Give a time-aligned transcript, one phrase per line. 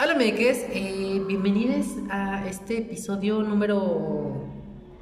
[0.00, 0.64] Hola, Meques.
[0.70, 4.44] Eh, bienvenidos a este episodio número.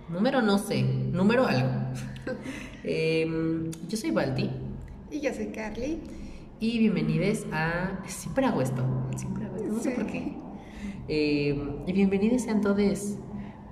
[0.09, 1.69] Número no sé, número algo.
[2.89, 4.49] Em, yo soy Balti
[5.11, 5.99] Y yo soy Carly.
[6.61, 7.99] y bienvenidos a.
[8.07, 8.85] Siempre hago esto.
[9.17, 9.97] Siempre hago esto, no sé Sí.
[9.97, 10.37] por qué.
[11.09, 12.47] Em, y bienvenidos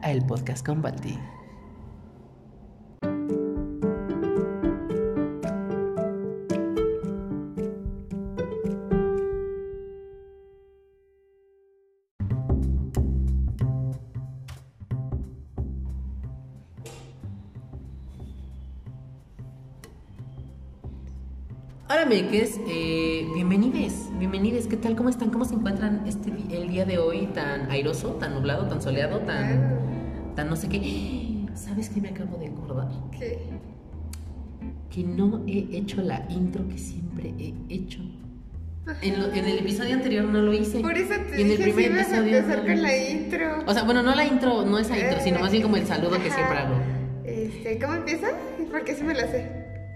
[0.03, 1.17] a el podcast con Balti.
[22.15, 22.61] Hola, Meques.
[22.69, 23.93] Eh, bienvenidos.
[24.21, 24.69] Bienvenidos.
[24.69, 24.95] ¿Qué tal?
[24.95, 25.31] ¿Cómo están?
[25.31, 29.81] ¿Cómo se encuentran este el día de hoy tan airoso, tan nublado, tan soleado, tan.
[30.37, 31.45] tan no sé qué?
[31.55, 32.89] ¿Sabes qué me acabo de acordar?
[33.19, 33.39] ¿Qué?
[34.91, 37.99] que no he hecho la intro que siempre he hecho.
[39.03, 40.79] En, lo- en el episodio anterior no lo hice.
[40.83, 42.97] Por eso te Y en el dije si primer ibas a empezar no con la
[42.97, 43.65] intro.
[43.67, 46.13] O sea, bueno, no la intro, no esa intro, sino más bien como el saludo
[46.21, 46.35] que Ajá.
[46.37, 46.75] siempre hago.
[47.25, 48.29] Este, ¿cómo empieza?
[48.71, 49.51] Porque sí me la sé.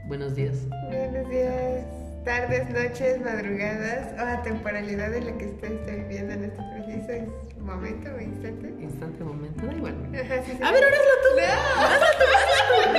[0.09, 0.67] Buenos días.
[0.89, 1.85] Buenos días,
[2.29, 7.33] tardes, noches, madrugadas o a temporalidad en la que usted esté viviendo en este preciso
[7.59, 8.75] momento o instante.
[8.79, 9.95] Instante, momento, da igual.
[10.13, 10.63] Ajá, sí, sí.
[10.63, 11.31] A ver, ahora hazla tú.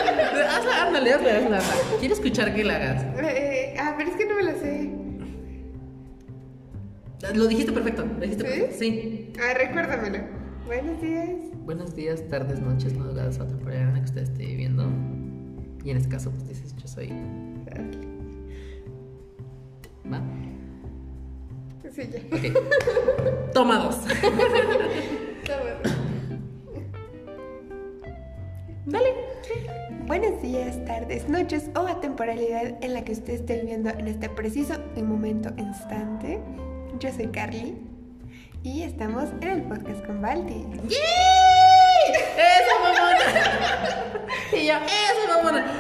[0.10, 1.98] Hazla, hazla, ándale, hazla, hazla, hazla.
[2.00, 3.04] Quiero escuchar que la hagas.
[3.22, 4.90] Eh, ah, pero es que no me la sé.
[7.36, 8.50] Lo dijiste perfecto, lo dijiste ¿Sí?
[8.50, 8.80] perfecto.
[8.80, 9.34] Sí.
[9.40, 10.24] Ah, recuérdamelo.
[10.66, 11.30] Buenos días.
[11.66, 14.90] Buenos días, tardes, noches, madrugadas o temporada en la que usted esté viviendo.
[15.84, 17.14] Y en este caso, pues dices, yo soy.
[20.12, 20.22] ¿Va?
[21.92, 22.20] Sí, ya.
[22.36, 22.44] Ok.
[23.54, 23.98] Toma dos.
[28.86, 29.14] Dale.
[30.06, 34.28] Buenos días, tardes, noches o a temporalidad en la que usted esté viviendo en este
[34.30, 36.40] preciso y momento instante.
[37.00, 37.78] Yo soy Carly
[38.64, 40.66] y estamos en el podcast con Balti.
[40.88, 42.14] ¡Yay!
[42.38, 43.09] ¡Eso, mamona!
[44.52, 45.80] Y yo, ¡eso, mamona!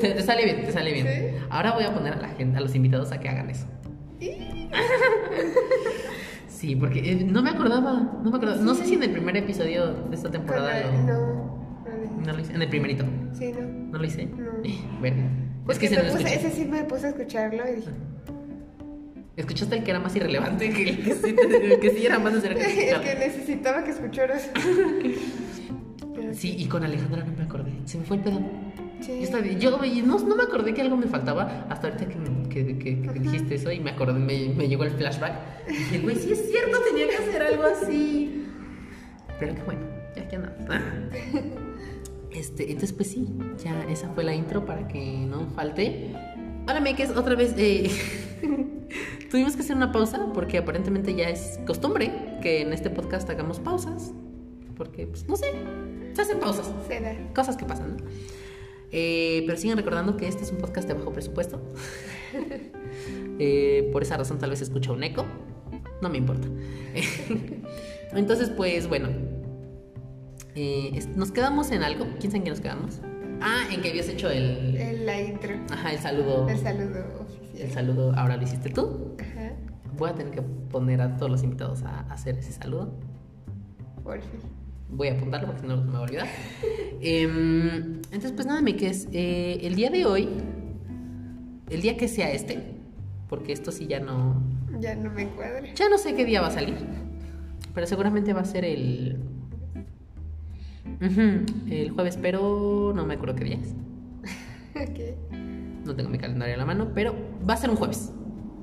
[0.00, 1.06] Te, te sale bien, te sale bien.
[1.06, 1.44] ¿Sí?
[1.50, 3.66] Ahora voy a poner a la gente, a los invitados a que hagan eso.
[6.48, 7.92] Sí, porque eh, no me acordaba,
[8.22, 8.56] no me acordaba.
[8.60, 11.02] No sé si en el primer episodio de esta temporada lo, no,
[11.84, 12.54] no, no lo hice.
[12.54, 13.60] En el primerito, Sí, no.
[13.92, 14.26] ¿no lo hice?
[14.26, 14.50] No.
[15.00, 15.28] Verga.
[15.68, 17.90] Es que se me lo puse, ese sí me puse a escucharlo y dije,
[19.36, 22.32] Escuchaste el que era más irrelevante, que el que sí, el que sí era más
[22.32, 24.50] necesario que es que necesitaba que escucharas.
[26.40, 27.70] Sí, y con Alejandra no me acordé.
[27.84, 28.40] Se me fue el pedo.
[29.00, 29.20] Sí.
[29.58, 33.02] Yo, yo, no, no me acordé que algo me faltaba hasta ahorita que, que, que-
[33.02, 35.34] que dijiste eso y me acordé, me, me llegó el flashback.
[35.68, 38.46] Y dije, güey, sí es cierto, tenía que hacer algo así.
[39.38, 39.80] Pero qué bueno,
[40.16, 40.66] ya que andamos.
[42.32, 43.26] Este, entonces pues sí,
[43.62, 46.14] ya esa fue la intro para que no falte.
[46.68, 47.54] Ahora me es otra vez.
[47.58, 47.90] eh,
[49.30, 53.58] tuvimos que hacer una pausa porque aparentemente ya es costumbre que en este podcast hagamos
[53.58, 54.12] pausas.
[54.76, 55.52] Porque, pues, no sé,
[56.14, 57.14] se hacen pausas Se da.
[57.34, 58.04] cosas que pasan, ¿no?
[58.92, 61.60] Eh, pero sigan recordando que este es un podcast de bajo presupuesto.
[63.42, 65.24] Eh, por esa razón tal vez escucha un eco.
[66.02, 66.46] No me importa.
[68.12, 69.08] Entonces, pues bueno.
[70.54, 72.04] Eh, nos quedamos en algo.
[72.18, 73.00] ¿Quién sabe en qué nos quedamos?
[73.40, 74.76] Ah, en que habías hecho el...
[74.76, 75.54] El- La intro.
[75.70, 76.46] Ajá, el saludo.
[76.50, 77.62] El saludo oficial.
[77.62, 79.16] El saludo ahora lo hiciste tú.
[79.18, 79.52] Ajá.
[79.96, 82.92] Voy a tener que poner a todos los invitados a hacer ese saludo.
[84.04, 84.40] Por fin.
[84.92, 86.26] Voy a apuntarlo porque si no me va a olvidar.
[87.02, 90.28] Em, entonces, pues nada, me que es el día de hoy,
[91.70, 92.74] el día que sea este,
[93.28, 94.42] porque esto sí ya no,
[94.80, 95.72] Ya no me cuadra.
[95.74, 96.74] ya no sé qué día va a salir,
[97.74, 99.16] pero seguramente va a ser el,
[101.70, 103.74] el jueves, pero no me acuerdo qué día es.
[104.76, 105.84] Ok.
[105.86, 107.14] No tengo mi calendario a la mano, pero
[107.48, 108.12] va a ser un jueves.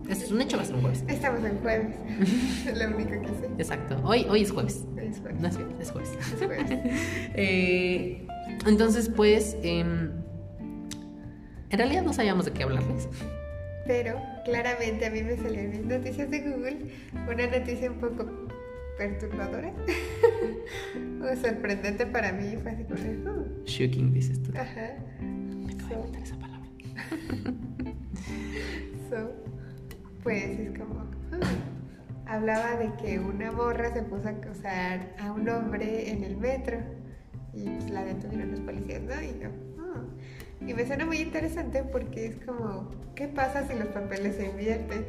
[0.09, 1.03] Eso es un hecho, va a ser un jueves.
[1.07, 1.95] Estamos en jueves.
[2.65, 3.49] es lo único que sé.
[3.57, 3.99] Exacto.
[4.05, 4.85] Hoy, hoy es jueves.
[4.97, 5.41] Es jueves.
[5.41, 6.11] No es viernes, es jueves.
[6.33, 6.65] Es jueves.
[7.35, 8.25] Eh,
[8.65, 10.11] entonces, pues, em,
[11.69, 13.07] en realidad no sabíamos de qué hablarles.
[13.85, 16.77] Pero claramente a mí me salió en mis noticias de Google
[17.29, 18.25] una noticia un poco
[18.97, 19.71] perturbadora
[21.21, 22.55] o sorprendente para mí.
[22.61, 23.45] Fue así como, de, "Oh".
[23.65, 24.51] Shocking, dices tú.
[24.57, 24.95] ajá.
[25.21, 26.67] Me acabo de So, inventar esa palabra.
[29.09, 29.31] so,
[30.27, 32.33] pues es como, "Ah".
[32.33, 36.79] hablaba de que una morra se puso a acosar a un hombre en el metro
[37.53, 39.13] y pues la detuvieron los policías, ¿no?
[39.21, 39.47] Y yo,
[39.79, 40.03] "Ah".
[40.67, 45.05] Y me suena muy interesante porque es como, ¿qué pasa si los papeles se invierten?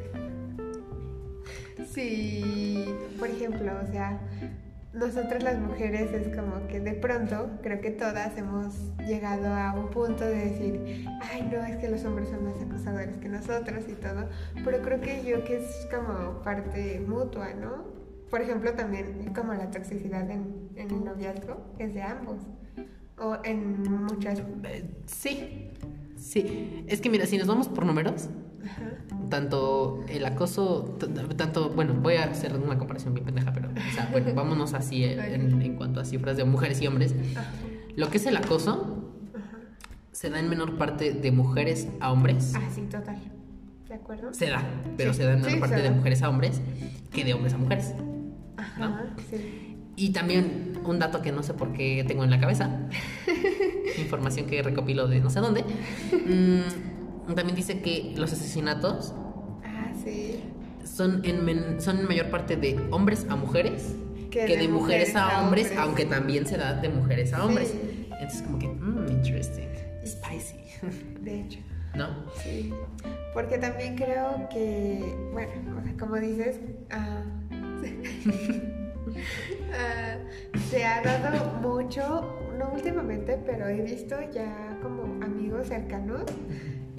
[1.93, 2.85] Si,
[3.19, 4.21] por ejemplo, o sea,
[4.93, 8.75] nosotras las mujeres es como que de pronto, creo que todas hemos
[9.07, 13.17] llegado a un punto de decir, ay no, es que los hombres son más acosadores
[13.17, 14.29] que nosotros y todo,
[14.65, 17.99] pero creo que yo que es como parte mutua, ¿no?
[18.29, 22.37] por ejemplo, también como la toxicidad en, en el noviazgo es de ambos.
[23.17, 24.39] O en muchas...
[24.63, 25.71] Eh, sí,
[26.15, 26.85] sí.
[26.87, 28.29] Es que mira, si nos vamos por números,
[29.29, 30.97] tanto el acoso,
[31.37, 35.03] tanto, bueno, voy a hacer una comparación bien pendeja, pero, o sea, bueno, vámonos así
[35.03, 35.19] en,
[35.61, 37.15] en, cuanto a cifras de mujeres y hombres.
[37.95, 39.11] Lo que es el acoso
[40.11, 42.53] se da en menor parte de mujeres a hombres.
[42.55, 43.17] Ah, sí, total.
[43.87, 44.33] ¿De acuerdo?
[44.33, 44.63] Se da,
[44.97, 46.61] pero se da en menor parte de mujeres a hombres
[47.11, 47.93] que de hombres a mujeres.
[48.57, 49.77] Ajá, sí.
[49.95, 52.87] Y también un dato que no sé por qué tengo en la cabeza,
[53.97, 56.98] información que recopilo de no sé dónde, mm,
[57.35, 59.13] también dice que los asesinatos
[59.63, 60.43] ah, sí.
[60.83, 63.95] son, en son en mayor parte de hombres a mujeres
[64.29, 67.73] que, de, mujeres, a, hombres, aunque también se da de mujeres a hombres.
[68.11, 69.69] Entonces como que, mmm, interesting,
[70.05, 70.57] spicy.
[71.21, 71.59] De hecho.
[71.95, 72.07] ¿No?
[72.43, 72.71] Sí.
[73.33, 76.59] Porque también creo que, bueno, o sea, como dices,
[76.91, 77.49] uh,
[80.69, 86.23] se ha dado mucho, no últimamente, pero he visto ya como amigos cercanos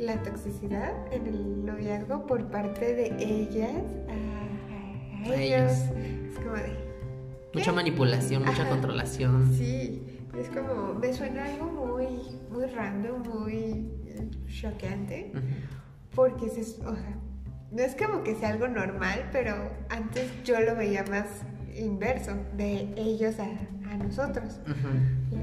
[0.01, 5.73] la toxicidad en el noviazgo por parte de ellas a, ellos.
[5.73, 6.91] Es como de
[7.53, 9.53] Mucha manipulación, mucha controlación.
[9.55, 10.03] Sí,
[10.39, 12.07] es como, me suena algo muy,
[12.51, 13.91] muy random, muy
[14.49, 15.33] choqueante,
[16.15, 17.19] porque es, o sea,
[17.73, 21.27] no es como que sea algo normal, pero antes yo lo veía más
[21.77, 23.49] inverso, de ellos a,
[23.91, 24.61] a nosotros.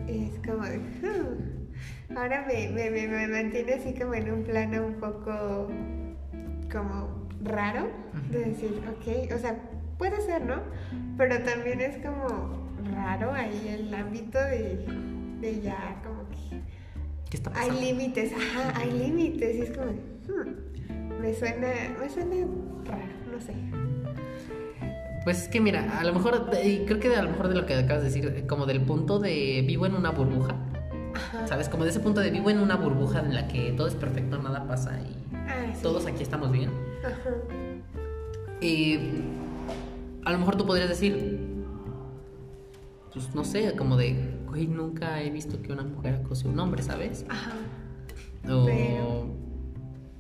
[0.08, 1.57] Es como de, hmm".
[2.16, 5.68] Ahora me, me, me, mantiene así como en un plano un poco
[6.72, 7.90] como raro,
[8.32, 9.58] de decir, ok, o sea,
[9.98, 10.62] Puede ser, ¿no?
[11.18, 14.86] Pero también es como raro ahí el ámbito de,
[15.42, 16.62] de ya como que...
[17.30, 17.74] ¿Qué está pasando?
[17.74, 19.56] Hay límites, ajá, hay límites.
[19.56, 21.68] Y es como, hmm, me suena,
[22.00, 22.36] me suena
[22.86, 23.54] raro, no sé.
[25.24, 27.74] Pues es que mira, a lo mejor, creo que a lo mejor de lo que
[27.74, 30.56] acabas de decir, como del punto de vivo en una burbuja,
[31.18, 31.48] Ajá.
[31.48, 31.68] ¿sabes?
[31.68, 34.38] Como de ese punto de vivo en una burbuja en la que todo es perfecto,
[34.38, 36.70] nada pasa y ah, todos aquí estamos bien.
[37.04, 37.32] Ajá.
[38.62, 39.00] Y
[40.26, 41.40] a lo mejor tú podrías decir,
[43.14, 46.60] pues no sé, como de, güey, nunca he visto que una mujer acose a un
[46.60, 47.26] hombre, ¿sabes?
[47.30, 47.54] Ajá.
[48.50, 49.36] O...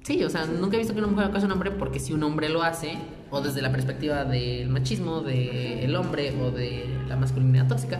[0.03, 2.13] Sí, o sea, nunca he visto que una mujer acose a un hombre porque si
[2.13, 2.97] un hombre lo hace,
[3.29, 7.99] o desde la perspectiva del machismo, del hombre o de la masculinidad tóxica,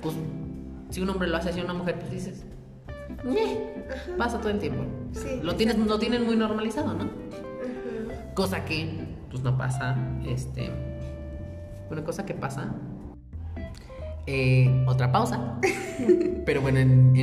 [0.00, 0.14] pues
[0.90, 2.44] si un hombre lo hace hacia una mujer, pues dices,
[4.16, 4.84] pasa todo el tiempo.
[5.12, 7.10] Sí, lo, tienes, lo tienen muy normalizado, ¿no?
[8.34, 9.96] Cosa que, pues no pasa,
[10.26, 10.70] este
[11.90, 12.74] una cosa que pasa.
[14.26, 15.58] Eh, otra pausa.
[16.44, 17.16] Pero bueno, en,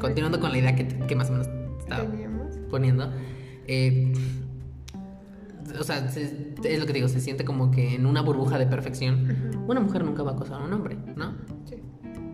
[0.00, 1.48] continuando con la idea que, más o menos
[1.78, 2.04] estaba
[2.70, 3.12] poniendo.
[3.66, 4.12] Eh,
[5.78, 9.64] o sea, es lo que digo, se siente como que en una burbuja de perfección,
[9.66, 11.34] una mujer nunca va a acosar a un hombre, ¿no?
[11.66, 11.76] Sí.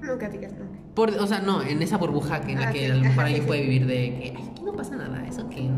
[0.06, 0.78] Nunca digas nunca.
[0.94, 3.24] Por, o sea, no, en esa burbuja que, en la ah, que a lo mejor
[3.26, 5.68] alguien puede vivir de que, ay, aquí no pasa nada, eso que,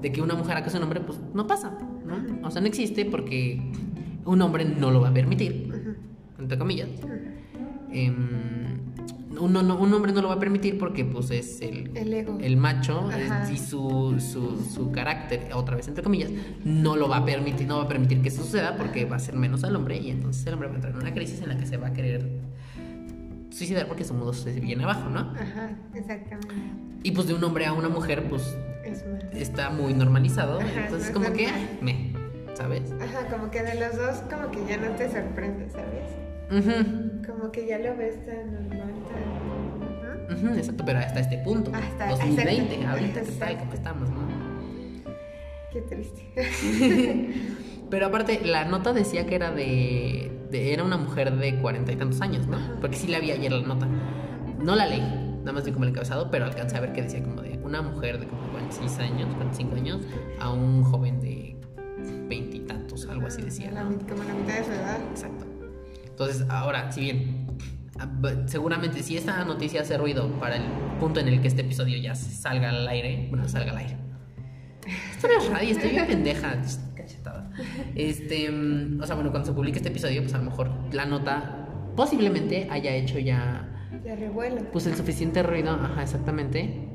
[0.00, 2.46] de que una mujer acosa a un hombre, pues no pasa, ¿no?
[2.46, 3.60] O sea, no existe porque
[4.24, 5.72] un hombre no lo va a permitir,
[6.38, 6.88] entre comillas.
[7.90, 8.68] Em,
[9.40, 11.96] un, un, hombre no lo va a permitir porque pues es el,
[12.40, 13.08] el, macho
[13.52, 16.30] y su, su, su, carácter, otra vez entre comillas,
[16.64, 19.20] no lo va a permitir, no va a permitir que eso suceda porque va a
[19.20, 21.48] ser menos al hombre y entonces el hombre va a entrar en una crisis en
[21.48, 22.28] la que se va a querer
[23.50, 25.20] suicidar porque su mundo se viene abajo, ¿no?
[25.20, 26.54] Ajá, exactamente.
[27.02, 28.56] Y pues de un hombre a una mujer pues
[29.32, 31.48] está muy normalizado, entonces como que
[31.80, 32.12] me
[32.58, 32.92] ¿sabes?
[33.00, 37.24] Ajá, como que de los dos como que ya no te sorprende, ¿sabes?
[37.24, 38.94] Como que ya lo ves tan normal,
[40.28, 40.58] tan...
[40.58, 41.70] exacto, pero hasta este punto.
[41.72, 44.18] Hasta 2020, ahorita que tal, como estamos, ¿no?
[45.72, 46.24] Qué triste.
[47.90, 52.20] pero aparte, la nota decía que era de, Era una mujer de cuarenta y tantos
[52.20, 52.58] años, ¿no?
[52.80, 53.86] Porque sí la vi ayer la nota.
[54.58, 55.00] No la leí,
[55.40, 57.82] nada más vi como el encabezado, pero alcancé a ver que decía como de una
[57.82, 60.00] mujer de como 46 años, 45 años,
[60.40, 61.56] a un joven de
[62.28, 63.70] veintitantos, algo así decía.
[63.70, 65.00] Como la mitad de su edad.
[65.10, 65.46] Exacto.
[66.06, 67.46] Entonces, ahora, si bien
[67.98, 68.08] ah,
[68.46, 70.64] seguramente si esta noticia hace ruido para el
[70.98, 73.96] punto en el que este episodio ya salga al aire, bueno, salga al aire.
[75.10, 76.56] Esto no es radio, estoy bien pendeja.
[77.94, 81.04] Este, mm, o sea, bueno, cuando se publique este episodio, pues a lo mejor la
[81.04, 83.88] nota posiblemente haya hecho ya...
[84.04, 84.62] De revuelo.
[84.72, 86.88] Pues el suficiente ruido, ajá, exactamente,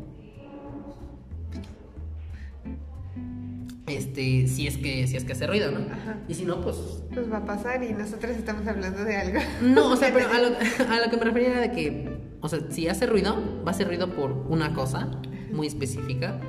[3.88, 5.79] este, si es que, si es que hace ruido, ¿no?
[5.79, 6.17] Ajá.
[6.27, 7.03] Y si no, pues...
[7.13, 9.39] Pues va a pasar y nosotros estamos hablando de algo.
[9.62, 12.10] No, o sea, pero a lo, que me refería era de que,
[12.41, 15.10] o sea, si hace ruido, va a hacer ruido por una cosa
[15.51, 16.39] muy específica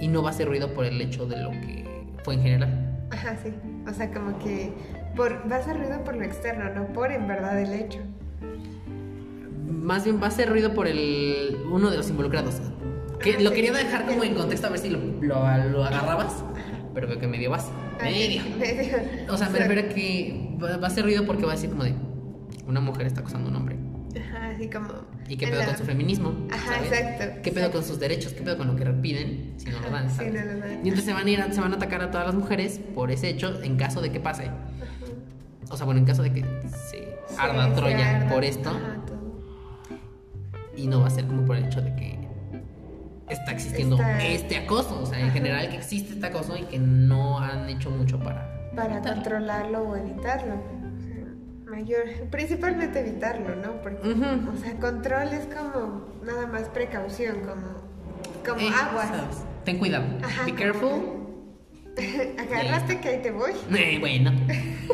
[0.00, 1.84] y no va a hacer ruido por el hecho de lo que
[2.22, 2.93] fue en general.
[3.14, 3.52] Ajá, sí.
[3.88, 4.72] O sea, como que
[5.14, 8.00] por, va a ser ruido por lo externo, no por en verdad el hecho.
[9.66, 12.60] Más bien va a ser ruido por el uno de los involucrados.
[13.20, 16.44] Que lo quería dejar como en contexto a ver si lo, lo, lo agarrabas,
[16.92, 17.70] pero veo que medio vas.
[18.02, 18.42] Medio.
[18.58, 18.98] medio.
[19.30, 21.84] O sea, me refiero a que va, a ser ruido porque va a decir como
[21.84, 21.94] de
[22.66, 23.83] una mujer está acosando a un hombre.
[24.54, 24.88] Así como.
[25.28, 26.34] ¿Y qué pedo la- con su feminismo?
[26.52, 26.92] Ajá, ¿sabes?
[26.92, 27.72] exacto, ¿Qué pedo exacto.
[27.78, 28.32] con sus derechos?
[28.32, 30.08] ¿Qué pedo con lo que piden si no lo dan?
[30.10, 30.34] sí, ¿sabes?
[30.34, 30.72] no lo dan.
[30.84, 32.80] Y entonces se van a ir, a- se van a atacar a todas las mujeres
[32.94, 34.44] por ese hecho en caso de que pase.
[34.44, 34.54] Ajá.
[35.70, 38.28] O sea, bueno, en caso de que se Sí, arda se Troya arda.
[38.28, 38.96] por esto Ajá,
[40.76, 42.18] y no va a ser como por el hecho de que
[43.28, 45.00] está existiendo Está- este acoso.
[45.02, 48.70] O sea, en general que existe este acoso y que no han hecho mucho para...
[48.76, 49.14] Para evitarlo.
[49.22, 50.54] controlarlo o evitarlo.
[51.74, 52.04] Mayor.
[52.30, 53.82] Principalmente evitarlo, ¿no?
[53.82, 57.82] Porque, o sea, control es como nada más precaución, como,
[58.46, 59.08] como Eh, aguas.
[59.08, 59.44] ¿sabes?
[59.64, 60.04] Ten cuidado.
[60.22, 61.24] Ajá, Be careful.
[62.38, 63.50] Agarraste que ahí te voy.
[63.76, 64.30] Eh, bueno.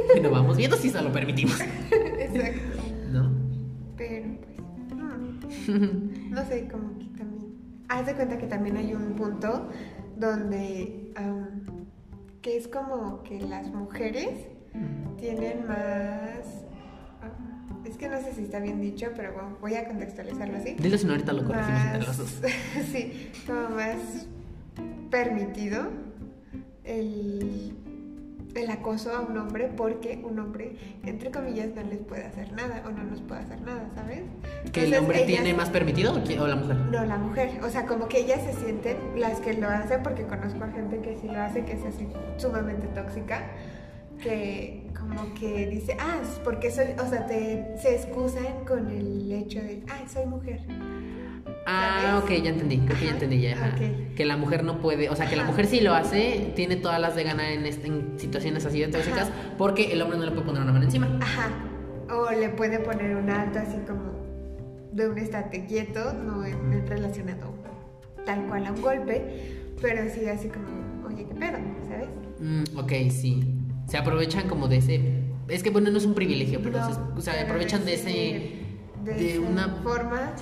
[0.07, 1.61] bueno, vamos viendo si se lo permitimos.
[2.19, 2.83] Exacto.
[3.11, 3.31] ¿No?
[3.99, 4.27] Pero
[5.41, 5.69] pues.
[5.69, 7.85] no sé, como que también.
[7.89, 9.69] Haz de cuenta que también hay un punto
[10.17, 11.13] donde.
[12.41, 14.47] que es como que las mujeres
[15.19, 16.65] tienen más.
[17.23, 20.75] am, es que no sé si está bien dicho, pero bueno, voy a contextualizarlo así.
[20.79, 22.41] Dile si no ahorita lo corregimos entre los dos.
[22.93, 24.27] sí, como más
[25.11, 25.89] permitido
[26.85, 27.77] el,
[28.55, 32.83] el acoso a un hombre porque un hombre, entre comillas, no les puede hacer nada
[32.87, 34.23] o no nos puede hacer nada, ¿sabes?
[34.73, 36.77] ¿Que el hombre ellas- tiene más permitido o la mujer?
[36.77, 37.61] No, la mujer.
[37.65, 41.01] O sea, como que ellas se sienten, las que lo hacen, porque conozco a gente
[41.01, 43.43] que sí lo hace, que es así sumamente tóxica,
[44.23, 49.31] que como que dice, ah, es porque soy, o sea, te, se excusan con el
[49.33, 50.61] hecho de, ah, soy mujer.
[51.67, 52.25] Ah, ¿Sabes?
[52.39, 52.79] ok, ya entendí.
[52.79, 53.53] Creo que ya entendí ya.
[53.53, 53.75] ajá.
[53.77, 54.15] ok.
[54.15, 57.01] Que la mujer no puede, o sea, que la mujer sí lo hace, tiene todas
[57.01, 59.55] las de ganar en, este- en situaciones así de tóxicas, Ajá.
[59.59, 61.19] porque el hombre no le puede poner una mano encima.
[61.21, 61.49] Ajá.
[62.13, 64.11] O le puede poner un alto así como
[64.93, 67.55] de un estate quieto, no en, en relacionado
[68.27, 69.23] tal cual a un golpe,
[69.81, 70.67] pero sí así como,
[71.07, 71.59] oye, ¿qué pedo?
[71.89, 72.09] ¿Sabes?
[72.41, 73.57] Mm, ok, sí.
[73.91, 75.01] Se aprovechan como de ese.
[75.49, 78.11] Es que bueno, no es un privilegio, pero No, se, o sea, aprovechan de ese.
[79.05, 80.33] de de una forma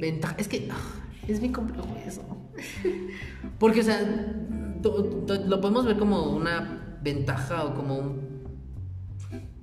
[0.00, 0.34] ventaja.
[0.38, 0.76] Es que ah,
[1.28, 2.22] es bien complejo eso.
[3.58, 3.98] Porque, o sea,
[4.82, 8.30] to- to- lo podemos ver como una ventaja o como un.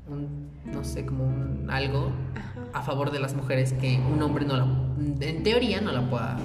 [0.08, 2.80] un, no sé, como un algo Ajá.
[2.80, 4.66] a favor de las mujeres que un hombre no la.
[5.20, 6.38] En teoría no la pueda.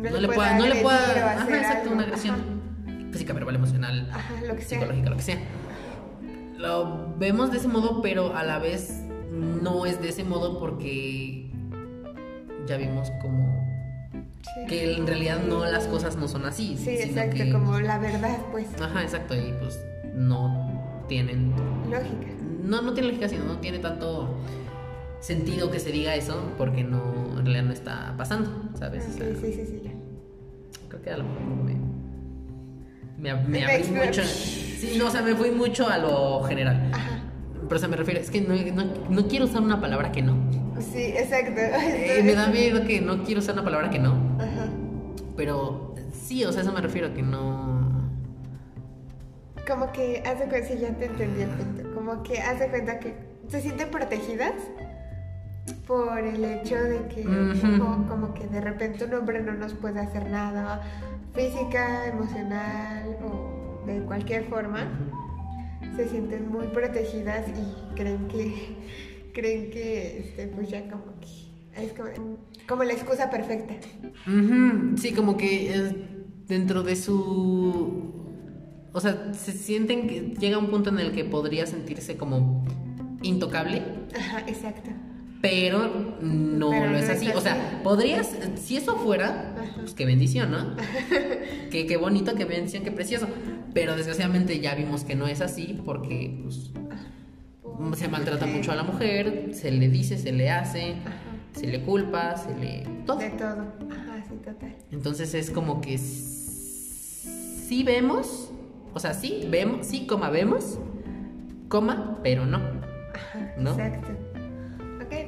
[0.00, 0.56] No No, le pueda.
[0.58, 1.32] No le pueda.
[1.42, 1.94] Ajá, exacto, algo.
[1.94, 2.60] una agresión.
[3.10, 4.78] Física, verbal, emocional Ajá, lo que sea.
[4.78, 5.38] psicológica, lo que sea.
[6.60, 11.50] Lo vemos de ese modo, pero a la vez no es de ese modo porque
[12.66, 13.58] ya vimos como
[14.42, 14.66] Sí.
[14.68, 16.76] que en realidad no las cosas no son así.
[16.76, 19.78] Sí, exacto, que- como la verdad, pues, Ajá, exacto, y pues
[20.14, 21.52] no tienen...
[21.90, 22.26] lógica.
[22.64, 24.34] No, no tiene lógica, sino no tiene tanto
[25.20, 29.04] sentido que se diga eso porque no, en realidad no está pasando, ¿sabes?
[29.06, 29.82] O Ok, sea, sí, sí, sí.
[30.88, 31.74] Creo que a lo mejor me,
[33.20, 34.22] me, me abrí mucho.
[34.24, 36.90] Sí, no, o sea, me fui mucho a lo general.
[36.92, 37.22] Ajá.
[37.68, 40.22] Pero o sea, me refiero, es que no, no, no quiero usar una palabra que
[40.22, 40.36] no.
[40.80, 41.60] Sí, exacto.
[41.60, 44.14] Eh, me da miedo que no quiero usar una palabra que no.
[44.38, 44.66] Ajá.
[45.36, 48.10] Pero sí, o sea, eso me refiero a que no.
[49.68, 51.94] Como que hace cuenta, sí, ya te entendí el punto.
[51.94, 53.14] Como que hace cuenta que
[53.48, 54.54] se sienten protegidas
[55.86, 60.28] por el hecho de que como que de repente un hombre no nos puede hacer
[60.28, 60.82] nada
[61.34, 64.88] física, emocional o de cualquier forma.
[65.96, 68.76] Se sienten muy protegidas y creen que
[69.32, 71.50] creen que este, pues ya como que
[71.82, 73.74] es como, como la excusa perfecta.
[74.96, 75.94] Sí, como que es
[76.48, 78.12] dentro de su.
[78.92, 82.64] O sea, se sienten que llega un punto en el que podría sentirse como
[83.22, 83.82] intocable,
[84.16, 84.90] Ajá, exacto.
[85.40, 87.28] Pero no Pero lo es así.
[87.30, 90.76] O sea, podrías, si eso fuera, pues qué bendición, ¿no?
[91.70, 93.26] qué, qué bonito, qué bendición, qué precioso.
[93.72, 96.70] Pero desgraciadamente ya vimos que no es así porque pues,
[97.98, 100.96] se maltrata mucho a la mujer, se le dice, se le hace,
[101.54, 102.86] se le culpa, se le.
[103.06, 103.18] todo.
[103.18, 103.72] De todo.
[103.90, 104.76] Ajá, sí, total.
[104.90, 108.50] Entonces es como que sí vemos,
[108.92, 110.78] o sea, sí vemos, sí, coma, vemos,
[111.68, 112.58] coma, pero no.
[113.14, 113.70] Ajá, ¿No?
[113.70, 114.19] exacto.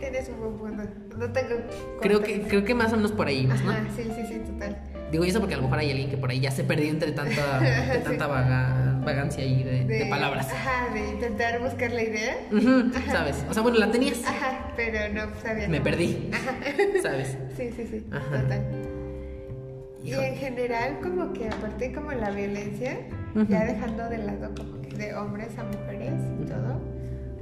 [0.02, 1.16] Tienes un buen punto.
[1.16, 1.54] No tengo.
[2.00, 3.54] Creo que, creo que más o menos por ahí, ¿no?
[3.54, 4.76] Ajá, sí, sí, sí, total.
[5.12, 7.12] Digo eso porque a lo mejor hay alguien que por ahí ya se perdió entre
[7.12, 8.02] tanta, de Sí.
[8.02, 10.48] tanta vaga- vagancia ahí de, de palabras.
[10.50, 12.36] Ajá, de intentar buscar la idea.
[12.50, 13.44] Ujú, ¿Sabes?
[13.48, 14.24] O sea, bueno, la tenías.
[14.26, 15.68] Ajá, pero no sabía.
[15.68, 15.84] Me cómo.
[15.84, 16.30] perdí.
[16.32, 16.56] Ajá.
[17.02, 17.38] ¿Sabes?
[17.56, 18.40] Sí, sí, sí, Ajá.
[18.42, 18.62] total.
[20.02, 22.98] Y en general, como que aparte como la violencia,
[23.48, 26.80] ya dejando de lado como que de hombres a mujeres y todo,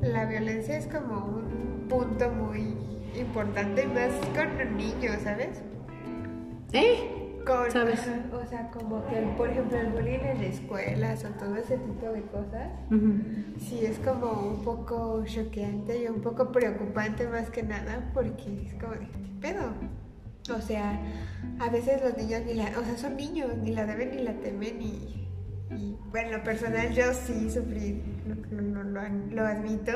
[0.03, 2.77] la violencia es como un punto muy
[3.19, 5.61] importante, más con niños, ¿sabes?
[6.73, 7.17] ¿Eh?
[7.45, 8.01] Con, ¿Sabes?
[8.01, 12.07] ajá, o sea, como que, por ejemplo, el bullying en escuelas o todo ese tipo
[12.07, 12.71] de cosas,
[13.59, 18.75] sí es como un poco choqueante y un poco preocupante más que nada, porque es
[18.75, 19.73] como de, ¿qué pedo?
[20.55, 21.01] O sea,
[21.59, 24.35] a veces los niños ni la, o sea, son niños, ni la deben ni la
[24.35, 25.20] temen y,
[25.77, 28.03] y bueno, en lo personal yo sí sufrí,
[28.51, 29.93] lo, lo- lo- lo admito,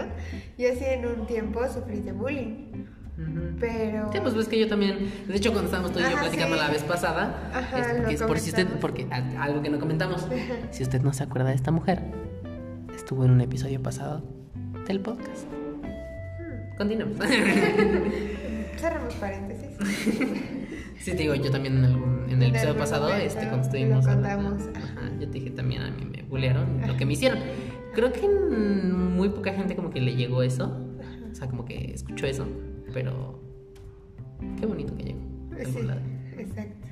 [0.59, 2.85] yo sí en un tiempo sufrí de bullying,
[3.19, 3.57] Ujú.
[3.61, 4.13] pero...
[4.13, 6.57] Sí, pues ves que yo también, de hecho cuando estábamos tú y yo Ajá, platicando
[6.57, 6.63] sí.
[6.63, 9.07] la vez pasada, Ajá, es, lo que es por si usted, porque
[9.39, 10.27] algo que no comentamos,
[10.71, 12.03] si usted no se acuerda de esta mujer,
[12.95, 14.23] estuvo en un episodio pasado
[14.87, 15.45] del podcast.
[16.39, 17.17] Hmm, Continuemos.
[18.79, 19.71] cerramos paréntesis.
[20.99, 24.07] Sí, te digo, yo también en, algún- en el episodio pasado, momento este, cuando estuvimos
[24.07, 24.77] hablando, contamos.
[24.77, 27.39] ajá, yo te dije también a mí me bullearon lo que me hicieron.
[27.95, 30.77] Creo que muy poca gente como que le llegó eso,
[31.31, 32.47] o sea, como que escuchó eso,
[32.93, 33.41] pero
[34.59, 35.21] qué bonito que llegó.
[35.65, 36.01] Sí, lado.
[36.39, 36.89] exacto.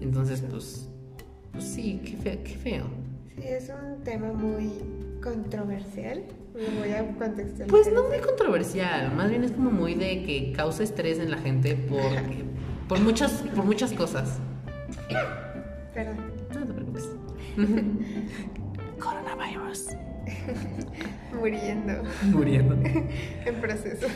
[0.00, 0.88] Entonces, pues,
[1.52, 2.84] pues sí, qué feo, qué feo.
[3.36, 4.70] Sí, es un tema muy
[5.22, 6.22] controversial.
[6.54, 7.66] Lo voy a contextualizar.
[7.68, 11.38] Pues no muy controversial, más bien es como muy de que causa estrés en la
[11.38, 12.00] gente por,
[12.92, 14.38] por muchas, por muchas cosas.
[15.94, 16.30] Perdón.
[16.52, 17.08] No te preocupes.
[19.00, 19.86] Coronavirus.
[21.32, 22.02] Muriendo.
[22.24, 22.74] Muriendo.
[23.46, 24.06] En proceso.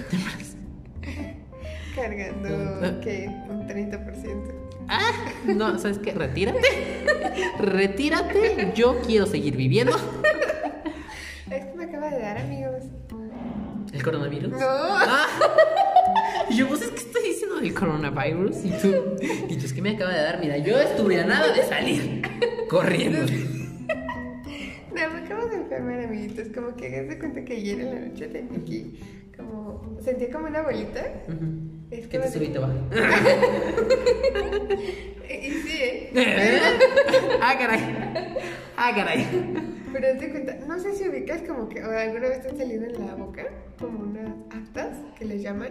[1.94, 3.30] Cargando, ¿qué?
[3.48, 4.54] Un 30%.
[4.88, 5.10] Ah,
[5.46, 6.12] no, ¿sabes qué?
[6.12, 6.60] Retírate.
[7.58, 8.72] Retírate.
[8.74, 9.96] Yo quiero seguir viviendo.
[11.50, 12.82] Es que me acaba de dar, amigos.
[13.94, 14.50] ¿El coronavirus?
[14.50, 14.58] No.
[14.60, 15.26] Ah.
[16.50, 18.94] Y yo, pues es que estoy diciendo del coronavirus y tú.
[19.48, 20.38] Y tú es que me acaba de dar.
[20.40, 22.22] Mira, yo estuve a nada de salir
[22.68, 23.18] corriendo.
[24.96, 26.48] No, me acabo de enfermar, amiguitos.
[26.54, 28.98] Como que hagas de cuenta que ayer en la noche tenía aquí
[29.36, 29.98] como.
[30.02, 31.02] Sentía como una bolita.
[31.28, 31.44] Ujú.
[31.90, 32.72] Es Que te subí te baja.
[35.28, 36.60] Y sí, ¿eh?
[37.42, 37.80] ah, caray.
[38.78, 39.26] Ah, caray.
[39.98, 42.84] Pero de cuenta, no sé si ubicas como que o alguna vez te han salido
[42.84, 43.44] en la boca
[43.80, 45.70] como unas aftas que les llaman,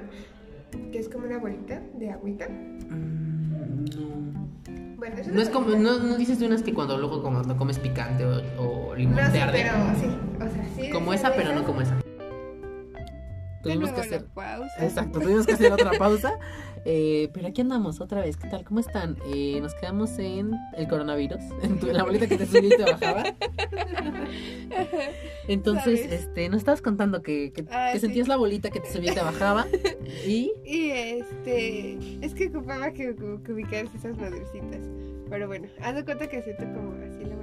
[0.91, 2.47] que es como una bolita de agüita.
[2.49, 4.95] Mm, no.
[4.97, 7.55] Bueno, es No es como, no, no dices de unas que cuando luego como no
[7.55, 9.61] comes picante o, o limón No, te sí, arde.
[9.63, 10.89] pero sí, o sea, sí.
[10.89, 11.95] Como esa, pero no como esa.
[13.61, 14.25] Tuvimos que hacer.
[14.25, 14.83] pausa.
[14.83, 16.33] Exacto, tuvimos que hacer otra pausa.
[16.87, 18.37] Eh, pero aquí andamos otra vez.
[18.37, 18.63] ¿Qué tal?
[18.63, 19.17] ¿Cómo están?
[19.33, 22.83] Eh, nos quedamos en el coronavirus, en tu- la bolita que te subía y te
[22.83, 23.23] bajaba.
[25.47, 26.13] Entonces, ¿Sabes?
[26.21, 28.05] este, nos estabas contando que, que, Ah, que sí.
[28.07, 29.65] sentías la bolita que te subía y te bajaba.
[30.25, 30.51] Y.
[30.65, 34.81] Y este, es que ocupaba que, que, que ubicaras esas madrecitas.
[35.29, 37.35] Pero bueno, haz de cuenta que siento como así la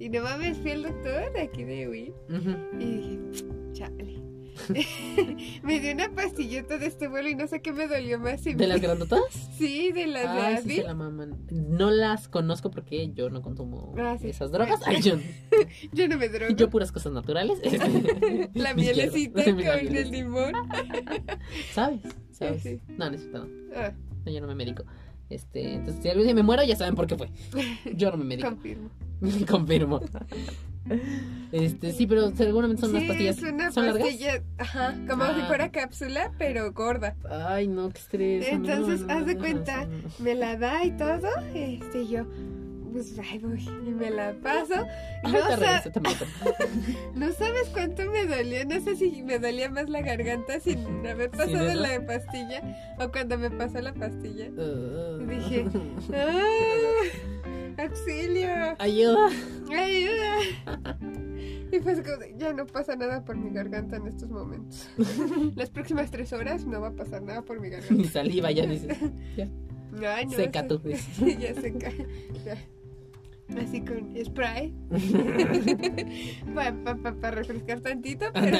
[0.00, 2.12] Y no mames, fui al doctor aquí de Wii
[2.78, 3.18] y dije,
[3.72, 4.18] chale.
[5.62, 8.40] me dio una pastillota de este vuelo y no sé qué me dolió más.
[8.40, 9.20] si ¿De me- las grandotas?
[9.56, 10.76] Sí, de las de sí Advil.
[10.78, 11.46] se la maman.
[11.50, 14.28] No las conozco porque yo no consumo Ah, sí.
[14.30, 14.80] esas drogas.
[14.86, 15.14] Ay, yo,
[15.92, 16.54] Yo no me drogo.
[16.56, 17.58] yo puras cosas naturales.
[18.54, 20.52] la mielecita con el limón.
[21.72, 22.00] ¿Sabes?
[22.32, 22.62] ¿Sabes?
[22.62, 22.80] Sí.
[22.88, 23.48] No, necesito no.
[23.76, 23.92] Ah,
[24.26, 24.84] No, yo no me medico.
[25.30, 27.30] Este, entonces, si algún día me muero, ya saben por qué fue.
[27.94, 28.48] Yo no me medico.
[28.48, 28.90] confirmo.
[29.48, 30.00] Confirmo.
[31.52, 33.36] Este, sí, pero seguramente son unas sí, pastillas.
[33.38, 34.02] es una ¿Son largas?
[34.04, 35.34] pastilla, ajá, como Ah.
[35.38, 37.14] si fuera cápsula, pero gorda.
[37.30, 38.48] Ay, no, qué estrés.
[38.48, 42.24] Entonces, No, no, haz de no, cuenta, me la da y todo, este, yo,
[42.92, 44.74] pues, ahí voy, y me la paso.
[45.24, 46.24] Ay, No, te sa- regreso, te mato.
[47.14, 51.30] no sabes cuánto me dolió, no sé si me dolía más la garganta sin haber
[51.30, 51.74] pasado ¿verdad?
[52.00, 54.48] la pastilla o cuando me pasó la pastilla.
[54.56, 55.18] Uh.
[55.26, 55.66] Dije,
[56.14, 57.37] ¡Ah!
[57.78, 58.76] ¡Auxilio!
[58.78, 59.28] Ayuda.
[59.70, 60.34] ¡Ayuda!
[61.70, 62.02] Y pues
[62.36, 64.88] ya no pasa nada por mi garganta en estos momentos.
[65.54, 67.94] Las próximas tres horas no va a pasar nada por mi garganta.
[68.02, 68.96] Mi saliva ya dices.
[69.36, 69.48] Ya.
[70.16, 70.78] Ay, no, Seca tú.
[70.78, 71.38] dices.
[71.38, 71.92] ya seca.
[72.44, 72.56] Ya.
[73.62, 74.74] Así con spray.
[76.54, 78.58] Para refrescar tantito, pero,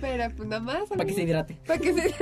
[0.00, 0.88] pero pues nada más.
[0.88, 1.58] Para que se hidrate.
[1.66, 2.14] Para que se...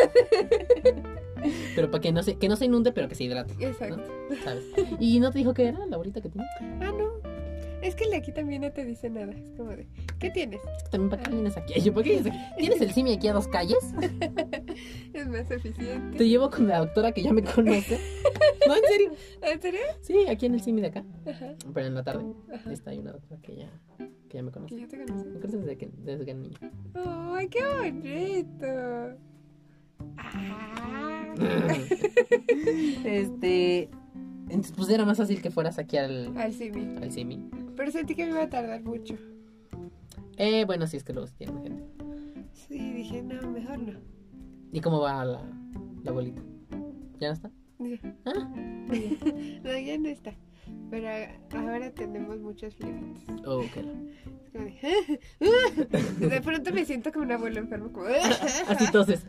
[1.74, 3.54] Pero para que no se, que no se inunde, pero que se hidrate.
[3.64, 4.02] Exacto.
[4.44, 4.64] ¿Sabes?
[4.98, 6.46] ¿Y no te dijo qué era la bolita que tiene?
[6.80, 7.10] Ah, no.
[7.82, 9.32] Es que el de aquí también no te dice nada.
[9.32, 9.86] Es como de,
[10.18, 10.60] ¿qué tienes?
[10.90, 11.80] También para qué vienes aquí.
[11.80, 12.38] Yo, ¿para qué vienes aquí?
[12.58, 13.78] ¿Tienes el simi aquí a dos calles?
[15.14, 16.16] Es más eficiente.
[16.18, 17.98] Te llevo con la doctora que ya me conoce.
[18.66, 19.10] No, en serio.
[19.42, 19.80] ¿En serio?
[20.02, 21.04] Sí, aquí en el simi de acá.
[21.26, 21.54] Ajá.
[21.74, 22.24] Pero en la tarde.
[22.54, 22.70] Ajá.
[22.72, 23.70] Está ahí una doctora que ya,
[24.28, 24.80] que ya me Que conoce.
[24.80, 25.28] yo te conocí.
[25.28, 26.58] Me conoces desde que, desde que niño.
[26.94, 29.16] ¡Ay, qué bonito!
[30.22, 31.34] Ah.
[33.04, 33.90] este.
[34.48, 36.96] Entonces, pues era más fácil que fueras aquí al, Al Simi.
[36.96, 37.48] al Simi.
[37.76, 39.14] Pero sentí que me iba a tardar mucho.
[40.36, 41.84] Eh, bueno, sí, es que luego se tiene gente.
[42.52, 43.92] Sí, dije, no, mejor no.
[44.72, 45.42] ¿Y cómo va la,
[46.02, 46.42] la abuelita?
[47.20, 47.50] ¿Ya no está?
[47.78, 48.16] Ya.
[48.26, 48.52] Ah,
[49.64, 50.34] No, ya no está.
[50.90, 51.08] Pero
[51.52, 53.22] ahora tenemos muchos límites.
[53.46, 53.76] oh, ok.
[53.76, 55.20] Es como de,
[56.72, 58.06] me siento como un abuelo enfermo, como,
[58.68, 59.26] Así toses.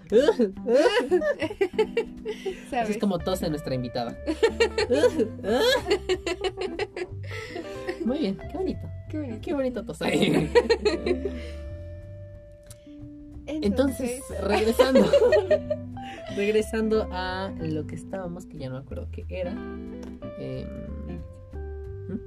[2.72, 4.18] Es como tose nuestra invitada.
[8.06, 8.90] Muy bien, qué bonito.
[9.10, 9.38] Qué bonito.
[9.42, 10.50] Qué bonito tose.
[13.46, 15.06] Entonces, regresando.
[16.36, 19.52] regresando a lo que estábamos, que ya no me acuerdo qué era.
[20.40, 20.68] Em,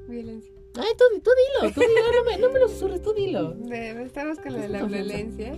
[0.08, 0.63] Violencia.
[0.76, 1.92] Ay, tú, tú dilo, tú dilo,
[2.24, 3.52] no me, no me lo susurres, tú dilo.
[3.54, 5.52] De- Estamos con lo de la violencia,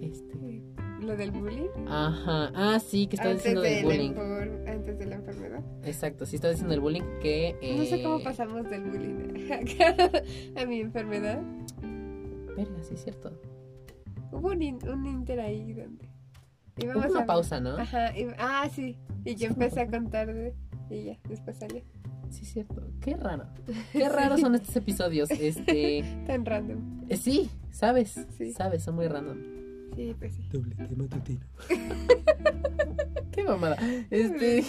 [0.00, 0.62] Este,
[1.00, 1.68] lo del bullying.
[1.86, 4.12] ajá, ah, sí, que Antes, diciendo del bullying.
[4.14, 5.60] enfor- antes de la enfermedad.
[5.84, 7.54] Exacto, sí estás diciendo del bullying que...
[7.76, 9.50] No sé cómo eh, pasamos del bullying
[10.56, 11.42] a mi enfermedad.
[12.56, 13.30] Verga, sí es cierto.
[14.30, 16.08] Hubo un, in- un inter ahí donde
[16.82, 17.76] Hubo una a- pausa, ¿no?
[17.76, 18.96] Ajá, y- ah, sí.
[19.26, 20.54] Y yo empecé a contar de...
[20.88, 21.82] Y ya, después salió.
[22.32, 22.82] Sí es cierto.
[23.00, 23.44] Qué raro.
[23.92, 25.30] Qué raros son estos episodios.
[25.30, 26.02] Este...
[26.26, 27.04] Tan random.
[27.08, 28.26] eh, sí, sabes.
[28.36, 28.52] Sí.
[28.52, 29.36] Sabes, son muy random.
[29.94, 30.48] Sí, pues sí.
[30.50, 31.40] Doble tema matutino.
[33.32, 33.76] Qué mamada.
[34.10, 34.64] Este...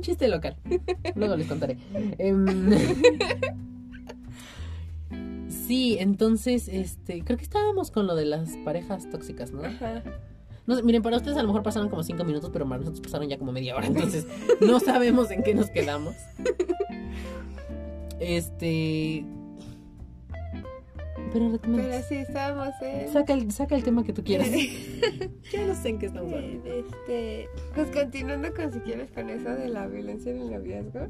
[0.00, 0.56] Chiste local.
[1.14, 1.78] Luego les contaré.
[2.18, 2.46] Em,
[5.70, 9.62] Sí, entonces, este, creo que estábamos con lo de las parejas tóxicas, ¿no?
[9.62, 10.02] Ajá.
[10.70, 13.00] No sé, miren, para ustedes a lo mejor pasaron como cinco minutos, pero para nosotros
[13.00, 14.24] pasaron ya como media hora, entonces
[14.60, 16.14] no sabemos en qué nos quedamos.
[18.20, 19.24] Este.
[21.32, 21.58] Pero.
[21.60, 23.12] Pero sí, estábamos en...
[23.12, 24.48] Saca el, saca el tema que tú quieras.
[25.52, 26.64] ya no sé en qué estamos hablando.
[26.64, 31.08] Este, pues continuando con si quieres con eso de la violencia en el noviazgo.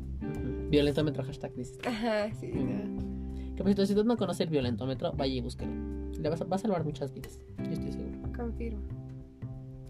[0.71, 1.79] Violentómetro, hashtag dices.
[1.85, 3.55] Ajá, sí, no.
[3.57, 5.73] Que por cierto, si usted no conoce el violentómetro, vaya y búsquelo.
[6.19, 7.39] Le va a, va a salvar muchas vidas.
[7.59, 8.33] Yo estoy seguro.
[8.35, 9.00] Confirmo.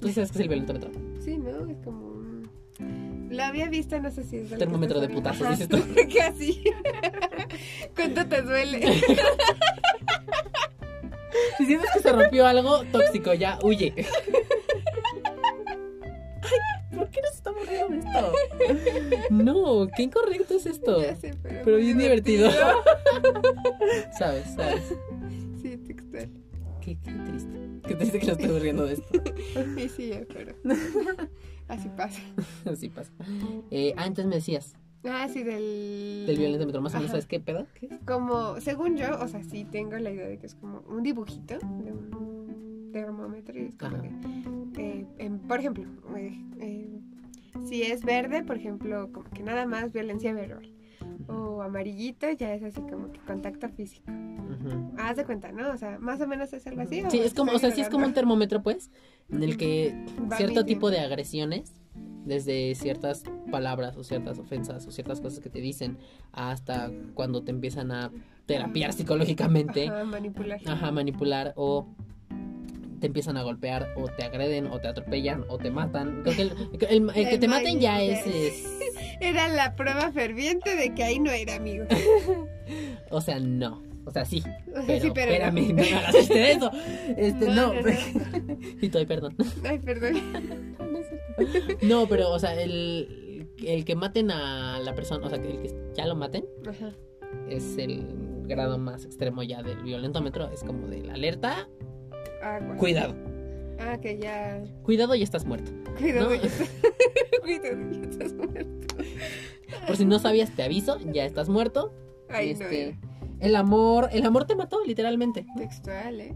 [0.00, 0.90] ¿Tú sí sabes qué es el violentómetro?
[1.22, 1.66] Sí, ¿no?
[1.70, 2.50] Es como un...
[3.30, 5.50] Lo había visto, no sé si es que Termómetro de hablando.
[5.50, 5.78] dices tú.
[6.18, 6.64] Casi.
[7.94, 8.80] ¿Cuánto te duele?
[11.58, 13.92] Si sientes que se rompió algo tóxico, ya huye.
[16.42, 19.26] Ay, ¿por qué nos estamos riendo de esto?
[19.30, 21.02] No, qué incorrecto es esto.
[21.02, 21.60] Ya sé, pero...
[21.64, 22.50] Pero bien divertido.
[24.18, 24.94] Sabes, sabes.
[25.60, 26.30] Sí, textual.
[26.80, 27.70] Qué, qué triste.
[27.86, 29.06] Qué triste que nos estemos riendo de esto.
[29.96, 30.54] Sí, pero...
[31.68, 32.20] Así pasa.
[32.64, 33.12] Así pasa.
[33.70, 36.24] Eh, ah, entonces me decías Ah, sí, del...
[36.26, 36.80] del violentómetro.
[36.82, 37.12] Más o menos, Ajá.
[37.12, 37.66] ¿sabes qué pedo?
[37.74, 37.92] ¿Qué es?
[38.06, 41.58] Como, según yo, o sea, sí tengo la idea de que es como un dibujito
[41.58, 44.02] de un termómetro y es como Ajá.
[44.74, 45.84] que, eh, por ejemplo,
[46.16, 47.00] eh, eh,
[47.66, 50.70] si es verde, por ejemplo, como que nada más violencia verbal.
[51.30, 54.10] O amarillito ya es así como que contacto físico.
[54.10, 54.92] Ujú.
[54.98, 55.70] Haz de cuenta, ¿no?
[55.70, 57.02] O sea, más o menos es algo así.
[57.10, 58.90] Sí, ¿o es como, o sea, sí es como un termómetro, pues,
[59.30, 59.94] en el que
[60.30, 61.74] Va cierto tipo de agresiones,
[62.24, 65.98] desde ciertas palabras o ciertas ofensas o ciertas cosas que te dicen,
[66.32, 68.10] hasta cuando te empiezan a
[68.46, 70.60] terapiar psicológicamente, Ajá, manipular.
[70.66, 71.86] ajá, manipular o
[73.00, 76.22] te empiezan a golpear o te agreden o te atropellan o te matan.
[76.22, 76.52] Creo que el,
[77.10, 78.78] el- el que te maten ya es, es-
[79.20, 81.84] Era la prueba ferviente de que ahí no era amigo.
[83.10, 83.82] o sea, no.
[84.06, 84.42] O sea, sí.
[84.86, 85.74] Pero, sí, pero espérame, no.
[85.74, 86.70] me hagas este eso.
[87.16, 87.82] Este, No, no.
[87.82, 89.36] no, y perdón.
[89.62, 90.14] Ay, perdón.
[91.82, 95.60] No, pero, o sea, el, el que maten a la persona, o sea, que el
[95.62, 96.92] que ya lo maten, Ajá.
[97.48, 98.04] es el
[98.46, 100.50] grado más extremo ya del violentómetro.
[100.50, 101.68] Es como de la alerta,
[102.42, 102.76] Agua.
[102.76, 103.14] cuidado.
[103.78, 104.62] Ah, que ya.
[104.82, 105.70] Cuidado, ya estás muerto.
[105.98, 106.34] Cuidado, No.
[106.36, 106.70] ya estás.
[107.42, 108.96] Cuidado, ya estás muerto.
[109.86, 111.92] Por si no sabías, te aviso, ya estás muerto.
[112.28, 112.64] Ay, no.
[112.64, 112.98] este, era
[113.40, 115.46] el amor, el amor te mató, literalmente.
[115.56, 116.34] Textual, ¿eh?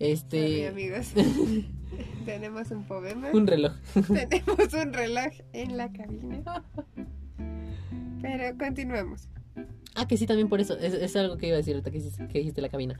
[0.00, 1.12] Este, amigos.
[2.24, 3.30] Tenemos un poema.
[3.32, 3.74] un reloj.
[3.92, 6.64] Tenemos un reloj en la cabina.
[8.20, 9.28] Pero continuemos.
[9.96, 10.76] Ah, que sí, también por eso.
[10.78, 12.98] Es, es algo que iba a decir ahorita que dijiste, que dijiste la cabina.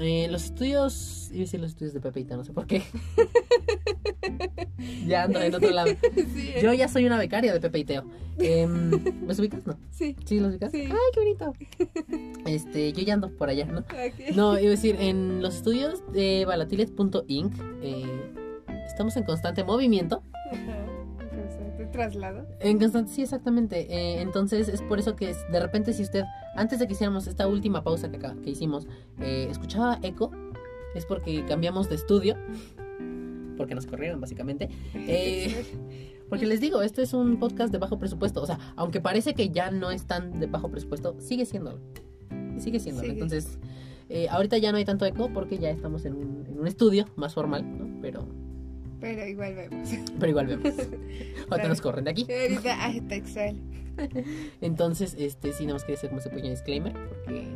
[0.00, 1.28] Eh, los estudios.
[1.30, 2.82] Iba a decir los estudios de Pepeita, no sé por qué.
[5.06, 5.92] ya ando en otro lado.
[6.34, 6.60] Sí, ¿eh?
[6.62, 8.04] Yo ya soy una becaria de Pepe y Teo.
[8.38, 8.90] Em,
[9.26, 9.66] ¿Los ubicas?
[9.66, 9.78] No.
[9.90, 10.16] Sí.
[10.24, 10.72] ¿Sí los ubicas?
[10.72, 10.82] Sí.
[10.82, 11.54] Ay, qué bonito.
[12.46, 13.84] Este, yo ya ando por allá, ¿no?
[14.34, 18.04] No, iba a decir, en los estudios de balatiles.inc eh,
[18.86, 20.22] estamos en constante movimiento.
[20.50, 20.83] Te
[21.94, 22.46] traslado.
[22.60, 23.86] En constante, sí, exactamente.
[23.88, 26.24] Eh, entonces es por eso que de repente si usted,
[26.56, 28.86] antes de que hiciéramos esta última pausa que, acá- que hicimos,
[29.20, 30.30] eh, escuchaba eco,
[30.94, 32.36] es porque cambiamos de estudio.
[33.56, 34.68] Porque nos corrieron, básicamente.
[34.94, 35.64] Eh,
[36.28, 38.42] Porque les digo, este es un podcast de bajo presupuesto.
[38.42, 41.78] O sea, aunque parece que ya no es tan de bajo presupuesto, sigue siéndolo.
[42.58, 43.02] Sigue siéndolo.
[43.06, 43.12] Sigue.
[43.12, 43.58] Entonces,
[44.08, 47.04] eh, ahorita ya no hay tanto eco porque ya estamos en un, en un estudio
[47.16, 48.00] más formal, ¿no?
[48.00, 48.26] Pero,
[49.04, 49.88] Pero igual vemos.
[50.18, 50.72] pero igual vemos.
[51.50, 52.26] Ahorita nos corren de aquí.
[52.30, 53.56] Ahorita, ah, textual.
[54.62, 56.92] Entonces, este, sí, nada más quería hacer como ese pequeño disclaimer.
[57.24, 57.46] Porque,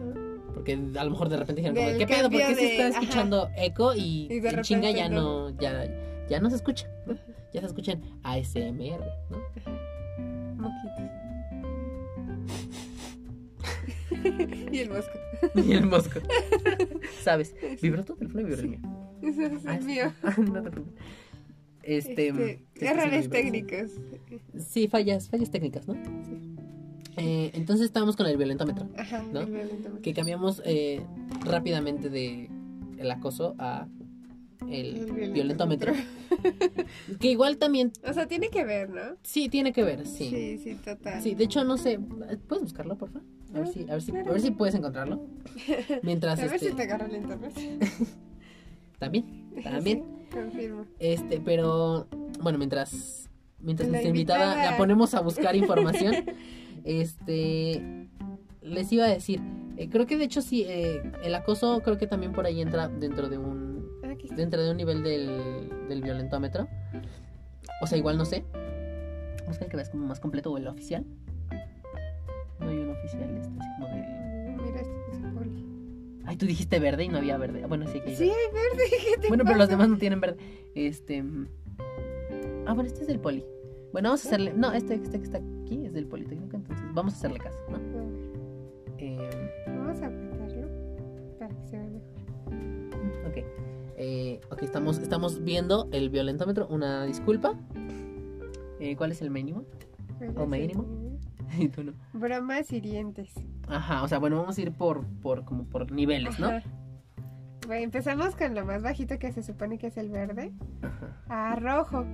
[0.55, 2.29] porque a lo mejor de repente dijeron, como, ¿qué pedo?
[2.31, 3.95] ¿Por qué cambio se está de- escuchando eco?
[3.95, 5.51] Y, Y de chinga ya no.
[5.51, 5.89] no, ya,
[6.29, 6.87] ya no se escucha.
[7.07, 7.15] ¿no?
[7.55, 9.39] Ya se escuchan ASMR, ¿no?
[10.57, 11.03] Moquitos.
[14.73, 15.19] y el mosco.
[15.55, 16.21] Y el mosco.
[17.23, 17.55] ¿Sabes?
[17.81, 18.81] ¿Vibró tu teléfono o vibró el mío?
[19.23, 20.13] Eso es Ah, el mío.
[20.39, 21.03] no te preocupes.
[21.97, 22.29] Este.
[22.29, 23.91] Este, es que errores sí técnicos.
[24.59, 25.95] Sí, fallas, fallas técnicas, ¿no?
[27.17, 28.89] Eh, entonces estábamos con el violentómetro.
[28.97, 29.41] Ajá, ¿No?
[29.41, 30.03] el violentómetro.
[30.03, 31.01] Que cambiamos eh,
[31.45, 32.49] rápidamente de
[32.99, 33.89] el acoso a
[34.69, 35.93] el, El violentómetro.
[37.21, 37.93] que igual también.
[38.07, 39.17] O sea, tiene que ver, ¿no?
[39.23, 40.29] Sí, tiene que ver, sí.
[40.31, 41.23] Sí, sí, total.
[41.23, 41.99] Sí, de hecho, no sé.
[42.49, 43.27] ¿Puedes buscarlo, por favor?
[43.55, 45.27] A ver Ah, si, a ver si, a ver si puedes encontrarlo.
[46.03, 46.71] Mientras A ver este.
[46.71, 47.53] si te agarra el internet.
[48.99, 49.25] También,
[49.65, 49.99] también.
[49.99, 50.87] Sí, confirmo.
[50.99, 52.07] Este, pero
[52.41, 53.29] bueno, mientras
[53.61, 54.71] mientras nuestra invitada, invitada.
[54.71, 56.15] la ponemos a buscar información,
[56.85, 58.09] este
[58.63, 59.41] les iba a decir,
[59.77, 62.89] eh, creo que de hecho sí, eh, el acoso creo que también por ahí entra
[62.89, 63.69] dentro de un
[64.09, 66.69] Ah, dentro de un nivel del, del violentómetro.
[67.83, 68.45] O sea, igual no sé.
[69.47, 71.05] Busca el que veas como más completo o el oficial.
[72.61, 74.18] No hay un oficial, este así como del.
[76.29, 77.65] Ay, tú dijiste verde y no había verde.
[77.67, 78.35] Bueno, sí que hay Sí, verde.
[78.45, 78.85] hay verde.
[79.15, 80.37] ¿qué te Bueno, pero los demás no tienen verde.
[80.75, 81.25] Este.
[82.67, 83.45] Ah, bueno, este es del poli.
[83.93, 84.53] Bueno, vamos a hacerle.
[84.55, 87.79] No, este, este que está aquí es del Politécnico, entonces vamos a hacerle caso, ¿no?
[88.99, 89.31] Eh,
[89.67, 90.69] Vamos a apretarlo
[91.39, 93.31] para que se vea mejor.
[93.31, 93.45] ok.
[93.97, 96.67] Eh, ok, estamos, estamos viendo el violentómetro.
[96.69, 97.55] Una disculpa.
[98.81, 99.65] Eh, ¿Cuál es el mínimo?
[100.19, 100.85] ¿Cuál ¿O mínimo?
[101.59, 101.93] Y tú no.
[102.13, 103.33] Bromas hirientes.
[103.69, 106.49] Ajá, o sea, bueno, vamos a ir por, por, como por niveles, ¿no?
[106.49, 106.63] Ajá.
[107.67, 110.53] Bueno, empezamos con lo más bajito que se supone que es el verde.
[110.83, 111.23] Ajá.
[111.29, 112.05] A rojo.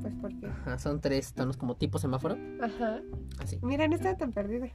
[0.00, 0.46] Pues porque.
[0.46, 2.36] Ajá, son tres tonos como tipo semáforo.
[2.62, 3.00] Ajá.
[3.38, 3.58] Así.
[3.62, 4.68] Mira, no estaba tan perdida.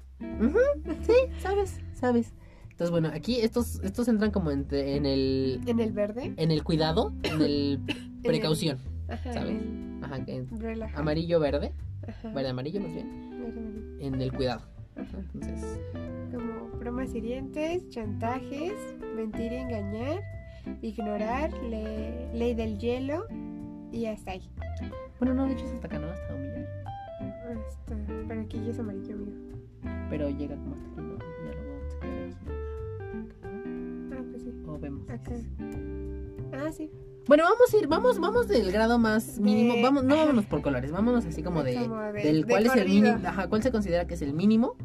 [1.01, 2.33] Sí, sabes, sabes.
[2.69, 6.33] Entonces, bueno, aquí estos, estos entran como en, en el En el verde.
[6.37, 7.79] en el cuidado, en el
[8.23, 9.33] precaución, Ajá.
[9.33, 9.51] ¿Sabes?
[9.61, 10.17] en ajá,
[10.57, 10.99] Relaja.
[10.99, 11.73] amarillo verde,
[12.07, 12.29] Ajá.
[12.31, 13.30] verde amarillo más bien.
[14.01, 14.61] En el cuidado.
[14.95, 15.79] Entonces,
[16.31, 18.73] Como bromas hirientes, chantajes,
[19.15, 20.21] mentir y engañar,
[20.81, 23.25] ignorar, le- ley del hielo
[23.91, 24.41] y hasta ahí.
[25.19, 26.67] bueno, no, de hecho es hasta acá, no, hasta humillar,
[27.67, 27.95] Hasta,
[28.27, 29.31] pero aquí ya es amarillo, amigo.
[30.09, 31.17] pero llega como hasta aquí, ¿no?
[31.45, 32.35] Ya lo vamos a sacar aquí.
[34.13, 34.53] Ah, pues sí.
[34.67, 35.09] O vemos.
[35.09, 35.31] Acá.
[36.53, 36.89] Ah, sí.
[37.27, 40.61] Bueno, vamos a ir, vamos, vamos del grado más mínimo, De- vamos, no vámonos por
[40.61, 43.61] colores, vámonos así como de, Como de- del de cuál es el mínimo, ajá, cuál
[43.63, 44.75] se considera que es el mínimo,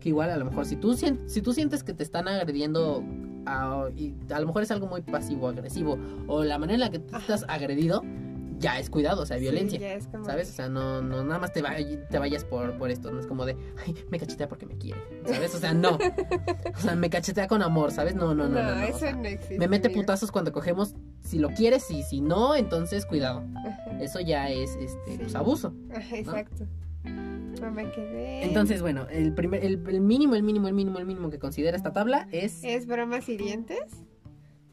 [0.00, 3.04] que igual a lo mejor si tú si tú sientes que te están agrediendo
[3.46, 6.90] a, y a lo mejor es algo muy pasivo agresivo o la manera en la
[6.90, 8.02] que tú estás agredido
[8.62, 9.78] ya es cuidado, o sea, Sí, violencia.
[9.78, 10.48] ya es como- ¿Sabes?
[10.48, 13.26] O sea, no, no nada más te, vay- te vayas por, por esto, no es
[13.26, 15.54] como de, ay, me cachetea porque me quiere, ¿sabes?
[15.54, 15.98] O sea, no.
[16.74, 18.14] O sea, me cachetea con amor, ¿sabes?
[18.14, 18.74] No, no, no, no.
[18.76, 19.58] no, eso sea, no existe.
[19.58, 23.44] me mete putazos cuando cogemos, si lo quieres y si no, entonces cuidado.
[23.56, 23.98] Ajá.
[24.00, 25.18] Eso ya es este Sí.
[25.18, 25.74] pues, abuso.
[25.94, 26.66] Ajá, Exacto.
[27.04, 28.44] Me quedé.
[28.44, 31.76] Entonces, bueno, el primer el, el mínimo, el mínimo, el mínimo, el mínimo que considera
[31.76, 33.78] esta tabla es Es bromas hirientes.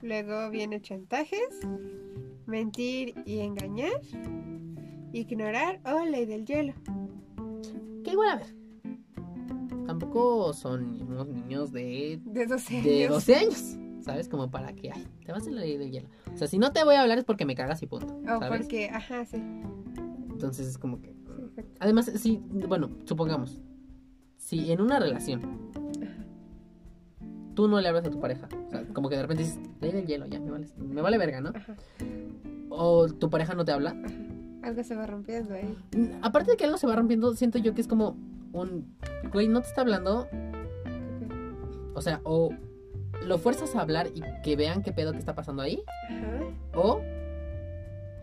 [0.01, 1.49] Luego viene chantajes,
[2.45, 3.91] mentir y engañar,
[5.13, 6.73] ignorar o ley del hielo.
[8.03, 8.55] que igual a ver.
[9.85, 12.85] Tampoco son unos niños de De 12 años.
[12.85, 14.29] de 12 años, ¿sabes?
[14.29, 16.09] Como para que ay, te vas a la ley del hielo.
[16.33, 18.39] O sea, si no te voy a hablar es porque me cagas y punto, O
[18.39, 19.37] porque, ajá, sí.
[20.29, 21.13] Entonces es como que
[21.55, 21.61] sí.
[21.79, 23.59] Además, si, bueno, supongamos,
[24.37, 25.41] si en una relación
[27.59, 29.91] tú no le hablas a tu pareja, o sea, como que de repente dices, ley
[29.91, 31.49] del hielo, ya, me vale, me vale verga, ¿no?
[31.49, 31.75] Ajá,
[32.69, 33.89] O tu pareja no te habla.
[33.89, 34.15] ajá.
[34.63, 35.77] Algo se va rompiendo ahí.
[35.93, 38.15] Mm, Aparte de que algo se va rompiendo, siento yo que es como
[38.53, 38.95] un,
[39.33, 40.29] güey, no te está hablando,
[41.95, 42.53] o sea, o
[43.25, 46.79] lo fuerzas a hablar y que vean qué pedo que está pasando ahí, Ajá.
[46.79, 47.01] o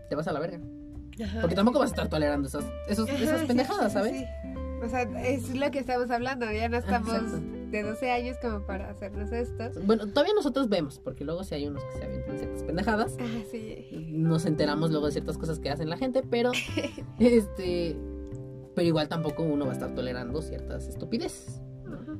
[0.09, 0.59] te vas a la verga.
[1.23, 1.41] Ajá.
[1.41, 4.17] Porque tampoco vas a estar tolerando esas, esos, esas pendejadas, sí, ¿sabes?
[4.17, 4.25] sí.
[4.83, 6.51] O sea, es lo que estamos hablando.
[6.51, 7.56] Ya no estamos Exacto.
[7.71, 9.69] De 12 años como para hacernos esto.
[9.85, 13.25] Bueno, todavía nosotros vemos, porque luego si hay unos que se avientan ciertas pendejadas, Ah,
[13.51, 13.87] sí.
[14.11, 16.51] nos enteramos luego de ciertas cosas que hacen la gente, pero
[17.19, 17.95] este
[18.75, 21.61] pero igual tampoco uno va a estar tolerando ciertas estupideces.
[21.87, 22.15] Ajá.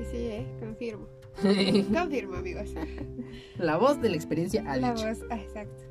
[0.00, 1.06] Y sí, eh, confirmo.
[1.92, 2.70] Confirmo, amigos.
[3.58, 5.06] la voz de la experiencia ha La dicho.
[5.06, 5.82] voz, ah, exacto.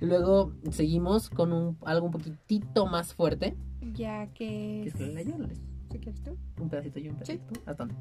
[0.00, 3.56] Luego seguimos con un, algo un poquitito más fuerte.
[3.92, 4.90] Ya que.
[4.94, 5.46] ¿Quieres que lo
[5.92, 6.36] ¿Sí quieres tú?
[6.60, 7.60] Un pedacito yo, un pedacito tú.
[7.66, 7.94] ¿Hasta dónde?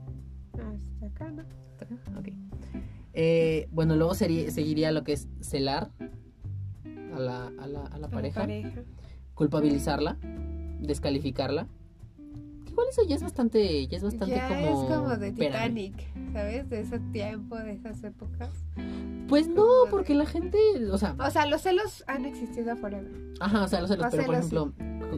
[0.53, 1.43] Hasta acá, ¿no?
[1.71, 1.95] ¿Hasta acá?
[2.19, 2.27] Ok.
[3.13, 5.91] Eh, bueno, luego sería, seguiría lo que es celar
[7.13, 8.81] a la, a la, a la pareja, pareja.
[9.33, 10.17] culpabilizarla,
[10.79, 11.67] descalificarla.
[12.69, 14.61] Igual eso ya es bastante, ya es bastante ya como...
[14.83, 15.75] es como de espérame.
[15.93, 16.69] Titanic, ¿sabes?
[16.69, 18.49] De ese tiempo, de esas épocas.
[19.27, 20.57] Pues no, de- porque la gente,
[20.89, 23.11] o sea, O sea, los celos han existido forever.
[23.41, 24.73] ajá, o sea, los celos, los pero por ejemplo,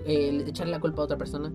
[0.07, 1.53] eh, echarle la culpa a otra persona,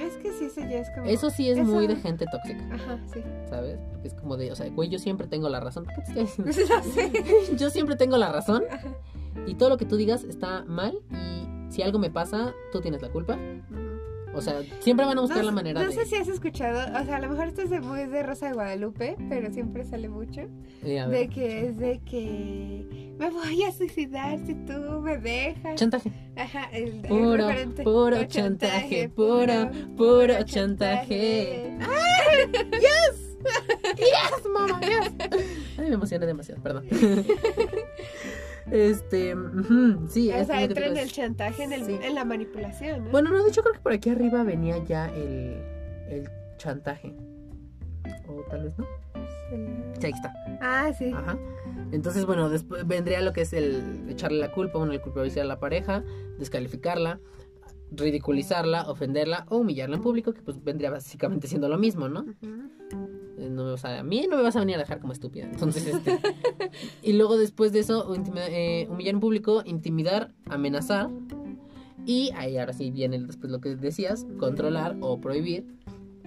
[0.00, 1.06] Es que sí, eso ya es como.
[1.06, 3.22] eso sí es Eso- muy de gente tóxica, Ajá, sí.
[3.48, 3.78] ¿sabes?
[3.90, 5.86] Porque es como de, o sea, güey, yo siempre tengo la razón.
[5.86, 7.16] ¿Qué te estoy diciendo?
[7.56, 8.88] Yo siempre tengo la razón Ajá.
[9.46, 13.02] y todo lo que tú digas está mal y si algo me pasa, tú tienes
[13.02, 13.38] la culpa.
[14.32, 15.92] O sea, siempre van a buscar no, la manera no de...
[15.92, 18.46] sé si has escuchado, o sea, a lo mejor esto es de muy de Rosa
[18.46, 20.42] de Guadalupe, pero siempre sale mucho.
[20.84, 21.04] Eh.
[21.08, 25.74] De que es de que me voy a suicidar si tú me dejas.
[25.74, 26.12] Chantaje.
[26.36, 27.82] Ajá, el, el Puro, referente.
[27.82, 31.76] puro chantaje, puro, puro chantaje.
[32.72, 33.36] ¡Yes!
[33.96, 34.80] ¡Yes, mamá!
[34.80, 35.12] ¡Yes!
[35.78, 36.86] Ay, me emocioné demasiado, perdón.
[38.70, 39.34] este,
[40.08, 41.98] sí, O sea, entra en el chantaje, en, el, Sí.
[42.02, 43.10] en la manipulación, ¿no?
[43.10, 45.62] Bueno, no, de hecho creo que por aquí arriba venía ya el,
[46.08, 47.14] el chantaje.
[48.28, 48.86] O tal vez no.
[49.98, 50.32] Sí, ahí está.
[50.60, 51.12] Ah, sí.
[51.14, 51.36] Ajá.
[51.92, 55.46] Entonces, bueno, después vendría lo que es el echarle la culpa, bueno, el culpabilizar a
[55.46, 56.04] la pareja,
[56.38, 57.18] descalificarla,
[57.92, 62.24] ridiculizarla, ofenderla o humillarla en público, que pues vendría básicamente siendo lo mismo, ¿no?
[63.38, 65.12] Eh, No me vas a, a mí no me vas a venir a dejar como
[65.12, 65.44] estúpida.
[65.44, 66.18] Entonces, este.
[67.02, 71.10] y luego después de eso, eh, humillar en público, intimidar, amenazar.
[72.06, 75.66] Y ahí ahora sí viene después lo que decías, controlar o prohibir.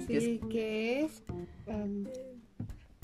[0.08, 1.24] ¿Qué Sí, que es
[1.68, 2.06] um,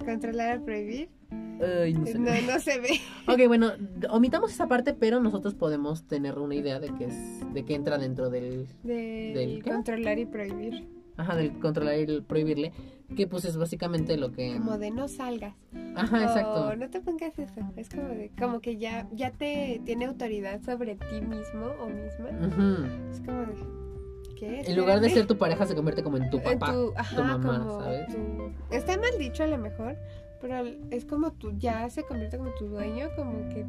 [0.05, 1.09] controlar o prohibir.
[1.31, 2.17] Ay, no sé.
[2.19, 2.89] No, no se ve.
[3.27, 3.71] Ok, bueno,
[4.09, 7.97] omitamos esa parte, pero nosotros podemos tener una idea de que es, de que entra
[7.99, 9.69] dentro del, De ¿Del qué?
[9.71, 10.87] controlar y prohibir.
[11.17, 12.71] ajá, del controlar y el prohibirle,
[13.15, 15.53] que pues es básicamente lo que, Como de no salgas.
[15.95, 17.53] ajá, exacto, O no te pongas eso.
[17.75, 22.29] Es como de, como que ya, ya te tiene autoridad sobre ti mismo o misma.
[22.47, 22.85] Ujú.
[23.11, 23.55] Es como de.
[24.39, 24.61] ¿Qué?
[24.61, 26.97] En lugar de ser tu pareja se convierte como en tu En papá, tu, tu,
[26.97, 28.07] ajá, mamá, como ¿sabes?
[28.07, 29.97] tu- Está mal dicho a lo mejor,
[30.41, 33.65] pero es como tú, ya se convierte como tu dueño, como que,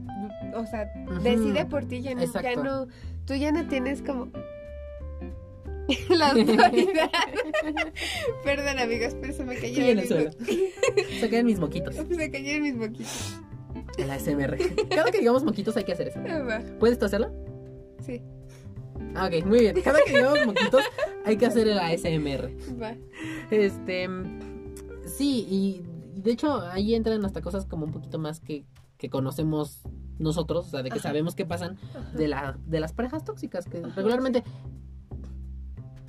[0.54, 0.90] o sea,
[1.22, 2.86] decide por ti, ya no, ya no,
[3.24, 4.28] tú ya no tienes como
[6.08, 7.10] la autoridad.
[8.44, 10.08] Perdón amigos, pero se me cayeron mis
[11.20, 11.96] Se quedan mis moquitos.
[11.96, 13.40] se cayeron mis moquitos.
[13.98, 14.56] El ASMR.
[14.88, 16.20] Cada que digamos moquitos hay que hacer eso.
[16.28, 17.32] Ah, ¿Puedes tú hacerlo?
[18.04, 18.22] Sí,
[19.14, 19.80] Ah, ok, muy bien.
[19.82, 20.84] Cada que digamos moquitos
[21.24, 22.50] hay que hacer el ASMR.
[22.80, 22.94] va.
[23.50, 24.08] Este.
[25.06, 25.82] Sí, y
[26.14, 28.64] de hecho ahí entran hasta cosas como un poquito más que,
[28.98, 29.82] que conocemos
[30.18, 31.08] nosotros, o sea, de que Ajá.
[31.08, 32.10] sabemos qué pasan Ajá.
[32.12, 34.44] de, la, de las parejas tóxicas, que Ajá, regularmente.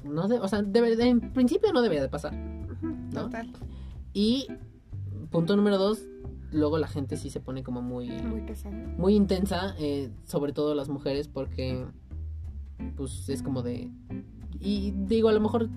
[0.03, 2.33] No de, o sea, debe- de- en principio no debería de pasar.
[2.33, 3.23] ¿No?
[3.25, 3.51] Total,
[4.13, 4.47] Y
[5.29, 6.03] punto número dos,
[6.51, 8.75] luego la gente sí se pone como muy, muy pesado.
[8.97, 11.85] muy intensa, eh, sobre todo las mujeres, porque
[12.97, 13.89] pues es como de...
[14.59, 15.69] Y digo, a lo mejor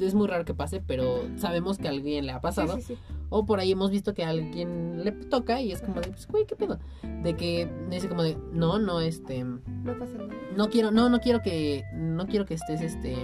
[0.00, 2.76] es muy raro que pase, pero sabemos que a alguien le ha pasado.
[2.76, 3.14] Sí, sí, sí.
[3.28, 6.26] O por ahí hemos visto que a alguien le toca y es como de, pues,
[6.28, 6.78] güey, ¿qué pedo?
[7.22, 10.34] De que dice como de, no, no, este, No pasa nada.
[10.56, 13.16] no quiero, no, no quiero que, no quiero que estés, este,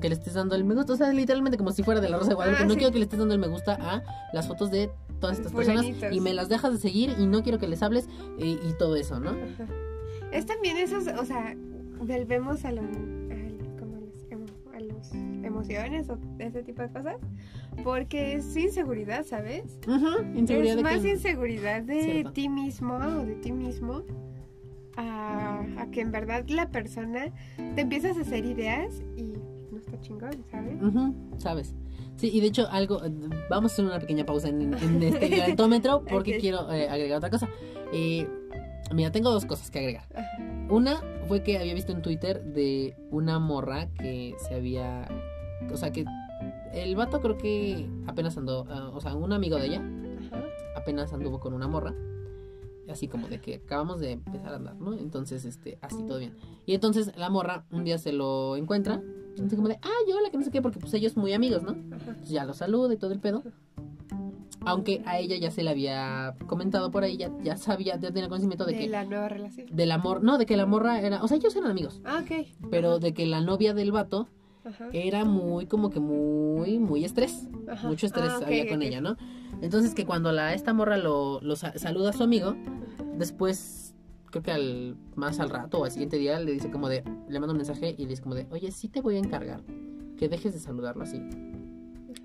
[0.00, 0.92] que le estés dando el me gusta.
[0.92, 2.62] O sea, literalmente como si fuera de la Rosa de Guadalupe.
[2.62, 4.90] Ah, no quiero que le estés dando el me gusta a las fotos de
[5.20, 8.08] todas estas personas y me las dejas de seguir y no quiero que les hables
[8.38, 9.30] y, y todo eso, ¿no?
[9.30, 9.66] Ajá.
[10.32, 11.56] Es también esos, o sea,
[11.98, 12.82] volvemos a, lo,
[15.60, 17.16] emociones o ese tipo de cosas,
[17.82, 19.78] porque es inseguridad, ¿sabes?
[19.86, 22.32] Ujú, inseguridad es de más que- inseguridad de Cierto.
[22.32, 24.02] ti mismo o de ti mismo
[24.96, 27.26] a, a que en verdad la persona
[27.74, 30.82] te empiezas a hacer ideas y no está chingón, ¿sabes?
[30.82, 31.74] Ujú, sabes.
[32.16, 33.00] Sí, y de hecho algo,
[33.50, 36.40] vamos a hacer una pequeña pausa en, en este galantómetro porque Ok.
[36.40, 37.46] quiero eh, agregar otra cosa.
[37.92, 38.26] Eh,
[38.94, 40.04] mira, tengo dos cosas que agregar.
[40.70, 45.06] Una fue que había visto en Twitter de una morra que se había,
[45.72, 46.04] o sea que
[46.72, 49.82] el vato creo que apenas andó, ah, o sea, un amigo de ella
[50.30, 50.44] Ajá.
[50.76, 51.94] apenas anduvo con una morra.
[52.88, 54.92] Así como de que acabamos de empezar a andar, ¿no?
[54.92, 56.36] Entonces, este, así todo bien.
[56.66, 59.02] Y entonces la morra un día se lo encuentra.
[59.30, 61.64] Entonces como de, ah, yo hola, que no sé qué, porque pues ellos muy amigos,
[61.64, 61.72] ¿no?
[61.72, 63.42] Entonces ya lo saluda y todo el pedo.
[64.64, 68.28] Aunque a ella ya se le había comentado por ahí, ya, ya sabía, ya tenía
[68.28, 69.66] conocimiento de, De que la nueva relación.
[69.70, 72.46] del amor, no, de que la morra era, o sea, ellos eran amigos, Ah, ok.
[72.70, 74.26] pero de que la novia del vato
[74.66, 74.88] Ajá.
[74.92, 77.48] era muy, como que muy, muy estrés.
[77.68, 77.88] Ajá.
[77.88, 79.16] Mucho estrés Ah, había con ella, ¿no?
[79.62, 82.54] Entonces que cuando la esta morra lo, lo sa- saluda a su amigo,
[83.16, 83.94] después
[84.30, 87.38] creo que al más al rato o al siguiente día le dice como de, le
[87.40, 89.62] manda un mensaje y le dice como de, oye, sí te voy a encargar
[90.18, 91.20] que dejes de saludarlo así